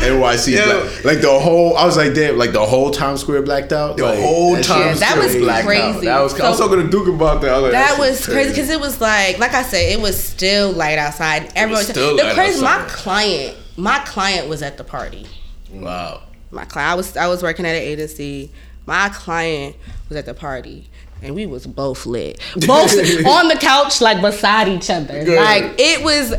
NYC 0.00 0.64
black. 0.64 1.04
Like 1.04 1.20
the 1.20 1.36
whole, 1.36 1.76
I 1.76 1.84
was 1.84 1.96
like, 1.96 2.14
damn, 2.14 2.38
like 2.38 2.52
the 2.52 2.64
whole 2.64 2.92
Times 2.92 3.22
Square 3.22 3.42
blacked 3.42 3.72
out. 3.72 3.96
The 3.96 4.04
like, 4.04 4.20
whole 4.20 4.54
Times 4.54 4.66
Square. 4.66 4.94
That 4.96 5.18
was 5.18 5.36
blacked 5.36 5.66
crazy. 5.66 5.84
Out. 5.84 6.02
That 6.02 6.20
was. 6.22 6.36
So, 6.36 6.44
I 6.44 6.48
was 6.50 6.58
talking 6.60 6.78
to 6.78 6.88
Duke 6.88 7.08
about 7.08 7.40
that. 7.42 7.56
Like, 7.56 7.72
that 7.72 7.98
was 7.98 8.24
crazy 8.24 8.50
because 8.50 8.70
it 8.70 8.78
was 8.78 9.00
like, 9.00 9.40
like 9.40 9.52
I 9.52 9.62
said, 9.62 9.92
it 9.92 10.00
was 10.00 10.22
still 10.22 10.70
light 10.70 10.98
outside. 10.98 11.50
Everyone, 11.56 11.82
still 11.82 12.16
the 12.16 12.32
crazy. 12.34 12.64
Outside. 12.64 12.82
My 12.82 12.88
client, 12.88 13.56
my 13.76 13.98
client 14.00 14.48
was 14.48 14.62
at 14.62 14.76
the 14.76 14.84
party. 14.84 15.26
Wow 15.72 16.22
my 16.50 16.64
client 16.64 16.92
I 16.92 16.94
was 16.94 17.16
I 17.16 17.26
was 17.28 17.42
working 17.42 17.66
at 17.66 17.74
an 17.74 17.82
agency. 17.82 18.50
My 18.86 19.08
client 19.10 19.76
was 20.08 20.16
at 20.16 20.26
the 20.26 20.34
party. 20.34 20.88
And 21.22 21.34
we 21.34 21.44
was 21.44 21.66
both 21.66 22.06
lit. 22.06 22.40
Both 22.66 22.92
on 23.26 23.48
the 23.48 23.58
couch, 23.60 24.00
like 24.00 24.22
beside 24.22 24.68
each 24.68 24.88
other. 24.88 25.22
Good. 25.22 25.36
Like 25.36 25.74
it 25.78 26.02
was 26.02 26.34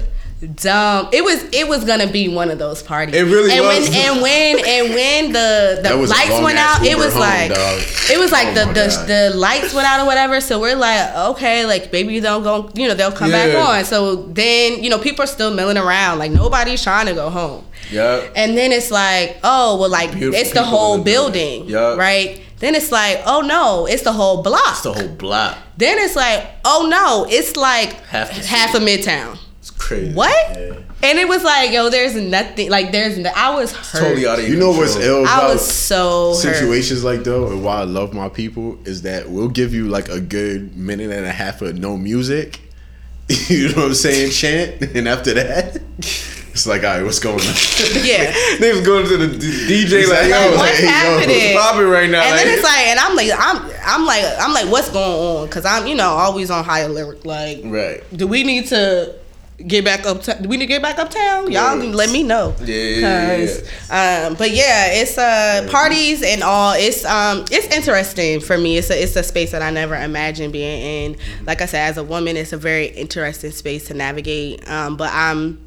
dumb. 0.56 1.10
It 1.12 1.24
was 1.24 1.43
it 1.54 1.67
was 1.67 1.84
gonna 1.86 2.08
be 2.08 2.28
one 2.28 2.50
of 2.50 2.58
those 2.58 2.82
parties. 2.82 3.15
It 3.15 3.24
really 3.24 3.52
and 3.52 3.62
was. 3.62 3.89
When, 3.89 3.97
and 3.97 4.21
when 4.21 4.65
and 4.65 4.93
when 4.93 5.32
the 5.34 5.82
the 5.88 5.95
lights 5.95 6.41
went 6.41 6.58
out, 6.58 6.84
it 6.84 6.97
was 6.97 7.13
home, 7.13 7.21
like 7.21 7.54
dog. 7.54 7.82
it 8.10 8.19
was 8.19 8.32
like 8.32 8.47
oh 8.47 8.54
the 8.54 8.65
the, 8.74 9.06
the 9.08 9.38
lights 9.38 9.74
went 9.74 9.88
out 9.88 10.00
or 10.02 10.06
whatever. 10.06 10.41
So 10.41 10.60
we're 10.60 10.76
like, 10.76 11.15
okay, 11.15 11.65
like 11.65 11.91
maybe 11.91 12.19
they'll 12.19 12.41
go, 12.41 12.71
you 12.74 12.88
know, 12.88 12.95
they'll 12.95 13.12
come 13.12 13.30
yeah. 13.30 13.47
back 13.47 13.67
on. 13.67 13.86
So 13.86 14.15
then 14.15 14.84
you 14.84 14.89
know 14.89 14.97
people 14.97 15.24
are 15.24 15.28
still 15.28 15.54
milling 15.54 15.78
around, 15.78 16.19
like 16.19 16.32
nobody's 16.32 16.82
trying 16.84 17.06
to 17.08 17.13
go 17.13 17.30
home. 17.30 17.65
Yeah. 17.91 18.30
And 18.36 18.58
then 18.58 18.71
it's 18.71 18.91
like, 18.91 19.38
oh 19.43 19.80
well, 19.80 19.89
like 19.89 20.12
Beautiful 20.12 20.39
it's 20.39 20.54
the 20.54 20.63
whole 20.63 21.04
building, 21.04 21.65
yeah. 21.65 21.95
right? 21.95 22.41
Then 22.60 22.75
it's 22.75 22.91
like, 22.91 23.21
oh 23.25 23.41
no, 23.41 23.86
it's 23.88 24.04
the 24.04 24.13
whole 24.13 24.43
block. 24.43 24.62
It's 24.69 24.82
the 24.82 24.93
whole 24.93 25.15
block. 25.15 25.58
Then 25.77 25.97
it's 25.97 26.15
like, 26.15 26.47
oh 26.63 26.88
no, 26.89 27.25
it's 27.30 27.56
like 27.56 27.93
half, 28.06 28.30
half 28.30 28.75
of 28.75 28.84
Midtown. 28.84 29.38
It's 29.60 29.71
crazy. 29.71 30.13
What? 30.13 30.58
Yeah. 30.58 30.80
And 31.04 31.17
it 31.17 31.27
was 31.27 31.43
like, 31.43 31.71
yo, 31.71 31.89
there's 31.89 32.15
nothing. 32.15 32.69
Like, 32.69 32.91
there's. 32.91 33.17
No, 33.17 33.32
I 33.36 33.56
was 33.56 33.71
hurt. 33.71 33.99
totally 33.99 34.27
out 34.27 34.39
of 34.39 34.47
You 34.47 34.56
know 34.56 34.69
what's 34.69 34.95
ill 34.97 35.23
about 35.23 35.43
I 35.43 35.54
was 35.54 35.67
so 35.67 36.34
situations 36.34 37.01
hurt. 37.01 37.17
like 37.17 37.23
though, 37.23 37.47
and 37.47 37.63
why 37.63 37.80
I 37.80 37.84
love 37.84 38.13
my 38.13 38.30
people 38.30 38.77
is 38.88 39.01
that 39.01 39.30
we'll 39.30 39.49
give 39.49 39.73
you 39.73 39.88
like 39.88 40.10
a 40.10 40.21
good 40.21 40.75
minute 40.75 41.10
and 41.10 41.25
a 41.25 41.32
half 41.32 41.62
of 41.62 41.77
no 41.77 41.97
music. 41.97 42.62
you 43.49 43.69
know 43.69 43.75
what 43.75 43.86
I'm 43.86 43.93
saying? 43.93 44.31
Chant, 44.31 44.81
and 44.95 45.07
after 45.07 45.34
that. 45.34 45.81
It's 46.51 46.67
like, 46.67 46.84
all 46.84 46.97
right, 46.97 47.03
what's 47.03 47.19
going 47.19 47.39
on? 47.39 47.39
Yeah. 48.03 48.34
they 48.60 48.73
was 48.73 48.81
going 48.81 49.07
to 49.07 49.17
the 49.17 49.27
DJ 49.38 50.07
like, 50.10 50.27
yo, 50.27 50.57
what's 50.57 50.79
hey, 50.79 50.86
happening? 50.86 51.29
Yo, 51.29 51.53
what's 51.55 51.65
popping 51.65 51.88
right 51.88 52.10
now? 52.10 52.21
And 52.21 52.31
like, 52.31 52.43
then 52.43 52.53
it's 52.53 52.63
like, 52.63 52.88
and 52.88 52.99
I'm 52.99 53.15
like, 53.15 53.31
I'm, 53.38 53.71
I'm 53.86 54.05
like, 54.05 54.25
I'm 54.38 54.53
like, 54.53 54.69
what's 54.69 54.89
going 54.89 55.39
on? 55.39 55.45
Because 55.45 55.65
I'm, 55.65 55.88
you 55.88 55.95
know, 55.95 56.10
always 56.10 56.51
on 56.51 56.65
high 56.65 56.81
alert. 56.81 57.25
Like, 57.25 57.62
right? 57.63 58.03
Do 58.15 58.27
we 58.27 58.43
need 58.43 58.67
to 58.67 59.15
get 59.67 59.86
back 59.86 60.06
up? 60.06 60.24
Do 60.24 60.50
we 60.50 60.58
need 60.58 60.65
to 60.65 60.67
get 60.67 60.82
back 60.82 61.00
uptown? 61.00 61.52
Y'all 61.52 61.82
yes. 61.82 61.95
let 61.95 62.12
me 62.12 62.24
know. 62.24 62.56
Yeah. 62.63 63.47
Um, 63.89 64.36
but 64.36 64.52
yeah, 64.52 64.88
it's 64.91 65.17
uh 65.17 65.67
parties 65.71 66.24
and 66.24 66.43
all. 66.43 66.74
It's 66.74 67.06
um 67.06 67.45
it's 67.52 67.67
interesting 67.76 68.39
for 68.39 68.58
me. 68.58 68.78
It's 68.78 68.89
a 68.89 69.02
it's 69.02 69.15
a 69.15 69.24
space 69.24 69.52
that 69.52 69.62
I 69.62 69.71
never 69.71 69.95
imagined 69.95 70.54
being 70.54 71.13
in. 71.13 71.17
Like 71.45 71.62
I 71.62 71.65
said, 71.65 71.89
as 71.89 71.97
a 71.97 72.04
woman, 72.04 72.38
it's 72.38 72.54
a 72.54 72.58
very 72.58 72.88
interesting 72.88 73.52
space 73.52 73.88
to 73.88 73.93
navigate. 73.93 74.67
Um, 74.69 74.97
but 74.97 75.10
I'm 75.13 75.60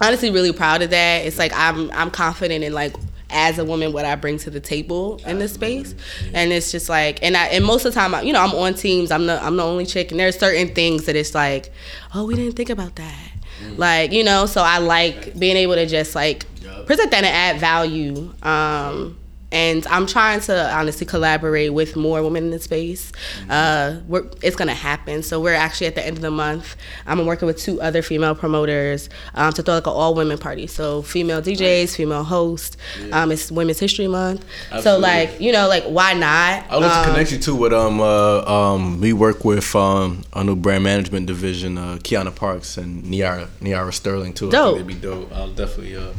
honestly 0.00 0.30
really 0.30 0.52
proud 0.52 0.82
of 0.82 0.90
that. 0.90 1.24
It's 1.24 1.38
like 1.38 1.52
I'm 1.54 1.90
I'm 1.92 2.10
confident 2.10 2.64
in 2.64 2.72
like 2.72 2.94
as 3.30 3.58
a 3.58 3.64
woman 3.64 3.92
what 3.92 4.04
I 4.04 4.14
bring 4.14 4.38
to 4.38 4.50
the 4.50 4.60
table 4.60 5.20
in 5.26 5.38
this 5.38 5.54
space, 5.54 5.94
and 6.32 6.52
it's 6.52 6.70
just 6.70 6.88
like 6.88 7.22
and 7.22 7.36
I 7.36 7.46
and 7.46 7.64
most 7.64 7.84
of 7.84 7.92
the 7.92 8.00
time 8.00 8.14
I, 8.14 8.22
you 8.22 8.32
know 8.32 8.40
I'm 8.40 8.54
on 8.54 8.74
teams. 8.74 9.10
I'm 9.10 9.26
the 9.26 9.42
I'm 9.42 9.56
the 9.56 9.64
only 9.64 9.86
chick, 9.86 10.10
and 10.10 10.20
there's 10.20 10.38
certain 10.38 10.74
things 10.74 11.06
that 11.06 11.16
it's 11.16 11.34
like, 11.34 11.72
oh 12.14 12.24
we 12.24 12.34
didn't 12.34 12.54
think 12.56 12.70
about 12.70 12.96
that, 12.96 13.25
mm. 13.60 13.78
like 13.78 14.12
you 14.12 14.24
know. 14.24 14.46
So 14.46 14.62
I 14.62 14.78
like 14.78 15.38
being 15.38 15.56
able 15.56 15.74
to 15.74 15.86
just 15.86 16.14
like 16.14 16.44
present 16.86 17.10
that 17.10 17.24
and 17.24 17.26
add 17.26 17.60
value. 17.60 18.32
Um, 18.42 19.18
and 19.56 19.86
I'm 19.86 20.06
trying 20.06 20.40
to 20.40 20.74
honestly 20.74 21.06
collaborate 21.06 21.72
with 21.72 21.96
more 21.96 22.22
women 22.22 22.44
in 22.44 22.50
the 22.50 22.58
space. 22.58 23.10
Uh, 23.48 24.00
it's 24.42 24.54
gonna 24.54 24.74
happen. 24.74 25.22
So 25.22 25.40
we're 25.40 25.54
actually 25.54 25.86
at 25.86 25.94
the 25.94 26.04
end 26.04 26.16
of 26.18 26.22
the 26.22 26.30
month. 26.30 26.76
I'm 27.06 27.24
working 27.24 27.46
with 27.46 27.56
two 27.56 27.80
other 27.80 28.02
female 28.02 28.34
promoters 28.34 29.08
um, 29.34 29.54
to 29.54 29.62
throw 29.62 29.76
like 29.76 29.86
an 29.86 29.94
all 29.94 30.14
women 30.14 30.36
party. 30.36 30.66
So 30.66 31.00
female 31.00 31.40
DJs, 31.40 31.96
female 31.96 32.22
hosts. 32.22 32.76
Yeah. 33.02 33.22
Um, 33.22 33.32
it's 33.32 33.50
Women's 33.50 33.80
History 33.80 34.08
Month. 34.08 34.44
Absolutely. 34.70 34.82
So 34.82 34.98
like 34.98 35.40
you 35.40 35.52
know 35.52 35.68
like 35.68 35.84
why 35.84 36.12
not? 36.12 36.70
I 36.70 36.76
want 36.76 36.84
um, 36.84 37.04
to 37.04 37.10
connect 37.10 37.32
you 37.32 37.38
too 37.38 37.56
with 37.56 37.72
um 37.72 38.00
uh, 38.00 38.42
um 38.44 39.00
we 39.00 39.14
work 39.14 39.42
with 39.42 39.74
um 39.74 40.22
a 40.34 40.44
new 40.44 40.54
brand 40.56 40.84
management 40.84 41.26
division 41.26 41.78
uh 41.78 41.96
Kiana 42.02 42.34
Parks 42.34 42.76
and 42.76 43.04
Niara 43.04 43.48
Niara 43.62 43.92
Sterling 43.92 44.34
too. 44.34 44.50
Dope. 44.50 44.74
I 44.74 44.76
think 44.76 44.88
they'd 44.88 45.00
be 45.00 45.00
dope. 45.00 45.32
I'll 45.32 45.52
definitely 45.52 45.96
uh 45.96 46.12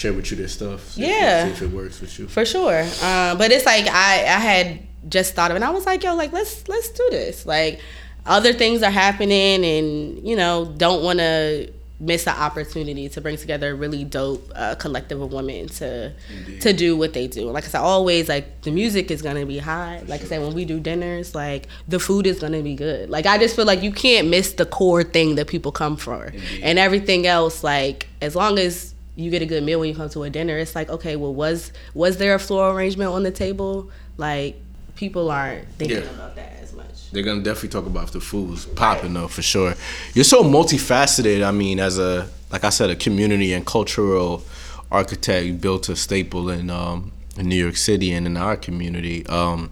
share 0.00 0.12
with 0.14 0.30
you 0.30 0.36
this 0.36 0.54
stuff. 0.54 0.88
See 0.90 1.02
yeah, 1.06 1.46
if, 1.46 1.58
see 1.58 1.64
if 1.66 1.70
it 1.70 1.76
works 1.76 2.00
with 2.00 2.18
you 2.18 2.26
for 2.26 2.44
sure. 2.44 2.80
Um, 3.02 3.36
but 3.38 3.50
it's 3.52 3.66
like 3.66 3.86
I 3.86 4.12
I 4.24 4.40
had 4.50 4.80
just 5.08 5.34
thought 5.34 5.50
of 5.50 5.56
it. 5.56 5.58
and 5.58 5.64
I 5.64 5.70
was 5.70 5.86
like, 5.86 6.02
yo, 6.02 6.14
like 6.14 6.32
let's 6.32 6.66
let's 6.68 6.88
do 6.90 7.06
this. 7.10 7.44
Like 7.46 7.80
other 8.26 8.52
things 8.52 8.82
are 8.82 8.90
happening, 8.90 9.64
and 9.64 10.26
you 10.26 10.36
know, 10.36 10.72
don't 10.76 11.02
want 11.02 11.18
to 11.18 11.72
miss 12.02 12.24
the 12.24 12.30
opportunity 12.30 13.10
to 13.10 13.20
bring 13.20 13.36
together 13.36 13.72
a 13.72 13.74
really 13.74 14.04
dope 14.04 14.50
uh, 14.54 14.74
collective 14.76 15.20
of 15.20 15.34
women 15.34 15.68
to 15.68 16.10
Indeed. 16.34 16.60
to 16.62 16.72
do 16.72 16.96
what 16.96 17.12
they 17.12 17.26
do. 17.26 17.50
Like 17.50 17.64
I 17.64 17.68
said, 17.68 17.80
always 17.82 18.26
like 18.26 18.62
the 18.62 18.70
music 18.70 19.10
is 19.10 19.20
gonna 19.20 19.44
be 19.44 19.58
high. 19.58 20.02
Like 20.06 20.22
I 20.22 20.24
said, 20.24 20.40
when 20.40 20.54
we 20.54 20.64
do 20.64 20.80
dinners, 20.80 21.34
like 21.34 21.66
the 21.88 22.00
food 22.00 22.26
is 22.26 22.40
gonna 22.40 22.62
be 22.62 22.74
good. 22.74 23.10
Like 23.10 23.26
I 23.26 23.36
just 23.36 23.54
feel 23.54 23.66
like 23.66 23.82
you 23.82 23.92
can't 23.92 24.28
miss 24.28 24.54
the 24.54 24.64
core 24.64 25.04
thing 25.04 25.34
that 25.34 25.46
people 25.48 25.72
come 25.72 25.96
for, 25.98 26.24
Indeed. 26.24 26.60
and 26.62 26.78
everything 26.78 27.26
else. 27.26 27.62
Like 27.62 28.08
as 28.22 28.34
long 28.34 28.58
as 28.58 28.89
you 29.16 29.30
get 29.30 29.42
a 29.42 29.46
good 29.46 29.62
meal 29.62 29.80
when 29.80 29.88
you 29.88 29.94
come 29.94 30.08
to 30.10 30.22
a 30.22 30.30
dinner. 30.30 30.56
It's 30.56 30.74
like, 30.74 30.88
okay, 30.88 31.16
well, 31.16 31.34
was 31.34 31.72
was 31.94 32.16
there 32.18 32.34
a 32.34 32.38
floral 32.38 32.76
arrangement 32.76 33.10
on 33.10 33.22
the 33.22 33.30
table? 33.30 33.90
Like 34.16 34.60
people 34.94 35.30
aren't 35.30 35.68
thinking 35.72 35.98
yeah. 35.98 36.10
about 36.10 36.36
that 36.36 36.56
as 36.60 36.72
much. 36.72 37.10
They're 37.10 37.22
gonna 37.22 37.42
definitely 37.42 37.70
talk 37.70 37.86
about 37.86 38.12
the 38.12 38.20
food's 38.20 38.66
popping 38.66 39.14
right. 39.14 39.22
though 39.22 39.28
for 39.28 39.42
sure. 39.42 39.74
You're 40.14 40.24
so 40.24 40.42
multifaceted. 40.42 41.44
I 41.44 41.50
mean, 41.50 41.80
as 41.80 41.98
a 41.98 42.28
like 42.50 42.64
I 42.64 42.70
said, 42.70 42.90
a 42.90 42.96
community 42.96 43.52
and 43.52 43.66
cultural 43.66 44.42
architect, 44.90 45.60
built 45.60 45.88
a 45.88 45.96
staple 45.96 46.50
in 46.50 46.70
um, 46.70 47.12
in 47.36 47.48
New 47.48 47.56
York 47.56 47.76
City 47.76 48.12
and 48.12 48.26
in 48.26 48.36
our 48.36 48.56
community. 48.56 49.26
Um, 49.26 49.70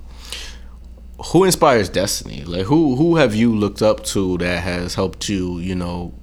who 1.32 1.44
inspires 1.44 1.88
destinee? 1.88 2.44
Like 2.44 2.66
who 2.66 2.96
who 2.96 3.16
have 3.16 3.34
you 3.34 3.54
looked 3.54 3.82
up 3.82 4.04
to 4.06 4.38
that 4.38 4.62
has 4.62 4.94
helped 4.94 5.28
you? 5.28 5.58
You 5.58 5.74
know. 5.74 6.14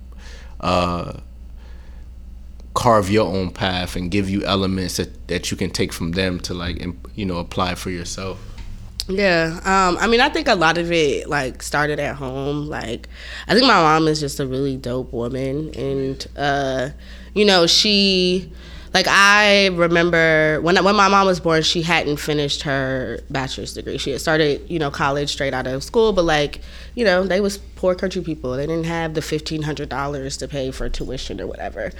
Uh, 0.59 1.19
carve 2.75 3.09
your 3.09 3.25
own 3.25 3.49
path 3.49 3.95
and 3.95 4.11
give 4.11 4.29
you 4.29 4.43
elements 4.43 4.97
that, 4.97 5.27
that 5.29 5.49
you 5.49 5.57
can 5.57 5.71
take 5.71 5.91
from 5.91 6.11
them 6.11 6.39
to 6.39 6.53
like 6.53 6.85
you 7.15 7.25
know 7.25 7.37
apply 7.37 7.73
for 7.73 7.89
yourself 7.89 8.37
yeah 9.07 9.59
um, 9.63 9.97
i 9.99 10.07
mean 10.07 10.19
i 10.19 10.29
think 10.29 10.47
a 10.47 10.55
lot 10.55 10.77
of 10.77 10.91
it 10.91 11.27
like 11.29 11.63
started 11.63 11.99
at 11.99 12.15
home 12.15 12.67
like 12.67 13.07
i 13.47 13.53
think 13.53 13.65
my 13.65 13.73
mom 13.73 14.07
is 14.07 14.19
just 14.19 14.39
a 14.39 14.45
really 14.45 14.75
dope 14.75 15.11
woman 15.13 15.73
and 15.75 16.27
uh, 16.35 16.89
you 17.33 17.45
know 17.45 17.65
she 17.65 18.51
like 18.95 19.07
I 19.09 19.67
remember 19.73 20.61
when 20.61 20.81
when 20.81 20.95
my 20.95 21.09
mom 21.09 21.27
was 21.27 21.41
born, 21.41 21.63
she 21.63 21.81
hadn't 21.81 22.15
finished 22.15 22.61
her 22.61 23.19
bachelor's 23.29 23.73
degree. 23.73 23.97
She 23.97 24.11
had 24.11 24.21
started, 24.21 24.61
you 24.69 24.79
know, 24.79 24.89
college 24.89 25.29
straight 25.29 25.53
out 25.53 25.67
of 25.67 25.83
school, 25.83 26.13
but 26.13 26.23
like, 26.23 26.61
you 26.95 27.03
know, 27.03 27.25
they 27.25 27.41
was 27.41 27.57
poor 27.75 27.95
country 27.95 28.21
people. 28.21 28.55
They 28.55 28.65
didn't 28.67 28.85
have 28.85 29.13
the 29.13 29.21
fifteen 29.21 29.63
hundred 29.63 29.89
dollars 29.89 30.37
to 30.37 30.47
pay 30.47 30.71
for 30.71 30.89
tuition 30.89 31.39
or 31.41 31.47
whatever. 31.47 31.91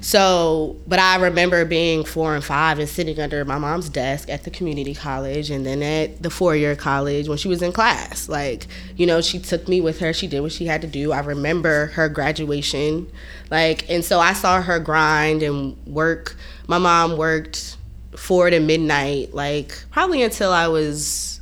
So, 0.00 0.76
but 0.86 0.98
I 0.98 1.16
remember 1.16 1.64
being 1.64 2.04
four 2.04 2.34
and 2.34 2.44
five 2.44 2.78
and 2.78 2.88
sitting 2.88 3.18
under 3.20 3.44
my 3.44 3.58
mom's 3.58 3.88
desk 3.88 4.28
at 4.28 4.44
the 4.44 4.50
community 4.50 4.94
college 4.94 5.50
and 5.50 5.66
then 5.66 5.82
at 5.82 6.22
the 6.22 6.30
four 6.30 6.56
year 6.56 6.76
college 6.76 7.28
when 7.28 7.38
she 7.38 7.48
was 7.48 7.62
in 7.62 7.72
class. 7.72 8.28
Like, 8.28 8.66
you 8.96 9.06
know, 9.06 9.20
she 9.20 9.38
took 9.38 9.68
me 9.68 9.80
with 9.80 9.98
her. 10.00 10.12
She 10.12 10.26
did 10.26 10.40
what 10.40 10.52
she 10.52 10.66
had 10.66 10.80
to 10.82 10.88
do. 10.88 11.12
I 11.12 11.20
remember 11.20 11.86
her 11.86 12.08
graduation 12.08 13.10
like, 13.50 13.88
and 13.90 14.04
so 14.04 14.20
I 14.20 14.32
saw 14.32 14.60
her 14.60 14.78
grind 14.78 15.42
and 15.42 15.76
work. 15.86 16.36
My 16.66 16.78
mom 16.78 17.16
worked 17.16 17.76
four 18.16 18.50
to 18.50 18.60
midnight, 18.60 19.34
like 19.34 19.84
probably 19.90 20.22
until 20.22 20.50
I 20.50 20.68
was 20.68 21.40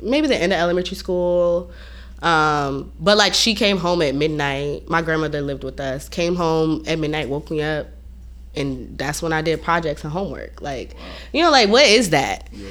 maybe 0.00 0.26
the 0.26 0.36
end 0.36 0.52
of 0.52 0.58
elementary 0.58 0.96
school. 0.96 1.70
Um, 2.22 2.92
but 3.00 3.16
like 3.16 3.34
she 3.34 3.54
came 3.54 3.78
home 3.78 4.02
at 4.02 4.14
midnight. 4.14 4.88
My 4.88 5.02
grandmother 5.02 5.40
lived 5.40 5.64
with 5.64 5.80
us. 5.80 6.08
Came 6.08 6.36
home 6.36 6.84
at 6.86 6.98
midnight, 6.98 7.28
woke 7.28 7.50
me 7.50 7.62
up, 7.62 7.86
and 8.54 8.96
that's 8.98 9.22
when 9.22 9.32
I 9.32 9.42
did 9.42 9.62
projects 9.62 10.04
and 10.04 10.12
homework. 10.12 10.60
Like, 10.60 10.94
wow. 10.94 11.00
you 11.32 11.42
know, 11.42 11.50
like 11.50 11.68
what 11.68 11.86
is 11.86 12.10
that? 12.10 12.48
Yeah. 12.52 12.68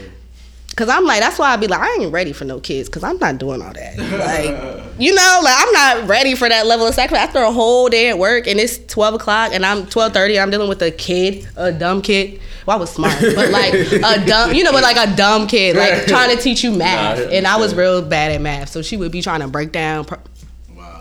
Cause 0.80 0.88
I'm 0.88 1.04
like, 1.04 1.20
that's 1.20 1.38
why 1.38 1.52
I'd 1.52 1.60
be 1.60 1.68
like, 1.68 1.82
I 1.82 1.98
ain't 2.00 2.14
ready 2.14 2.32
for 2.32 2.46
no 2.46 2.62
kids, 2.62 2.88
cause 2.88 3.04
I'm 3.04 3.18
not 3.18 3.38
doing 3.38 3.62
all 3.62 3.74
that. 3.74 3.98
Like, 3.98 4.86
you 4.98 5.14
know, 5.14 5.40
like 5.44 5.56
I'm 5.58 5.74
not 5.74 6.08
ready 6.08 6.36
for 6.36 6.48
that 6.48 6.68
level 6.68 6.88
of 6.88 6.94
sacrifice 6.94 7.28
after 7.28 7.40
a 7.40 7.52
whole 7.52 7.90
day 7.90 8.08
at 8.08 8.18
work 8.18 8.48
and 8.48 8.58
it's 8.62 8.78
12 8.88 9.16
o'clock 9.16 9.52
and 9.54 9.66
I'm 9.66 9.88
12:30. 9.88 10.42
I'm 10.42 10.50
dealing 10.50 10.70
with 10.70 10.82
a 10.82 10.90
kid, 10.90 11.46
a 11.58 11.74
dumb 11.74 12.02
kid. 12.02 12.40
Well, 12.66 12.78
I 12.78 12.80
was 12.80 12.92
smart, 12.92 13.20
but 13.20 13.50
like 13.50 13.74
a 13.74 14.26
dumb, 14.26 14.54
you 14.54 14.64
know, 14.64 14.72
but 14.72 14.82
like 14.82 14.96
a 14.96 15.14
dumb 15.18 15.48
kid, 15.48 15.76
like 15.76 16.06
trying 16.06 16.34
to 16.34 16.42
teach 16.42 16.64
you 16.64 16.72
math, 16.72 17.20
and 17.30 17.46
I 17.46 17.58
was 17.58 17.76
real 17.76 18.02
bad 18.02 18.32
at 18.32 18.40
math, 18.40 18.70
so 18.70 18.82
she 18.82 18.96
would 18.96 19.12
be 19.12 19.22
trying 19.22 19.42
to 19.42 19.50
break 19.50 19.74
down. 19.74 20.06
Pro- 20.06 20.20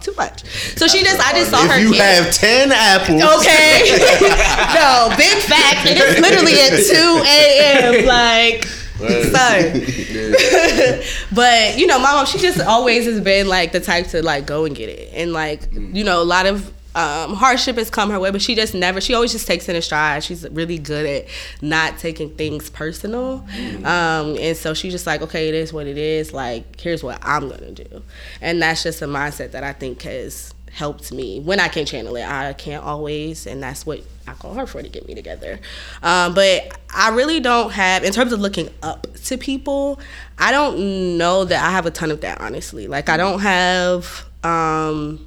too 0.00 0.14
much. 0.16 0.44
So 0.76 0.88
she 0.88 1.04
just, 1.04 1.20
I 1.20 1.38
just 1.38 1.50
saw 1.50 1.62
if 1.64 1.70
her. 1.70 1.76
If 1.76 1.82
you 1.84 1.92
kid. 1.92 2.00
have 2.00 2.34
ten 2.34 2.72
apples, 2.72 3.22
okay. 3.22 3.94
no, 4.74 5.14
big 5.16 5.38
fact. 5.38 5.86
It 5.86 5.98
is 5.98 6.18
literally 6.20 6.54
at 6.54 6.82
two 6.82 7.22
a.m. 7.24 8.06
Like 8.06 8.66
so, 8.98 11.24
but 11.34 11.78
you 11.78 11.86
know, 11.86 11.98
my 11.98 12.12
mom, 12.12 12.26
she 12.26 12.38
just 12.38 12.60
always 12.60 13.06
has 13.06 13.20
been 13.20 13.48
like 13.48 13.72
the 13.72 13.80
type 13.80 14.08
to 14.08 14.22
like 14.22 14.46
go 14.46 14.64
and 14.64 14.74
get 14.74 14.88
it, 14.88 15.12
and 15.14 15.32
like 15.32 15.72
you 15.72 16.04
know, 16.04 16.22
a 16.22 16.24
lot 16.24 16.46
of 16.46 16.72
um, 16.94 17.34
hardship 17.34 17.76
has 17.76 17.90
come 17.90 18.10
her 18.10 18.18
way, 18.18 18.30
but 18.30 18.42
she 18.42 18.54
just 18.54 18.74
never. 18.74 19.00
She 19.00 19.14
always 19.14 19.32
just 19.32 19.46
takes 19.46 19.68
it 19.68 19.76
in 19.76 19.82
stride. 19.82 20.24
She's 20.24 20.48
really 20.50 20.78
good 20.78 21.06
at 21.06 21.26
not 21.62 21.98
taking 21.98 22.30
things 22.30 22.70
personal, 22.70 23.46
um, 23.84 24.36
and 24.38 24.56
so 24.56 24.74
she's 24.74 24.92
just 24.92 25.06
like, 25.06 25.22
okay, 25.22 25.48
it 25.48 25.54
is 25.54 25.72
what 25.72 25.86
it 25.86 25.98
is. 25.98 26.32
Like, 26.32 26.80
here's 26.80 27.04
what 27.04 27.18
I'm 27.22 27.48
gonna 27.48 27.70
do, 27.70 28.02
and 28.40 28.60
that's 28.60 28.82
just 28.82 29.02
a 29.02 29.06
mindset 29.06 29.52
that 29.52 29.62
I 29.62 29.72
think 29.72 30.02
has 30.02 30.54
helped 30.72 31.12
me 31.12 31.40
when 31.40 31.60
I 31.60 31.68
can 31.68 31.86
channel 31.86 32.16
it. 32.16 32.24
I 32.24 32.52
can't 32.52 32.84
always, 32.84 33.46
and 33.46 33.62
that's 33.62 33.86
what 33.86 34.02
I 34.26 34.34
call 34.34 34.54
her 34.54 34.66
for 34.66 34.82
to 34.82 34.88
get 34.88 35.06
me 35.06 35.14
together. 35.14 35.58
Um, 36.02 36.34
but 36.34 36.78
I 36.94 37.10
really 37.10 37.40
don't 37.40 37.70
have, 37.72 38.04
in 38.04 38.12
terms 38.12 38.32
of 38.32 38.40
looking 38.40 38.68
up 38.82 39.06
to 39.24 39.38
people, 39.38 40.00
I 40.38 40.50
don't 40.52 41.18
know 41.18 41.44
that 41.44 41.64
I 41.64 41.70
have 41.70 41.86
a 41.86 41.90
ton 41.90 42.10
of 42.10 42.20
that, 42.20 42.40
honestly. 42.40 42.86
Like, 42.86 43.08
I 43.08 43.16
don't 43.16 43.40
have, 43.40 44.24
um, 44.44 45.24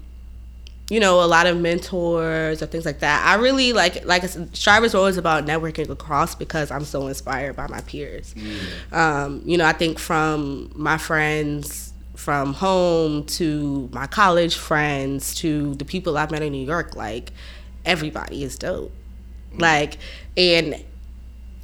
you 0.89 0.99
know, 0.99 1.23
a 1.23 1.25
lot 1.25 1.47
of 1.47 1.59
mentors 1.59 2.61
or 2.61 2.65
things 2.65 2.85
like 2.85 2.99
that. 2.99 3.25
I 3.25 3.35
really 3.35 3.71
like, 3.73 4.05
like 4.05 4.23
I 4.23 4.27
said, 4.27 4.55
Strive 4.55 4.83
is 4.83 4.93
always 4.93 5.17
about 5.17 5.45
networking 5.45 5.89
across 5.89 6.35
because 6.35 6.69
I'm 6.69 6.83
so 6.83 7.07
inspired 7.07 7.55
by 7.55 7.67
my 7.67 7.81
peers. 7.81 8.33
Mm. 8.33 8.93
Um, 8.93 9.41
you 9.45 9.57
know, 9.57 9.65
I 9.65 9.73
think 9.73 9.99
from 9.99 10.71
my 10.75 10.97
friends 10.97 11.90
from 12.21 12.53
home 12.53 13.25
to 13.25 13.89
my 13.91 14.05
college 14.05 14.55
friends 14.55 15.33
to 15.33 15.73
the 15.73 15.83
people 15.83 16.19
I've 16.19 16.29
met 16.29 16.43
in 16.43 16.51
New 16.51 16.63
York, 16.63 16.95
like, 16.95 17.31
everybody 17.83 18.43
is 18.43 18.59
dope. 18.59 18.91
Like, 19.57 19.97
and 20.37 20.85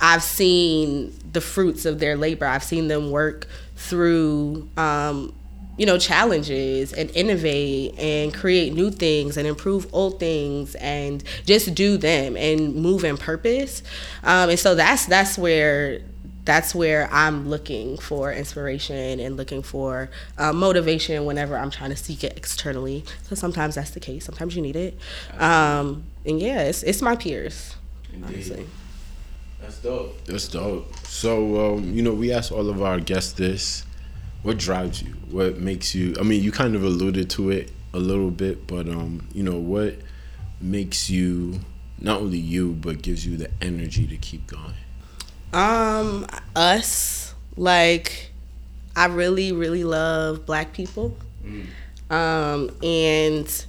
I've 0.02 0.24
seen 0.24 1.14
the 1.32 1.42
fruits 1.42 1.86
of 1.86 2.00
their 2.00 2.18
labor. 2.18 2.48
I've 2.48 2.64
seen 2.64 2.88
them 2.88 3.12
work 3.12 3.46
through, 3.76 4.68
um, 4.78 5.32
you 5.78 5.86
know, 5.86 6.00
challenges 6.00 6.92
and 6.92 7.12
innovate 7.12 7.94
and 8.00 8.34
create 8.34 8.74
new 8.74 8.90
things 8.90 9.38
and 9.38 9.48
improve 9.48 9.86
old 9.94 10.20
things 10.20 10.74
and 10.76 11.24
just 11.46 11.76
do 11.76 11.98
them 11.98 12.36
and 12.36 12.74
move 12.74 13.04
in 13.04 13.18
purpose. 13.18 13.84
Um, 14.24 14.50
and 14.50 14.60
so 14.60 14.74
that's 14.74 15.06
that's 15.06 15.38
where 15.38 16.02
that's 16.48 16.74
where 16.74 17.10
I'm 17.12 17.50
looking 17.50 17.98
for 17.98 18.32
inspiration 18.32 19.20
and 19.20 19.36
looking 19.36 19.62
for 19.62 20.10
uh, 20.38 20.54
motivation 20.54 21.26
whenever 21.26 21.58
I'm 21.58 21.70
trying 21.70 21.90
to 21.90 21.98
seek 21.98 22.24
it 22.24 22.38
externally. 22.38 23.04
So 23.24 23.36
sometimes 23.36 23.76
that's 23.76 23.92
the 23.92 24.00
case. 24.00 24.24
Sometimes 24.24 24.56
you 24.56 24.62
need 24.62 24.78
it. 24.78 24.98
Um, 25.38 26.06
and 26.26 26.40
yeah, 26.40 26.62
it's, 26.62 26.84
it's 26.84 27.02
my 27.02 27.18
peers. 27.18 27.76
Indeed. 28.14 28.28
Honestly. 28.28 28.66
That's 29.60 29.80
dope. 29.80 30.24
That's 30.24 30.48
dope. 30.48 30.96
So 31.06 31.76
um, 31.76 31.94
you 31.94 32.02
know, 32.02 32.14
we 32.14 32.32
asked 32.32 32.54
all 32.54 32.70
of 32.70 32.82
our 32.82 33.02
guests 33.02 33.34
this: 33.34 33.84
What 34.44 34.58
drives 34.58 35.02
you? 35.02 35.12
What 35.30 35.58
makes 35.58 35.94
you? 35.94 36.16
I 36.18 36.24
mean, 36.24 36.42
you 36.42 36.54
kind 36.54 36.76
of 36.76 36.84
alluded 36.84 37.30
to 37.32 37.50
it 37.50 37.72
a 37.94 38.00
little 38.00 38.32
bit, 38.32 38.68
but 38.68 38.88
um, 38.88 39.28
you 39.34 39.44
know, 39.44 39.58
what 39.58 39.96
makes 40.62 41.10
you 41.10 41.60
not 42.00 42.22
only 42.22 42.38
you, 42.38 42.74
but 42.74 43.02
gives 43.02 43.26
you 43.26 43.36
the 43.36 43.52
energy 43.62 44.08
to 44.08 44.16
keep 44.16 44.48
going? 44.48 44.76
Um, 45.54 46.28
us. 46.56 47.34
Like, 47.56 48.32
I 48.96 49.06
really, 49.06 49.52
really 49.52 49.84
love 49.84 50.46
black 50.46 50.74
people. 50.74 51.16
Mm. 51.46 51.68
Um, 52.10 52.72
and 52.84 53.66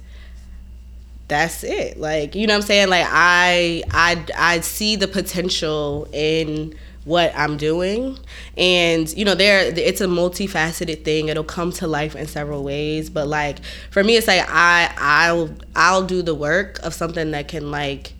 that's 1.29 1.63
it. 1.63 1.99
Like, 1.99 2.35
you 2.35 2.47
know 2.47 2.55
what 2.55 2.63
I'm 2.63 2.67
saying? 2.67 2.89
Like 2.89 3.05
I 3.07 3.83
I 3.91 4.25
I 4.37 4.59
see 4.61 4.95
the 4.95 5.07
potential 5.07 6.07
in 6.11 6.75
what 7.05 7.31
I'm 7.35 7.57
doing. 7.57 8.17
And 8.57 9.09
you 9.15 9.23
know, 9.23 9.35
there 9.35 9.61
it's 9.61 10.01
a 10.01 10.07
multifaceted 10.07 11.03
thing. 11.05 11.29
It'll 11.29 11.43
come 11.43 11.71
to 11.73 11.87
life 11.87 12.15
in 12.15 12.27
several 12.27 12.63
ways, 12.63 13.09
but 13.09 13.27
like 13.27 13.59
for 13.91 14.03
me 14.03 14.17
it's 14.17 14.27
like 14.27 14.45
I 14.49 14.93
I'll 14.97 15.49
I'll 15.75 16.03
do 16.03 16.21
the 16.21 16.35
work 16.35 16.79
of 16.79 16.93
something 16.93 17.31
that 17.31 17.47
can 17.47 17.71
like 17.71 18.13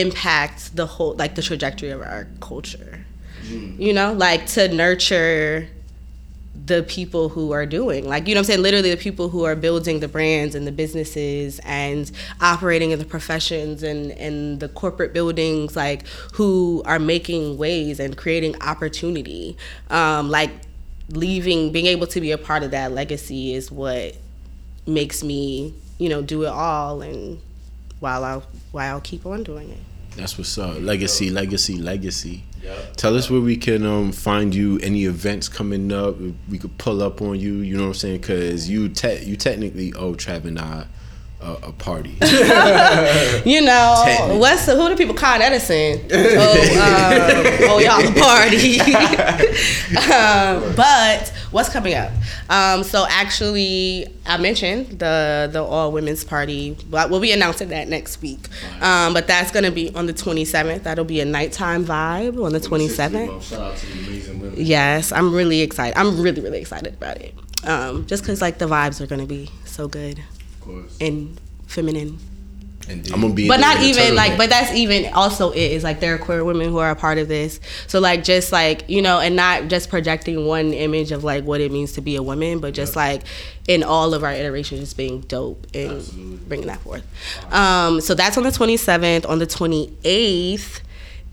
impact 0.00 0.74
the 0.76 0.86
whole 0.86 1.14
like 1.14 1.34
the 1.34 1.42
trajectory 1.42 1.90
of 1.90 2.00
our 2.00 2.26
culture. 2.40 3.04
Mm. 3.44 3.78
You 3.78 3.92
know, 3.92 4.12
like 4.12 4.46
to 4.48 4.72
nurture 4.72 5.68
the 6.66 6.82
people 6.84 7.28
who 7.30 7.50
are 7.50 7.66
doing 7.66 8.06
like 8.06 8.28
you 8.28 8.34
know 8.34 8.40
i'm 8.40 8.44
saying 8.44 8.60
literally 8.62 8.90
the 8.90 8.96
people 8.96 9.30
who 9.30 9.44
are 9.44 9.56
building 9.56 10.00
the 10.00 10.06
brands 10.06 10.54
and 10.54 10.66
the 10.66 10.72
businesses 10.72 11.60
and 11.64 12.12
operating 12.40 12.90
in 12.90 12.98
the 12.98 13.04
professions 13.04 13.82
and 13.82 14.12
and 14.12 14.60
the 14.60 14.68
corporate 14.68 15.12
buildings 15.12 15.74
like 15.74 16.06
who 16.34 16.82
are 16.84 16.98
making 16.98 17.56
ways 17.56 17.98
and 17.98 18.16
creating 18.16 18.54
opportunity 18.62 19.56
um, 19.90 20.30
like 20.30 20.50
leaving 21.08 21.72
being 21.72 21.86
able 21.86 22.06
to 22.06 22.20
be 22.20 22.30
a 22.30 22.38
part 22.38 22.62
of 22.62 22.70
that 22.70 22.92
legacy 22.92 23.54
is 23.54 23.72
what 23.72 24.14
makes 24.86 25.24
me 25.24 25.74
you 25.98 26.08
know 26.08 26.22
do 26.22 26.44
it 26.44 26.48
all 26.48 27.02
and 27.02 27.40
while 28.02 28.24
i'll 28.24 28.44
while 28.72 28.94
i'll 28.94 29.00
keep 29.00 29.24
on 29.24 29.42
doing 29.42 29.70
it 29.70 29.78
that's 30.16 30.36
what's 30.36 30.58
up. 30.58 30.78
Legacy, 30.80 31.30
legacy, 31.30 31.78
legacy. 31.78 32.44
Yep. 32.62 32.96
Tell 32.96 33.16
us 33.16 33.30
where 33.30 33.40
we 33.40 33.56
can 33.56 33.84
um, 33.86 34.12
find 34.12 34.54
you. 34.54 34.78
Any 34.80 35.06
events 35.06 35.48
coming 35.48 35.90
up? 35.90 36.16
We 36.50 36.58
could 36.58 36.76
pull 36.78 37.02
up 37.02 37.22
on 37.22 37.40
you. 37.40 37.54
You 37.56 37.76
know 37.76 37.84
what 37.84 37.88
I'm 37.88 37.94
saying? 37.94 38.20
Because 38.20 38.68
you 38.68 38.88
te- 38.90 39.24
you 39.24 39.36
technically 39.36 39.92
owe 39.94 40.14
Trav 40.14 40.44
and 40.44 40.58
I 40.58 40.86
a, 41.42 41.52
a 41.68 41.72
party. 41.72 42.10
you 43.48 43.60
know, 43.60 44.38
what's 44.38 44.66
the, 44.66 44.76
who 44.76 44.88
do 44.88 44.96
people 44.96 45.14
call 45.14 45.40
Edison? 45.40 46.00
oh, 46.12 46.52
um, 46.78 47.68
oh, 47.70 47.78
y'all 47.78 48.06
a 48.06 48.12
party. 48.20 48.80
um, 50.12 50.74
but 50.76 51.32
what's 51.50 51.68
coming 51.68 51.94
up? 51.94 52.12
Um, 52.48 52.84
so 52.84 53.06
actually, 53.08 54.06
I 54.26 54.36
mentioned 54.36 54.98
the 54.98 55.48
the 55.52 55.62
all 55.62 55.92
women's 55.92 56.24
party. 56.24 56.76
But 56.88 57.10
we'll 57.10 57.20
be 57.20 57.32
announcing 57.32 57.68
that 57.68 57.88
next 57.88 58.22
week. 58.22 58.48
Um, 58.80 59.14
but 59.14 59.26
that's 59.26 59.50
gonna 59.50 59.70
be 59.70 59.94
on 59.94 60.06
the 60.06 60.14
27th. 60.14 60.84
That'll 60.84 61.04
be 61.04 61.20
a 61.20 61.24
nighttime 61.24 61.84
vibe 61.84 62.42
on 62.44 62.52
the 62.52 62.60
27th. 62.60 63.42
Shout 63.42 63.60
out 63.60 63.76
to 63.76 63.86
the 63.86 64.06
amazing 64.06 64.40
women. 64.40 64.54
Yes, 64.56 65.12
I'm 65.12 65.34
really 65.34 65.60
excited. 65.60 65.98
I'm 65.98 66.20
really 66.20 66.40
really 66.40 66.60
excited 66.60 66.94
about 66.94 67.18
it. 67.18 67.34
Um, 67.64 68.06
just 68.06 68.22
because 68.22 68.40
like 68.40 68.58
the 68.58 68.66
vibes 68.66 69.00
are 69.00 69.06
gonna 69.06 69.26
be 69.26 69.50
so 69.64 69.88
good 69.88 70.20
and 71.00 71.40
feminine. 71.66 72.18
Indeed. 72.88 73.12
I'm 73.12 73.20
gonna 73.20 73.34
be, 73.34 73.48
but 73.48 73.60
not 73.60 73.80
even 73.80 74.14
like, 74.14 74.36
but 74.36 74.50
that's 74.50 74.72
even 74.72 75.12
also 75.12 75.52
it 75.52 75.70
is 75.72 75.84
like 75.84 76.00
there 76.00 76.14
are 76.14 76.18
queer 76.18 76.44
women 76.44 76.68
who 76.68 76.78
are 76.78 76.90
a 76.90 76.96
part 76.96 77.18
of 77.18 77.28
this. 77.28 77.60
So 77.86 78.00
like 78.00 78.24
just 78.24 78.50
like 78.52 78.88
you 78.88 79.02
know, 79.02 79.20
and 79.20 79.36
not 79.36 79.68
just 79.68 79.88
projecting 79.88 80.46
one 80.46 80.72
image 80.72 81.12
of 81.12 81.22
like 81.22 81.44
what 81.44 81.60
it 81.60 81.70
means 81.70 81.92
to 81.92 82.00
be 82.00 82.16
a 82.16 82.22
woman, 82.22 82.58
but 82.58 82.74
just 82.74 82.92
yep. 82.92 82.96
like 82.96 83.22
in 83.68 83.82
all 83.82 84.14
of 84.14 84.24
our 84.24 84.32
iterations, 84.32 84.80
just 84.80 84.96
being 84.96 85.20
dope 85.20 85.66
and 85.74 85.92
Absolutely. 85.92 86.46
bringing 86.48 86.66
that 86.66 86.80
forth. 86.80 87.04
Um, 87.52 88.00
so 88.00 88.14
that's 88.14 88.36
on 88.36 88.42
the 88.42 88.50
27th. 88.50 89.28
On 89.28 89.38
the 89.38 89.46
28th 89.46 90.80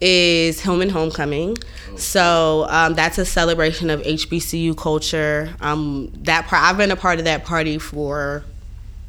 is 0.02 0.62
Hillman 0.62 0.90
Homecoming. 0.90 1.58
So 1.98 2.68
um, 2.70 2.94
that's 2.94 3.18
a 3.18 3.26
celebration 3.26 3.90
of 3.90 4.02
HBCU 4.02 4.78
culture. 4.78 5.54
Um, 5.60 6.12
that 6.24 6.46
part, 6.46 6.64
I've 6.64 6.78
been 6.78 6.92
a 6.92 6.96
part 6.96 7.20
of 7.20 7.26
that 7.26 7.44
party 7.44 7.78
for 7.78 8.46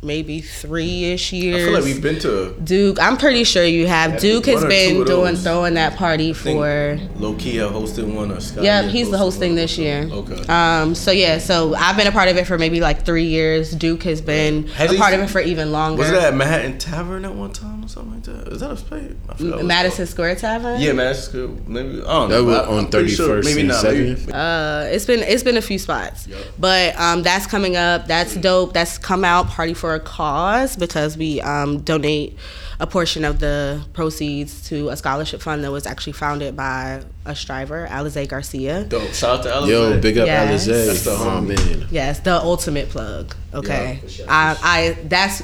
maybe 0.03 0.41
three 0.41 1.05
ish 1.05 1.33
years. 1.33 1.63
I 1.63 1.65
feel 1.65 1.75
like 1.75 1.85
we've 1.85 2.03
been 2.03 2.19
to 2.21 2.55
Duke. 2.65 2.99
I'm 3.01 3.17
pretty 3.17 3.45
sure 3.45 3.65
you 3.65 3.87
have. 3.87 4.19
Duke 4.19 4.47
has 4.47 4.65
been 4.65 5.05
doing 5.05 5.37
throwing 5.37 5.75
that 5.75 5.97
party 5.97 6.33
for. 6.33 6.99
Low 7.17 7.35
key 7.35 7.57
hosted 7.57 8.13
one 8.13 8.33
or 8.33 8.41
Scott. 8.41 8.65
Yeah, 8.65 8.83
he's 8.83 9.11
the 9.11 9.19
hosting 9.19 9.55
this 9.55 9.77
year. 9.79 10.09
Okay. 10.11 10.43
Um. 10.49 10.95
So 10.95 11.11
yeah. 11.11 11.39
So 11.39 11.75
I've 11.75 11.97
been 11.97 12.07
a 12.07 12.13
part 12.13 12.29
of 12.29 12.37
it 12.37 12.47
for 12.47 12.59
maybe 12.59 12.81
like 12.81 13.05
three 13.05 13.27
years. 13.27 13.73
Duke 13.73 14.03
has 14.05 14.21
been 14.21 14.67
has 14.69 14.93
a 14.93 14.97
part 14.97 15.15
of 15.15 15.21
it 15.21 15.29
for 15.29 15.41
even 15.41 15.73
longer. 15.73 16.03
Was 16.03 16.11
that 16.11 16.35
Manhattan 16.35 16.79
Tavern 16.79 17.25
at 17.25 17.35
one 17.35 17.53
time 17.53 17.85
or 17.85 17.89
something 17.89 18.15
like 18.15 18.25
that? 18.25 18.53
Is 18.53 18.61
that 18.61 18.73
a 18.73 18.77
place? 18.77 19.15
Madison 19.63 20.07
Square 20.07 20.37
Tavern. 20.37 20.81
Yeah, 20.81 20.93
Madison 20.93 21.29
Square. 21.29 21.49
Maybe 21.67 22.03
I 22.03 22.05
don't 22.05 22.31
know. 22.31 22.45
That 22.45 22.69
was 22.69 22.85
on 22.85 22.91
thirty 22.91 23.15
first. 23.15 23.17
Sure, 23.17 23.43
maybe 23.43 23.63
not. 23.65 23.85
Maybe. 23.85 24.33
Uh, 24.33 24.85
it's 24.85 25.05
been 25.05 25.21
it's 25.21 25.43
been 25.43 25.57
a 25.57 25.63
few 25.63 25.79
spots, 25.79 26.27
yep. 26.27 26.39
but 26.59 26.99
um, 26.99 27.23
that's 27.23 27.47
coming 27.47 27.77
up. 27.77 28.07
That's 28.07 28.35
dope. 28.35 28.73
That's 28.73 28.99
come 28.99 29.25
out. 29.25 29.49
Party 29.49 29.75
for 29.75 29.90
a 29.95 30.01
cause 30.01 30.77
because 30.77 31.17
we 31.17 31.41
um, 31.41 31.81
donate 31.81 32.37
a 32.81 32.87
portion 32.87 33.25
of 33.25 33.39
the 33.41 33.85
proceeds 33.93 34.67
to 34.69 34.89
a 34.89 34.97
scholarship 34.97 35.43
fund 35.43 35.63
that 35.63 35.71
was 35.71 35.87
actually 35.87 36.15
founded 36.15 36.57
by 36.57 37.03
a 37.27 37.37
striver, 37.37 37.87
Alize 37.91 38.27
Garcia. 38.27 38.85
Dope. 38.85 39.13
Shout 39.13 39.41
out 39.41 39.43
to 39.43 39.51
Alize. 39.51 39.69
Yo, 39.69 40.01
big 40.01 40.19
up 40.19 40.27
yes. 40.27 40.67
Alize. 40.67 40.87
That's 40.87 41.05
the 41.05 41.11
oh, 41.11 41.41
man. 41.43 41.89
Yes, 41.91 42.21
the 42.21 42.37
ultimate 42.37 42.89
plug. 42.89 43.37
Okay. 43.53 44.01
Yeah, 44.03 44.09
sure, 44.09 44.27
I, 44.29 44.57
I 44.63 44.99
that's 45.05 45.43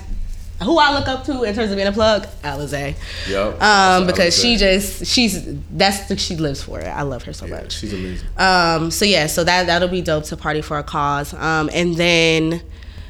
who 0.63 0.79
I 0.79 0.99
look 0.99 1.07
up 1.07 1.25
to 1.25 1.43
in 1.43 1.55
terms 1.55 1.71
of 1.71 1.77
being 1.77 1.89
a 1.89 1.93
plug, 1.93 2.27
Alize. 2.43 2.97
Yep. 3.29 3.63
Um, 3.63 4.07
because 4.07 4.35
Alize. 4.35 4.43
she 4.43 4.57
just 4.57 5.07
she's 5.07 5.45
that's 5.71 6.09
the, 6.09 6.17
she 6.17 6.37
lives 6.37 6.63
for 6.63 6.81
it. 6.81 6.87
I 6.87 7.03
love 7.03 7.23
her 7.25 7.35
so 7.35 7.45
yeah, 7.45 7.61
much. 7.61 7.73
She's 7.79 7.93
amazing. 7.93 8.27
Um, 8.39 8.91
so 8.91 9.05
yeah, 9.05 9.27
so 9.27 9.45
that 9.45 9.67
that'll 9.67 9.89
be 9.89 10.01
dope 10.01 10.25
to 10.25 10.39
party 10.39 10.63
for 10.63 10.79
a 10.79 10.83
cause. 10.83 11.35
Um, 11.35 11.69
and 11.75 11.97
then 11.97 12.63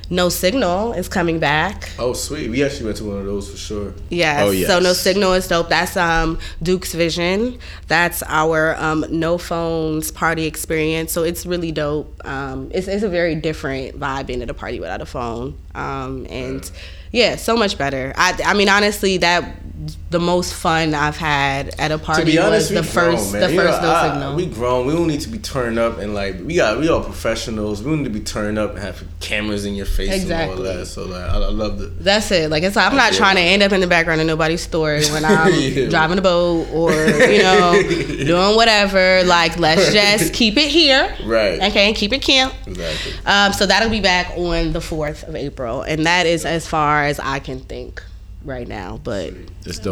no 0.09 0.29
Signal 0.29 0.93
is 0.93 1.09
coming 1.09 1.39
back. 1.39 1.91
Oh, 1.99 2.13
sweet. 2.13 2.49
We 2.49 2.63
actually 2.65 2.87
went 2.87 2.99
to 2.99 3.05
one 3.05 3.19
of 3.19 3.27
those 3.27 3.51
for 3.51 3.57
sure. 3.57 3.95
Yes. 4.09 4.41
Oh, 4.43 4.51
yes. 4.51 4.69
So 4.69 4.79
No 4.79 4.93
Signal 4.93 5.33
is 5.33 5.49
dope. 5.49 5.69
That's 5.69 5.97
um, 5.97 6.39
Duke's 6.63 6.95
Vision. 6.95 7.59
That's 7.89 8.23
our 8.27 8.77
um, 8.77 9.05
no 9.11 9.37
phones 9.39 10.11
party 10.11 10.47
experience. 10.47 11.13
So 11.13 11.25
it's 11.25 11.45
really 11.45 11.73
dope. 11.73 12.21
Um, 12.25 12.71
it's, 12.73 12.87
it's 12.87 13.03
a 13.03 13.09
very 13.09 13.35
different 13.35 13.99
vibe 13.99 14.27
being 14.27 14.43
at 14.43 14.51
a 14.51 14.55
party 14.55 14.79
without 14.79 15.03
a 15.03 15.07
phone. 15.07 15.59
Um, 15.75 16.27
and 16.31 16.71
yeah. 17.11 17.31
yeah, 17.31 17.37
so 17.37 17.57
much 17.57 17.77
better. 17.77 18.13
I, 18.17 18.39
I 18.45 18.55
mean, 18.55 18.69
honestly, 18.69 19.17
that 19.19 19.66
the 20.11 20.21
most 20.21 20.55
fun 20.55 20.95
I've 20.95 21.17
had 21.17 21.75
at 21.79 21.91
a 21.91 21.99
party 21.99 22.23
to 22.23 22.27
be 22.27 22.39
honest, 22.39 22.71
was 22.71 22.87
the 22.87 22.93
first 22.93 23.31
grown, 23.33 23.43
the 23.43 23.53
you 23.53 23.61
first 23.61 23.83
know, 23.83 23.89
no 23.89 23.95
I, 23.95 24.09
signal. 24.09 24.37
We 24.37 24.47
grown. 24.47 24.87
We 24.87 24.93
don't 24.93 25.09
need 25.09 25.21
to 25.23 25.29
be 25.29 25.39
turned 25.39 25.79
up 25.79 25.99
and 25.99 26.15
like 26.15 26.37
we 26.41 26.57
got 26.57 26.79
we 26.79 26.89
all 26.89 27.03
professionals. 27.03 27.83
We 27.83 27.91
don't 27.91 27.99
need 28.03 28.13
to 28.13 28.19
be 28.19 28.25
turned 28.25 28.59
up 28.59 28.71
and 28.71 28.79
have 28.79 29.05
cameras 29.21 29.65
in 29.65 29.75
your 29.75 29.87
face 29.87 30.13
exactly. 30.13 30.59
and 30.59 30.69
all 30.69 30.79
that. 30.79 30.87
So 30.87 31.05
like 31.05 31.23
I, 31.23 31.35
I 31.35 31.51
love 31.51 31.81
it. 31.81 32.03
That's 32.03 32.31
it. 32.31 32.51
Like 32.51 32.63
it's 32.63 32.77
like, 32.77 32.91
I'm 32.91 32.97
not 32.97 33.13
yeah. 33.13 33.19
trying 33.19 33.37
to 33.37 33.43
end 33.43 33.63
up 33.63 33.73
in 33.73 33.81
the 33.81 33.87
background 33.87 34.21
of 34.21 34.27
nobody's 34.27 34.61
story 34.61 35.05
when 35.07 35.25
I'm 35.25 35.53
yeah. 35.55 35.89
driving 35.89 36.19
a 36.19 36.23
boat 36.23 36.69
or 36.73 36.93
you 36.93 37.43
know 37.43 37.83
doing 37.89 38.57
whatever. 38.57 39.25
Like 39.25 39.59
let's 39.59 39.93
just 39.93 40.33
keep 40.35 40.57
it 40.57 40.69
here. 40.69 41.15
Right. 41.25 41.61
Okay, 41.63 41.93
keep 41.93 42.13
it 42.13 42.23
camp. 42.23 42.55
Exactly. 42.67 43.13
Um, 43.27 43.53
so 43.53 43.67
that'll 43.67 43.91
be 43.91 44.01
back 44.01 44.33
on 44.37 44.73
the 44.73 44.81
fourth 44.81 45.25
of 45.25 45.35
April, 45.37 45.83
and 45.83 46.07
that 46.07 46.27
is 46.27 46.45
as 46.45 46.67
far 46.67 47.05
as 47.05 47.19
I 47.21 47.39
can 47.39 47.61
think 47.61 48.03
right 48.47 48.67
now, 48.69 49.01
but 49.03 49.35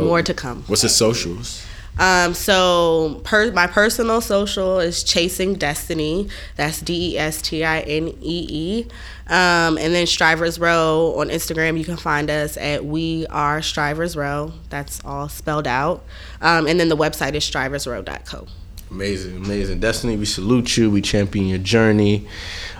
more 0.05 0.23
to 0.23 0.35
come. 0.35 0.63
What's 0.67 0.83
the 0.83 0.89
socials? 0.89 1.65
Um, 1.99 2.35
so 2.35 3.21
per, 3.25 3.53
my 3.53 3.67
personal 3.67 4.21
social 4.21 4.81
is 4.81 5.05
Chasing 5.05 5.55
Destinee. 5.55 6.29
That's 6.57 6.81
D 6.81 7.13
E 7.13 7.19
S 7.19 7.41
T 7.41 7.65
I 7.65 7.81
N 7.81 8.09
E 8.09 8.47
E. 8.51 8.87
Um, 9.29 9.79
and 9.79 9.95
then 9.95 10.07
Strivers 10.07 10.59
Row 10.59 11.15
on 11.19 11.29
Instagram, 11.29 11.79
you 11.79 11.85
can 11.85 11.97
find 11.97 12.31
us 12.31 12.57
at 12.57 12.85
We 12.85 13.27
Are 13.29 13.63
Strivers 13.63 14.17
Row. 14.17 14.53
That's 14.71 15.01
all 15.05 15.29
spelled 15.29 15.67
out. 15.67 16.05
Um, 16.41 16.67
and 16.67 16.81
then 16.81 16.89
the 16.89 16.97
website 16.97 17.35
is 17.35 17.49
striversrow.co. 17.49 18.47
Amazing, 18.95 19.37
amazing. 19.39 19.81
Destinee, 19.81 20.17
we 20.17 20.25
salute 20.25 20.77
you. 20.77 20.89
We 20.89 21.03
champion 21.03 21.49
your 21.49 21.59
journey. 21.59 22.29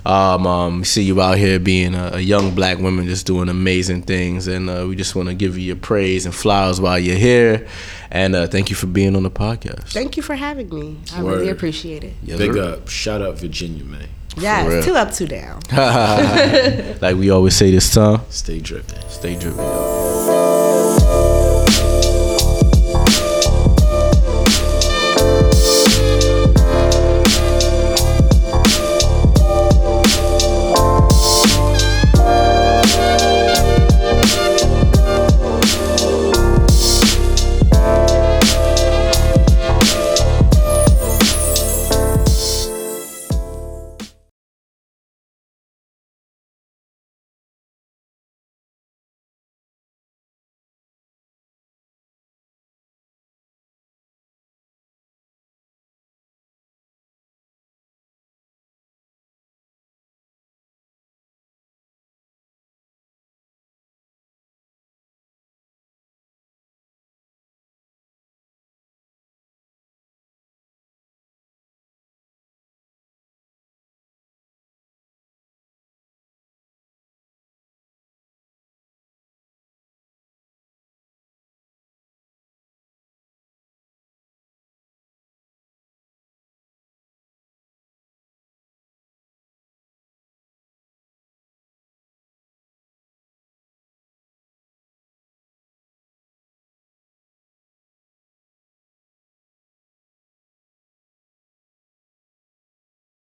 Um, 0.07 0.47
um, 0.47 0.79
we 0.79 0.85
see 0.85 1.03
you 1.03 1.21
out 1.21 1.39
here 1.39 1.59
being 1.59 1.97
a, 1.97 2.13
a, 2.15 2.21
young 2.21 2.55
black 2.55 2.79
woman 2.79 3.05
just 3.07 3.27
doing 3.27 3.49
amazing 3.49 4.03
things. 4.03 4.47
And 4.47 4.71
uh, 4.71 4.87
we 4.89 4.95
just 4.95 5.17
want 5.17 5.29
to 5.29 5.35
give 5.35 5.59
you 5.59 5.65
your 5.65 5.77
praise 5.77 6.25
and 6.25 6.33
flowers 6.33 6.81
while 6.81 7.01
you're 7.01 7.17
here. 7.17 7.67
And 8.13 8.37
uh, 8.37 8.47
thank 8.47 8.71
you 8.71 8.77
for 8.77 8.87
being 8.87 9.17
on 9.17 9.25
the 9.25 9.31
podcast. 9.31 9.93
Thank 9.93 10.17
you 10.17 10.23
for 10.23 10.37
having 10.37 10.69
me. 10.69 11.01
I 11.13 11.21
Word. 11.21 11.39
really 11.39 11.49
appreciate 11.49 12.05
it. 12.05 12.13
Yes, 12.23 12.39
Big 12.39 12.57
up. 12.57 12.89
Shout 12.89 13.21
out 13.21 13.37
Virginia, 13.37 13.83
man. 13.83 14.09
Yes, 14.37 14.85
two 14.85 14.95
up, 14.95 15.13
two 15.13 15.27
down. 15.27 15.63
like 17.01 17.17
we 17.17 17.31
always 17.31 17.57
say 17.57 17.73
this 17.73 17.93
time. 17.93 18.21
Stay 18.31 18.61
dripping. 18.61 19.01
Stay 19.09 19.37
dripping. 19.37 20.44